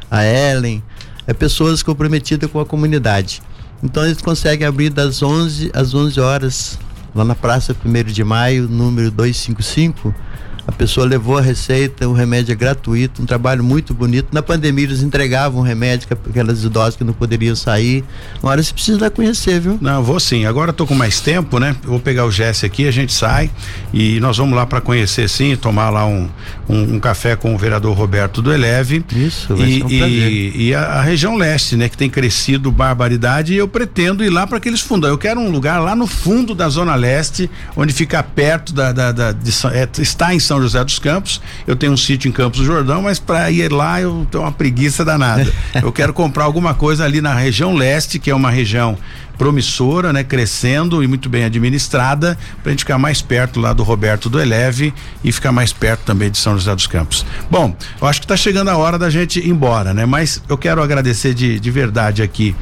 a 0.09 0.23
Ellen, 0.23 0.81
é 1.25 1.33
pessoas 1.33 1.81
comprometidas 1.81 2.49
com 2.49 2.59
a 2.59 2.65
comunidade. 2.65 3.41
Então 3.81 4.05
eles 4.05 4.21
conseguem 4.21 4.67
abrir 4.67 4.89
das 4.89 5.23
11 5.23 5.71
às 5.73 5.93
11 5.93 6.19
horas, 6.19 6.79
lá 7.15 7.23
na 7.23 7.35
Praça 7.35 7.75
1 7.85 8.03
de 8.11 8.23
Maio, 8.23 8.67
número 8.67 9.09
255, 9.09 10.13
a 10.69 10.71
pessoa 10.71 11.05
levou 11.05 11.35
a 11.35 11.41
receita, 11.41 12.07
o 12.07 12.13
remédio 12.13 12.53
é 12.53 12.55
gratuito, 12.55 13.23
um 13.23 13.25
trabalho 13.25 13.63
muito 13.63 13.91
bonito. 13.91 14.27
Na 14.31 14.43
pandemia 14.43 14.85
eles 14.85 15.01
entregavam 15.01 15.63
remédio 15.63 16.07
para 16.07 16.17
aquelas 16.29 16.63
idosas 16.63 16.95
que 16.95 17.03
não 17.03 17.11
poderiam 17.11 17.55
sair. 17.55 18.03
Uma 18.41 18.51
hora 18.51 18.61
você 18.61 18.71
precisa 18.71 18.99
dar 18.99 19.09
conhecer, 19.09 19.59
viu? 19.59 19.79
Não, 19.81 20.03
vou 20.03 20.19
sim. 20.19 20.45
Agora 20.45 20.69
estou 20.69 20.85
com 20.85 20.93
mais 20.93 21.19
tempo, 21.19 21.57
né? 21.57 21.75
Eu 21.83 21.89
vou 21.89 21.99
pegar 21.99 22.25
o 22.25 22.31
Jesse 22.31 22.67
aqui, 22.67 22.87
a 22.87 22.91
gente 22.91 23.11
sai 23.11 23.49
e 23.91 24.19
nós 24.19 24.37
vamos 24.37 24.55
lá 24.55 24.63
para 24.63 24.79
conhecer 24.79 25.27
sim, 25.27 25.55
tomar 25.55 25.89
lá 25.89 26.05
um, 26.05 26.29
um, 26.69 26.95
um, 26.95 26.99
café 26.99 27.35
com 27.35 27.55
o 27.55 27.57
vereador 27.57 27.97
Roberto 27.97 28.39
do 28.39 28.53
Eleve. 28.53 29.03
Isso, 29.11 29.55
vai 29.55 29.67
e, 29.67 29.77
ser 29.79 29.83
um 29.85 29.89
e, 29.89 30.67
e 30.67 30.75
a, 30.75 30.81
a, 30.81 31.01
região 31.01 31.35
leste, 31.35 31.75
né? 31.75 31.89
Que 31.89 31.97
tem 31.97 32.11
crescido 32.11 32.71
barbaridade 32.71 33.55
e 33.55 33.57
eu 33.57 33.67
pretendo 33.67 34.23
ir 34.23 34.29
lá 34.29 34.45
para 34.45 34.57
aqueles 34.57 34.81
fundos. 34.81 35.09
Eu 35.09 35.17
quero 35.17 35.39
um 35.39 35.49
lugar 35.49 35.79
lá 35.79 35.95
no 35.95 36.05
fundo 36.05 36.53
da 36.53 36.69
Zona 36.69 36.93
Leste, 36.93 37.49
onde 37.75 37.91
fica 37.91 38.21
perto 38.21 38.71
da, 38.71 38.91
da, 38.91 39.11
da 39.11 39.31
de, 39.31 39.51
é, 39.73 39.89
está 39.99 40.31
em 40.31 40.39
São 40.39 40.58
José 40.61 40.83
dos 40.83 40.99
Campos. 40.99 41.41
Eu 41.65 41.75
tenho 41.75 41.91
um 41.91 41.97
sítio 41.97 42.29
em 42.29 42.31
Campos 42.31 42.59
do 42.59 42.65
Jordão, 42.65 43.01
mas 43.01 43.19
para 43.19 43.49
ir 43.51 43.71
lá 43.71 44.01
eu 44.01 44.27
tenho 44.29 44.43
uma 44.43 44.51
preguiça 44.51 45.03
danada. 45.05 45.51
eu 45.81 45.91
quero 45.91 46.13
comprar 46.13 46.43
alguma 46.43 46.73
coisa 46.73 47.05
ali 47.05 47.21
na 47.21 47.33
região 47.33 47.73
leste, 47.73 48.19
que 48.19 48.29
é 48.29 48.35
uma 48.35 48.51
região 48.51 48.97
promissora, 49.37 50.11
né, 50.11 50.21
crescendo 50.21 51.01
e 51.01 51.07
muito 51.07 51.29
bem 51.29 51.45
administrada, 51.45 52.37
para 52.61 52.69
a 52.69 52.71
gente 52.71 52.79
ficar 52.79 52.97
mais 52.97 53.21
perto 53.21 53.57
lá 53.59 53.71
do 53.71 53.83
Roberto 53.83 54.29
do 54.29 54.39
Eleve 54.39 54.93
e 55.23 55.31
ficar 55.31 55.53
mais 55.53 55.71
perto 55.71 56.01
também 56.01 56.29
de 56.29 56.37
São 56.37 56.55
José 56.57 56.75
dos 56.75 56.87
Campos. 56.87 57.25
Bom, 57.49 57.73
eu 58.01 58.07
acho 58.07 58.19
que 58.19 58.25
está 58.25 58.35
chegando 58.35 58.67
a 58.67 58.75
hora 58.75 58.99
da 58.99 59.09
gente 59.09 59.39
ir 59.39 59.47
embora, 59.47 59.93
né? 59.93 60.05
Mas 60.05 60.43
eu 60.49 60.57
quero 60.57 60.83
agradecer 60.83 61.33
de, 61.33 61.57
de 61.57 61.71
verdade 61.71 62.21
aqui 62.21 62.53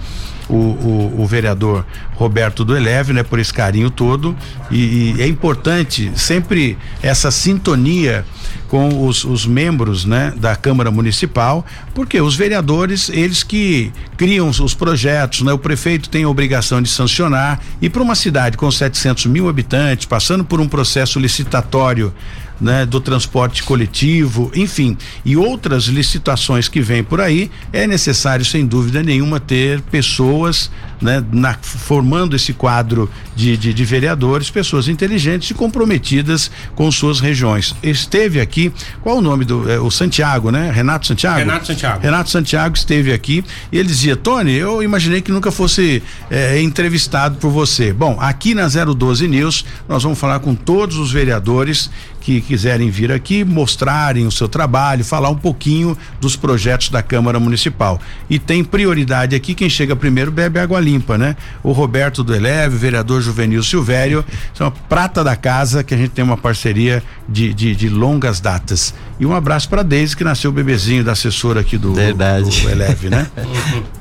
o, 0.50 0.54
o, 0.54 1.22
o, 1.22 1.28
vereador 1.28 1.86
Roberto 2.16 2.64
do 2.64 2.76
Eleve, 2.76 3.14
né, 3.14 3.24
por 3.24 3.40
esse 3.40 3.54
carinho 3.54 3.90
todo. 3.90 4.36
E, 4.72 5.14
e 5.18 5.22
é 5.22 5.28
importante 5.28 6.12
sempre 6.16 6.78
essa 7.02 7.32
sintonia 7.32 8.26
com 8.68 9.08
os, 9.08 9.24
os 9.24 9.46
membros 9.46 10.06
né, 10.06 10.34
da 10.36 10.56
Câmara 10.56 10.92
Municipal, 10.92 11.66
porque 11.94 12.20
os 12.20 12.36
vereadores, 12.36 13.10
eles 13.10 13.44
que 13.44 13.92
criam 14.18 14.50
os, 14.50 14.60
os 14.60 14.74
projetos, 14.74 15.42
né, 15.42 15.54
o 15.54 15.58
prefeito 15.58 16.10
tem 16.10 16.24
a 16.24 16.30
obrigação 16.30 16.82
de 16.82 16.90
sancionar, 16.90 17.60
e 17.82 17.90
para 17.90 18.02
uma 18.02 18.16
cidade 18.16 18.58
com 18.58 18.70
700 18.70 19.26
mil 19.28 19.48
habitantes, 19.48 20.06
passando 20.06 20.44
por 20.44 20.60
um 20.60 20.68
processo 20.68 21.20
licitatório 21.20 22.14
né, 22.60 22.86
do 22.86 23.00
transporte 23.00 23.64
coletivo, 23.64 24.52
enfim, 24.56 24.98
e 25.24 25.38
outras 25.38 25.86
licitações 25.86 26.68
que 26.68 26.82
vêm 26.82 27.04
por 27.04 27.22
aí, 27.22 27.52
é 27.72 27.86
necessário, 27.86 28.44
sem 28.46 28.66
dúvida 28.66 29.04
nenhuma, 29.04 29.40
ter 29.40 29.82
pessoas 29.82 30.72
né, 31.02 31.24
na, 31.32 31.54
formando 31.54 32.36
esse 32.36 32.54
quadro 32.54 33.10
de, 33.36 33.56
de, 33.58 33.74
de, 33.74 33.86
vereadores, 33.86 34.50
pessoas 34.50 34.88
inteligentes 34.88 35.52
e 35.52 35.54
comprometidas 35.54 36.50
com 36.76 36.92
suas 36.92 37.20
regiões. 37.20 37.76
Esteve 37.84 38.42
aqui, 38.42 38.72
qual 39.02 39.18
o 39.18 39.22
nome 39.22 39.46
do. 39.46 39.70
É, 39.72 39.80
o 39.80 39.92
Santiago, 39.92 40.52
né? 40.52 40.72
Renato 40.72 41.08
Santiago? 41.08 41.40
Renato 41.40 41.68
Santiago. 41.68 42.02
Renato 42.02 42.30
Santiago 42.30 42.76
esteve 42.76 43.14
aqui 43.14 43.44
e 43.72 43.78
ele 43.78 43.88
dizia: 43.88 44.16
Tony, 44.16 44.54
eu 44.54 44.82
imaginei 44.82 45.22
que 45.22 45.32
nunca 45.32 45.52
fosse 45.52 46.02
é, 46.30 46.62
entrevistado 46.62 47.38
por 47.38 47.52
você. 47.52 47.94
Bom, 47.94 48.18
aqui 48.20 48.54
na 48.54 48.68
012 48.68 49.28
News, 49.28 49.66
nós 49.88 50.04
vamos 50.04 50.20
falar 50.20 50.40
com 50.40 50.56
todos 50.56 50.98
os 50.98 51.12
vereadores 51.12 51.90
que 52.28 52.42
quiserem 52.42 52.90
vir 52.90 53.10
aqui 53.10 53.46
mostrarem 53.46 54.28
o 54.28 54.32
seu 54.32 54.50
trabalho, 54.50 55.06
falar 55.06 55.30
um 55.30 55.38
pouquinho 55.38 55.98
dos 56.20 56.36
projetos 56.36 56.90
da 56.90 57.02
Câmara 57.02 57.40
Municipal. 57.40 58.02
E 58.30 58.38
tem 58.38 58.66
prioridade 58.66 59.34
aqui, 59.34 59.54
quem 59.54 59.70
chega 59.70 59.96
primeiro 59.96 60.30
bebe 60.30 60.60
água 60.60 60.78
limpa, 60.88 61.18
né? 61.18 61.36
O 61.62 61.74
Roberto 61.74 62.24
do 62.24 62.34
Eleve, 62.34 62.76
o 62.76 62.80
vereador 62.80 63.22
Juvenil 63.22 63.62
Silvério, 63.62 64.24
são 64.54 64.68
a 64.68 64.72
prata 64.72 65.24
da 65.24 65.36
casa 65.36 65.84
que 65.84 65.94
a 65.94 65.98
gente 65.98 66.12
tem 66.12 66.24
uma 66.24 66.38
parceria 66.38 67.04
de, 67.28 67.54
de, 67.54 67.76
de 67.76 67.90
longas 67.90 68.40
datas. 68.40 68.94
E 69.20 69.26
um 69.26 69.36
abraço 69.36 69.68
para 69.68 69.84
Deise, 69.84 70.16
que 70.16 70.24
nasceu 70.24 70.50
o 70.50 70.54
bebezinho 70.54 71.04
da 71.04 71.12
assessora 71.12 71.60
aqui 71.60 71.78
do, 71.78 71.94
Verdade. 71.94 72.62
do 72.62 72.70
Eleve, 72.70 73.10
né? 73.10 73.28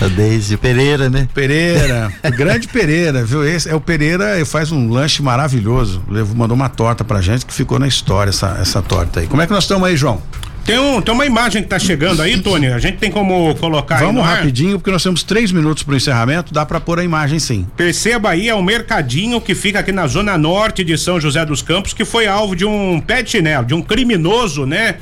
A 0.00 0.08
Deise 0.08 0.56
Pereira, 0.56 1.08
né? 1.08 1.28
Pereira, 1.32 2.12
grande 2.36 2.68
Pereira, 2.68 3.24
viu? 3.24 3.46
Esse 3.46 3.68
é 3.70 3.74
o 3.74 3.80
Pereira, 3.80 4.44
faz 4.44 4.70
um 4.70 4.90
lanche 4.90 5.22
maravilhoso. 5.22 6.02
Mandou 6.34 6.54
uma 6.54 6.68
torta 6.68 7.02
pra 7.04 7.22
gente 7.22 7.46
que 7.46 7.54
ficou 7.54 7.78
na 7.78 7.86
história 7.86 8.30
essa, 8.30 8.58
essa 8.60 8.82
torta 8.82 9.20
aí. 9.20 9.26
Como 9.26 9.40
é 9.40 9.46
que 9.46 9.52
nós 9.52 9.64
estamos 9.64 9.88
aí, 9.88 9.96
João? 9.96 10.20
Tem, 10.66 10.80
um, 10.80 11.00
tem 11.00 11.14
uma 11.14 11.24
imagem 11.24 11.62
que 11.62 11.68
tá 11.68 11.78
chegando 11.78 12.20
aí, 12.20 12.40
Tony. 12.40 12.66
A 12.66 12.80
gente 12.80 12.98
tem 12.98 13.08
como 13.08 13.54
colocar 13.54 13.98
Vamos 13.98 14.24
rapidinho, 14.24 14.80
porque 14.80 14.90
nós 14.90 15.00
temos 15.00 15.22
três 15.22 15.52
minutos 15.52 15.84
para 15.84 15.94
o 15.94 15.96
encerramento. 15.96 16.52
Dá 16.52 16.66
para 16.66 16.80
pôr 16.80 16.98
a 16.98 17.04
imagem 17.04 17.38
sim. 17.38 17.64
Perceba 17.76 18.30
aí, 18.30 18.48
é 18.48 18.54
um 18.54 18.62
mercadinho 18.62 19.40
que 19.40 19.54
fica 19.54 19.78
aqui 19.78 19.92
na 19.92 20.08
zona 20.08 20.36
norte 20.36 20.82
de 20.82 20.98
São 20.98 21.20
José 21.20 21.46
dos 21.46 21.62
Campos, 21.62 21.92
que 21.92 22.04
foi 22.04 22.26
alvo 22.26 22.56
de 22.56 22.64
um 22.64 23.00
pé 23.00 23.22
de 23.22 23.30
chinelo, 23.30 23.64
de 23.64 23.74
um 23.74 23.80
criminoso, 23.80 24.66
né? 24.66 24.96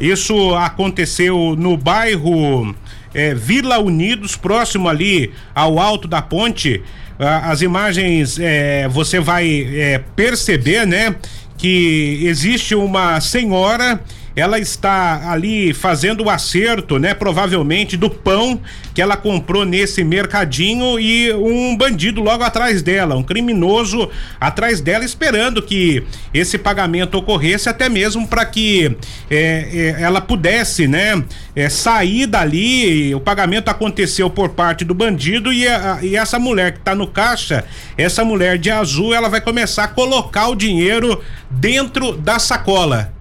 Isso 0.00 0.54
aconteceu 0.54 1.54
no 1.54 1.76
bairro 1.76 2.74
é, 3.12 3.34
Vila 3.34 3.78
Unidos, 3.78 4.36
próximo 4.36 4.88
ali 4.88 5.30
ao 5.54 5.78
alto 5.78 6.08
da 6.08 6.22
ponte. 6.22 6.82
Ah, 7.18 7.50
as 7.50 7.60
imagens 7.60 8.38
é, 8.40 8.88
você 8.88 9.20
vai 9.20 9.68
é, 9.70 10.00
perceber, 10.16 10.86
né? 10.86 11.14
Que 11.58 12.20
existe 12.24 12.74
uma 12.74 13.20
senhora 13.20 14.00
ela 14.36 14.58
está 14.58 15.30
ali 15.30 15.72
fazendo 15.72 16.24
o 16.24 16.30
acerto, 16.30 16.98
né? 16.98 17.14
Provavelmente 17.14 17.96
do 17.96 18.10
pão 18.10 18.60
que 18.92 19.00
ela 19.00 19.16
comprou 19.16 19.64
nesse 19.64 20.02
mercadinho 20.02 20.98
e 20.98 21.32
um 21.32 21.76
bandido 21.76 22.20
logo 22.20 22.42
atrás 22.42 22.82
dela, 22.82 23.16
um 23.16 23.22
criminoso 23.22 24.10
atrás 24.40 24.80
dela, 24.80 25.04
esperando 25.04 25.62
que 25.62 26.04
esse 26.32 26.58
pagamento 26.58 27.16
ocorresse, 27.16 27.68
até 27.68 27.88
mesmo 27.88 28.26
para 28.26 28.44
que 28.44 28.96
é, 29.30 29.94
é, 29.98 30.02
ela 30.02 30.20
pudesse, 30.20 30.88
né? 30.88 31.22
É, 31.54 31.68
sair 31.68 32.26
dali. 32.26 33.14
O 33.14 33.20
pagamento 33.20 33.68
aconteceu 33.68 34.28
por 34.28 34.50
parte 34.50 34.84
do 34.84 34.94
bandido 34.94 35.52
e, 35.52 35.68
a, 35.68 36.00
e 36.02 36.16
essa 36.16 36.38
mulher 36.38 36.72
que 36.72 36.78
está 36.78 36.94
no 36.94 37.06
caixa, 37.06 37.64
essa 37.96 38.24
mulher 38.24 38.58
de 38.58 38.70
azul, 38.70 39.14
ela 39.14 39.28
vai 39.28 39.40
começar 39.40 39.84
a 39.84 39.88
colocar 39.88 40.48
o 40.48 40.56
dinheiro 40.56 41.20
dentro 41.50 42.16
da 42.16 42.40
sacola 42.40 43.13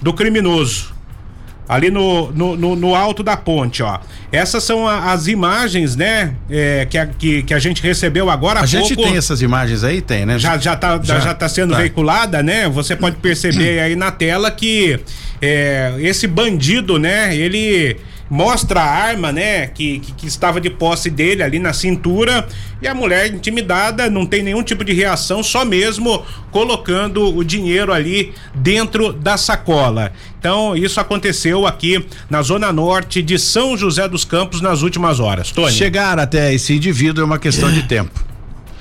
do 0.00 0.12
criminoso. 0.12 1.00
Ali 1.68 1.88
no, 1.88 2.32
no, 2.32 2.56
no, 2.56 2.74
no, 2.74 2.94
alto 2.96 3.22
da 3.22 3.36
ponte, 3.36 3.80
ó. 3.80 4.00
Essas 4.32 4.64
são 4.64 4.88
a, 4.88 5.12
as 5.12 5.28
imagens, 5.28 5.94
né? 5.94 6.34
É, 6.50 6.84
que, 6.90 6.98
a, 6.98 7.06
que, 7.06 7.44
que, 7.44 7.54
a 7.54 7.60
gente 7.60 7.80
recebeu 7.80 8.28
agora 8.28 8.58
a 8.58 8.64
há 8.64 8.66
gente 8.66 8.96
tem 8.96 9.16
essas 9.16 9.40
imagens 9.40 9.84
aí? 9.84 10.00
Tem, 10.00 10.26
né? 10.26 10.36
Já, 10.36 10.58
já, 10.58 10.74
tá, 10.74 10.98
já, 11.00 11.20
já 11.20 11.32
tá 11.32 11.48
sendo 11.48 11.70
tá. 11.70 11.78
veiculada, 11.78 12.42
né? 12.42 12.68
Você 12.68 12.96
pode 12.96 13.18
perceber 13.18 13.78
aí 13.82 13.94
na 13.94 14.10
tela 14.10 14.50
que 14.50 14.98
é, 15.40 15.94
esse 16.00 16.26
bandido, 16.26 16.98
né? 16.98 17.36
Ele 17.36 17.96
mostra 18.30 18.80
a 18.80 18.88
arma, 18.88 19.32
né, 19.32 19.66
que, 19.66 19.98
que, 19.98 20.12
que, 20.12 20.26
estava 20.26 20.60
de 20.60 20.70
posse 20.70 21.10
dele 21.10 21.42
ali 21.42 21.58
na 21.58 21.72
cintura 21.72 22.46
e 22.80 22.86
a 22.86 22.94
mulher 22.94 23.26
intimidada 23.26 24.08
não 24.08 24.24
tem 24.24 24.40
nenhum 24.40 24.62
tipo 24.62 24.84
de 24.84 24.92
reação, 24.92 25.42
só 25.42 25.64
mesmo 25.64 26.24
colocando 26.52 27.36
o 27.36 27.42
dinheiro 27.42 27.92
ali 27.92 28.32
dentro 28.54 29.12
da 29.12 29.36
sacola. 29.36 30.12
Então, 30.38 30.76
isso 30.76 31.00
aconteceu 31.00 31.66
aqui 31.66 32.06
na 32.30 32.40
zona 32.40 32.72
norte 32.72 33.20
de 33.20 33.38
São 33.38 33.76
José 33.76 34.08
dos 34.08 34.24
Campos 34.24 34.60
nas 34.60 34.82
últimas 34.82 35.18
horas. 35.18 35.50
Tony. 35.50 35.72
Chegar 35.72 36.18
até 36.18 36.54
esse 36.54 36.74
indivíduo 36.74 37.22
é 37.22 37.24
uma 37.24 37.38
questão 37.38 37.70
de 37.70 37.82
tempo. 37.82 38.30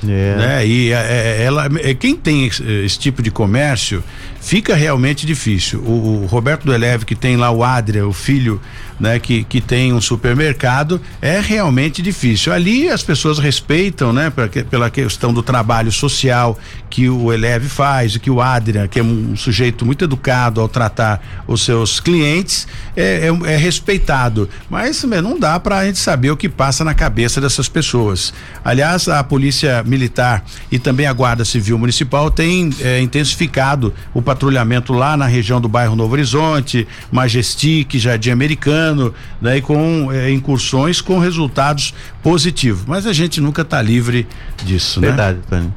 É. 0.07 0.35
Né? 0.37 0.67
E 0.67 0.93
é, 0.93 0.95
é 0.95 1.43
ela, 1.43 1.69
é, 1.81 1.93
quem 1.93 2.15
tem 2.15 2.45
esse, 2.45 2.63
esse, 2.85 2.97
tipo 2.97 3.21
de 3.21 3.31
comércio 3.31 4.03
fica 4.41 4.75
realmente 4.75 5.25
difícil. 5.25 5.79
O, 5.81 6.23
o 6.23 6.25
Roberto 6.25 6.65
do 6.65 6.73
Eleve, 6.73 7.05
que 7.05 7.15
tem 7.15 7.37
lá 7.37 7.51
o 7.51 7.63
Adria, 7.63 8.07
o 8.07 8.13
filho 8.13 8.59
né, 8.99 9.17
que, 9.19 9.43
que 9.43 9.61
tem 9.61 9.93
um 9.93 10.01
supermercado, 10.01 11.01
é 11.21 11.39
realmente 11.39 12.01
difícil. 12.01 12.51
Ali 12.51 12.89
as 12.89 13.01
pessoas 13.01 13.39
respeitam, 13.39 14.11
né, 14.11 14.31
pela 14.69 14.89
questão 14.89 15.33
do 15.33 15.41
trabalho 15.41 15.91
social 15.91 16.57
que 16.89 17.07
o 17.07 17.31
Eleve 17.31 17.69
faz, 17.69 18.17
que 18.17 18.29
o 18.29 18.41
Adria, 18.41 18.87
que 18.87 18.99
é 18.99 19.03
um 19.03 19.35
sujeito 19.35 19.85
muito 19.85 20.03
educado 20.03 20.59
ao 20.59 20.67
tratar 20.67 21.43
os 21.47 21.63
seus 21.63 21.99
clientes, 21.99 22.67
é, 22.95 23.27
é, 23.27 23.53
é 23.53 23.57
respeitado. 23.57 24.49
Mas 24.69 25.03
não 25.03 25.39
dá 25.39 25.59
para 25.59 25.77
a 25.77 25.85
gente 25.85 25.99
saber 25.99 26.31
o 26.31 26.37
que 26.37 26.49
passa 26.49 26.83
na 26.83 26.93
cabeça 26.93 27.39
dessas 27.39 27.69
pessoas. 27.69 28.33
Aliás, 28.63 29.07
a 29.07 29.23
polícia 29.23 29.83
militar 29.83 30.43
e 30.71 30.79
também 30.79 31.05
a 31.05 31.13
Guarda 31.13 31.45
Civil 31.45 31.77
Municipal 31.77 32.29
tem 32.31 32.69
é, 32.81 32.99
intensificado 32.99 33.93
o 34.13 34.21
patrulhamento 34.29 34.93
lá 34.93 35.17
na 35.17 35.25
região 35.25 35.59
do 35.59 35.67
bairro 35.67 35.95
Novo 35.95 36.13
Horizonte, 36.13 36.87
Majestic, 37.11 37.97
Jardim 37.97 38.29
Americano 38.29 38.89
ano, 38.89 39.13
né, 39.41 39.59
com 39.61 40.11
é, 40.11 40.31
incursões 40.31 41.01
com 41.01 41.19
resultados 41.19 41.93
positivos. 42.21 42.83
Mas 42.85 43.07
a 43.07 43.13
gente 43.13 43.41
nunca 43.41 43.61
está 43.61 43.81
livre 43.81 44.27
disso, 44.63 45.01
Verdade, 45.01 45.39
né? 45.39 45.43
Verdade, 45.49 45.73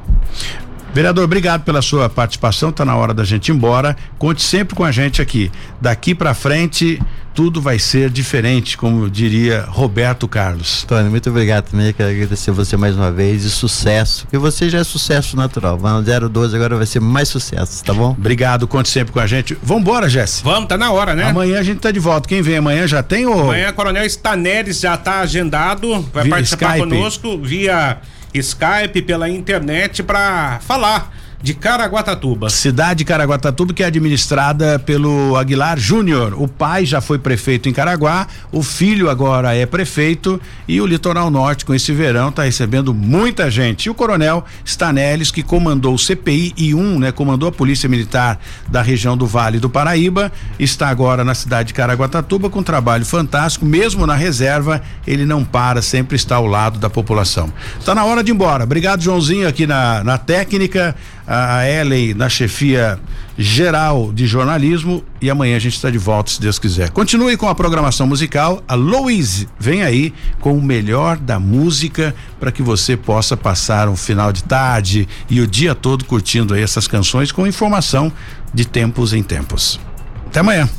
Vereador, 0.93 1.23
obrigado 1.23 1.63
pela 1.63 1.81
sua 1.81 2.07
participação. 2.07 2.69
Está 2.69 2.85
na 2.85 2.95
hora 2.95 3.13
da 3.13 3.23
gente 3.23 3.49
ir 3.49 3.51
embora. 3.51 3.97
Conte 4.19 4.43
sempre 4.43 4.75
com 4.75 4.83
a 4.83 4.91
gente 4.91 5.21
aqui. 5.21 5.51
Daqui 5.81 6.13
para 6.13 6.35
frente, 6.35 7.01
tudo 7.33 7.59
vai 7.59 7.79
ser 7.79 8.11
diferente, 8.11 8.77
como 8.77 9.09
diria 9.09 9.65
Roberto 9.67 10.27
Carlos. 10.27 10.83
Tony, 10.87 11.09
muito 11.09 11.31
obrigado 11.31 11.71
também. 11.71 11.91
Quero 11.93 12.11
agradecer 12.11 12.51
você 12.51 12.77
mais 12.77 12.95
uma 12.95 13.11
vez 13.11 13.43
e 13.43 13.49
sucesso, 13.49 14.27
que 14.29 14.37
você 14.37 14.69
já 14.69 14.79
é 14.79 14.83
sucesso 14.83 15.35
natural. 15.35 15.79
Vai 15.79 15.93
no 15.93 16.29
012 16.29 16.55
agora 16.55 16.77
vai 16.77 16.85
ser 16.85 16.99
mais 16.99 17.27
sucesso, 17.27 17.83
tá 17.83 17.91
bom? 17.91 18.11
Obrigado, 18.11 18.67
conte 18.67 18.89
sempre 18.89 19.11
com 19.11 19.19
a 19.19 19.25
gente. 19.25 19.57
Vambora, 19.63 20.07
Jesse. 20.07 20.43
Vamos, 20.43 20.69
tá 20.69 20.77
na 20.77 20.91
hora, 20.91 21.15
né? 21.15 21.23
Amanhã 21.23 21.59
a 21.59 21.63
gente 21.63 21.79
tá 21.79 21.89
de 21.89 21.99
volta. 21.99 22.29
Quem 22.29 22.43
vem 22.43 22.57
amanhã 22.57 22.85
já 22.87 23.01
tem 23.01 23.25
o. 23.25 23.33
Amanhã, 23.33 23.73
Coronel 23.73 24.05
Staneres 24.05 24.79
já 24.79 24.95
tá 24.95 25.21
agendado, 25.21 26.01
vai 26.13 26.25
Via 26.25 26.33
participar 26.35 26.77
Skype. 26.77 26.89
conosco 26.89 27.39
via 27.41 27.97
Skype, 28.41 29.01
pela 29.01 29.29
internet, 29.29 30.01
para 30.03 30.59
falar 30.61 31.11
de 31.43 31.53
Caraguatatuba. 31.53 32.49
Cidade 32.49 32.99
de 32.99 33.05
Caraguatatuba, 33.05 33.73
que 33.73 33.83
é 33.83 33.85
administrada 33.85 34.79
pelo 34.79 35.35
Aguilar 35.35 35.77
Júnior. 35.77 36.41
O 36.41 36.47
pai 36.47 36.85
já 36.85 37.01
foi 37.01 37.19
prefeito 37.19 37.67
em 37.67 37.73
Caraguá, 37.73 38.27
o 38.49 38.63
filho 38.63 39.09
agora 39.09 39.53
é 39.53 39.65
prefeito 39.65 40.39
e 40.65 40.79
o 40.79 40.85
Litoral 40.85 41.29
Norte, 41.29 41.65
com 41.65 41.73
esse 41.73 41.91
verão, 41.91 42.29
está 42.29 42.43
recebendo 42.43 42.93
muita 42.93 43.51
gente. 43.51 43.87
E 43.87 43.89
o 43.89 43.93
coronel 43.93 44.45
Stanelis, 44.63 45.31
que 45.31 45.43
comandou 45.43 45.95
o 45.95 45.99
CPI 45.99 46.53
e 46.55 46.73
1, 46.73 46.99
né? 46.99 47.11
Comandou 47.11 47.49
a 47.49 47.51
Polícia 47.51 47.89
Militar 47.89 48.39
da 48.69 48.81
região 48.81 49.17
do 49.17 49.27
Vale 49.27 49.59
do 49.59 49.69
Paraíba, 49.69 50.31
está 50.57 50.87
agora 50.87 51.25
na 51.25 51.35
cidade 51.35 51.67
de 51.67 51.73
Caraguatatuba 51.73 52.49
com 52.49 52.59
um 52.59 52.63
trabalho 52.63 53.05
fantástico, 53.05 53.65
mesmo 53.65 54.07
na 54.07 54.15
reserva, 54.15 54.81
ele 55.05 55.25
não 55.25 55.43
para, 55.43 55.81
sempre 55.81 56.15
está 56.15 56.37
ao 56.37 56.47
lado 56.47 56.79
da 56.79 56.89
população. 56.89 57.51
Está 57.77 57.93
na 57.93 58.05
hora 58.05 58.23
de 58.23 58.31
ir 58.31 58.33
embora. 58.33 58.63
Obrigado, 58.63 59.01
Joãozinho, 59.01 59.45
aqui 59.45 59.67
na, 59.67 60.01
na 60.05 60.17
técnica, 60.17 60.95
a 61.33 61.67
Ellen 61.67 62.13
na 62.13 62.29
chefia 62.29 62.99
geral 63.35 64.13
de 64.13 64.27
jornalismo 64.27 65.03
e 65.19 65.29
amanhã 65.29 65.55
a 65.55 65.59
gente 65.59 65.75
está 65.75 65.89
de 65.89 65.97
volta, 65.97 66.31
se 66.31 66.39
Deus 66.39 66.59
quiser. 66.59 66.91
Continue 66.91 67.35
com 67.35 67.49
a 67.49 67.55
programação 67.55 68.05
musical. 68.05 68.61
A 68.67 68.75
Louise 68.75 69.47
vem 69.59 69.81
aí 69.81 70.13
com 70.39 70.55
o 70.55 70.61
melhor 70.61 71.17
da 71.17 71.39
música 71.39 72.13
para 72.39 72.51
que 72.51 72.61
você 72.61 72.95
possa 72.95 73.35
passar 73.35 73.89
um 73.89 73.95
final 73.95 74.31
de 74.31 74.43
tarde 74.43 75.07
e 75.29 75.41
o 75.41 75.47
dia 75.47 75.73
todo 75.73 76.05
curtindo 76.05 76.53
aí 76.53 76.61
essas 76.61 76.87
canções 76.87 77.31
com 77.31 77.47
informação 77.47 78.11
de 78.53 78.65
tempos 78.65 79.13
em 79.13 79.23
tempos. 79.23 79.79
Até 80.27 80.41
amanhã. 80.41 80.69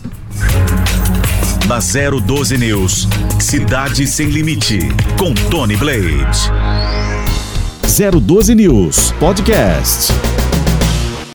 Na 1.66 1.78
012 1.78 2.58
News, 2.58 3.08
Cidade 3.40 4.06
Sem 4.06 4.28
Limite, 4.28 4.78
com 5.18 5.32
Tony 5.50 5.76
Blade. 5.76 6.52
012 7.82 8.54
News 8.54 9.12
Podcast. 9.12 10.12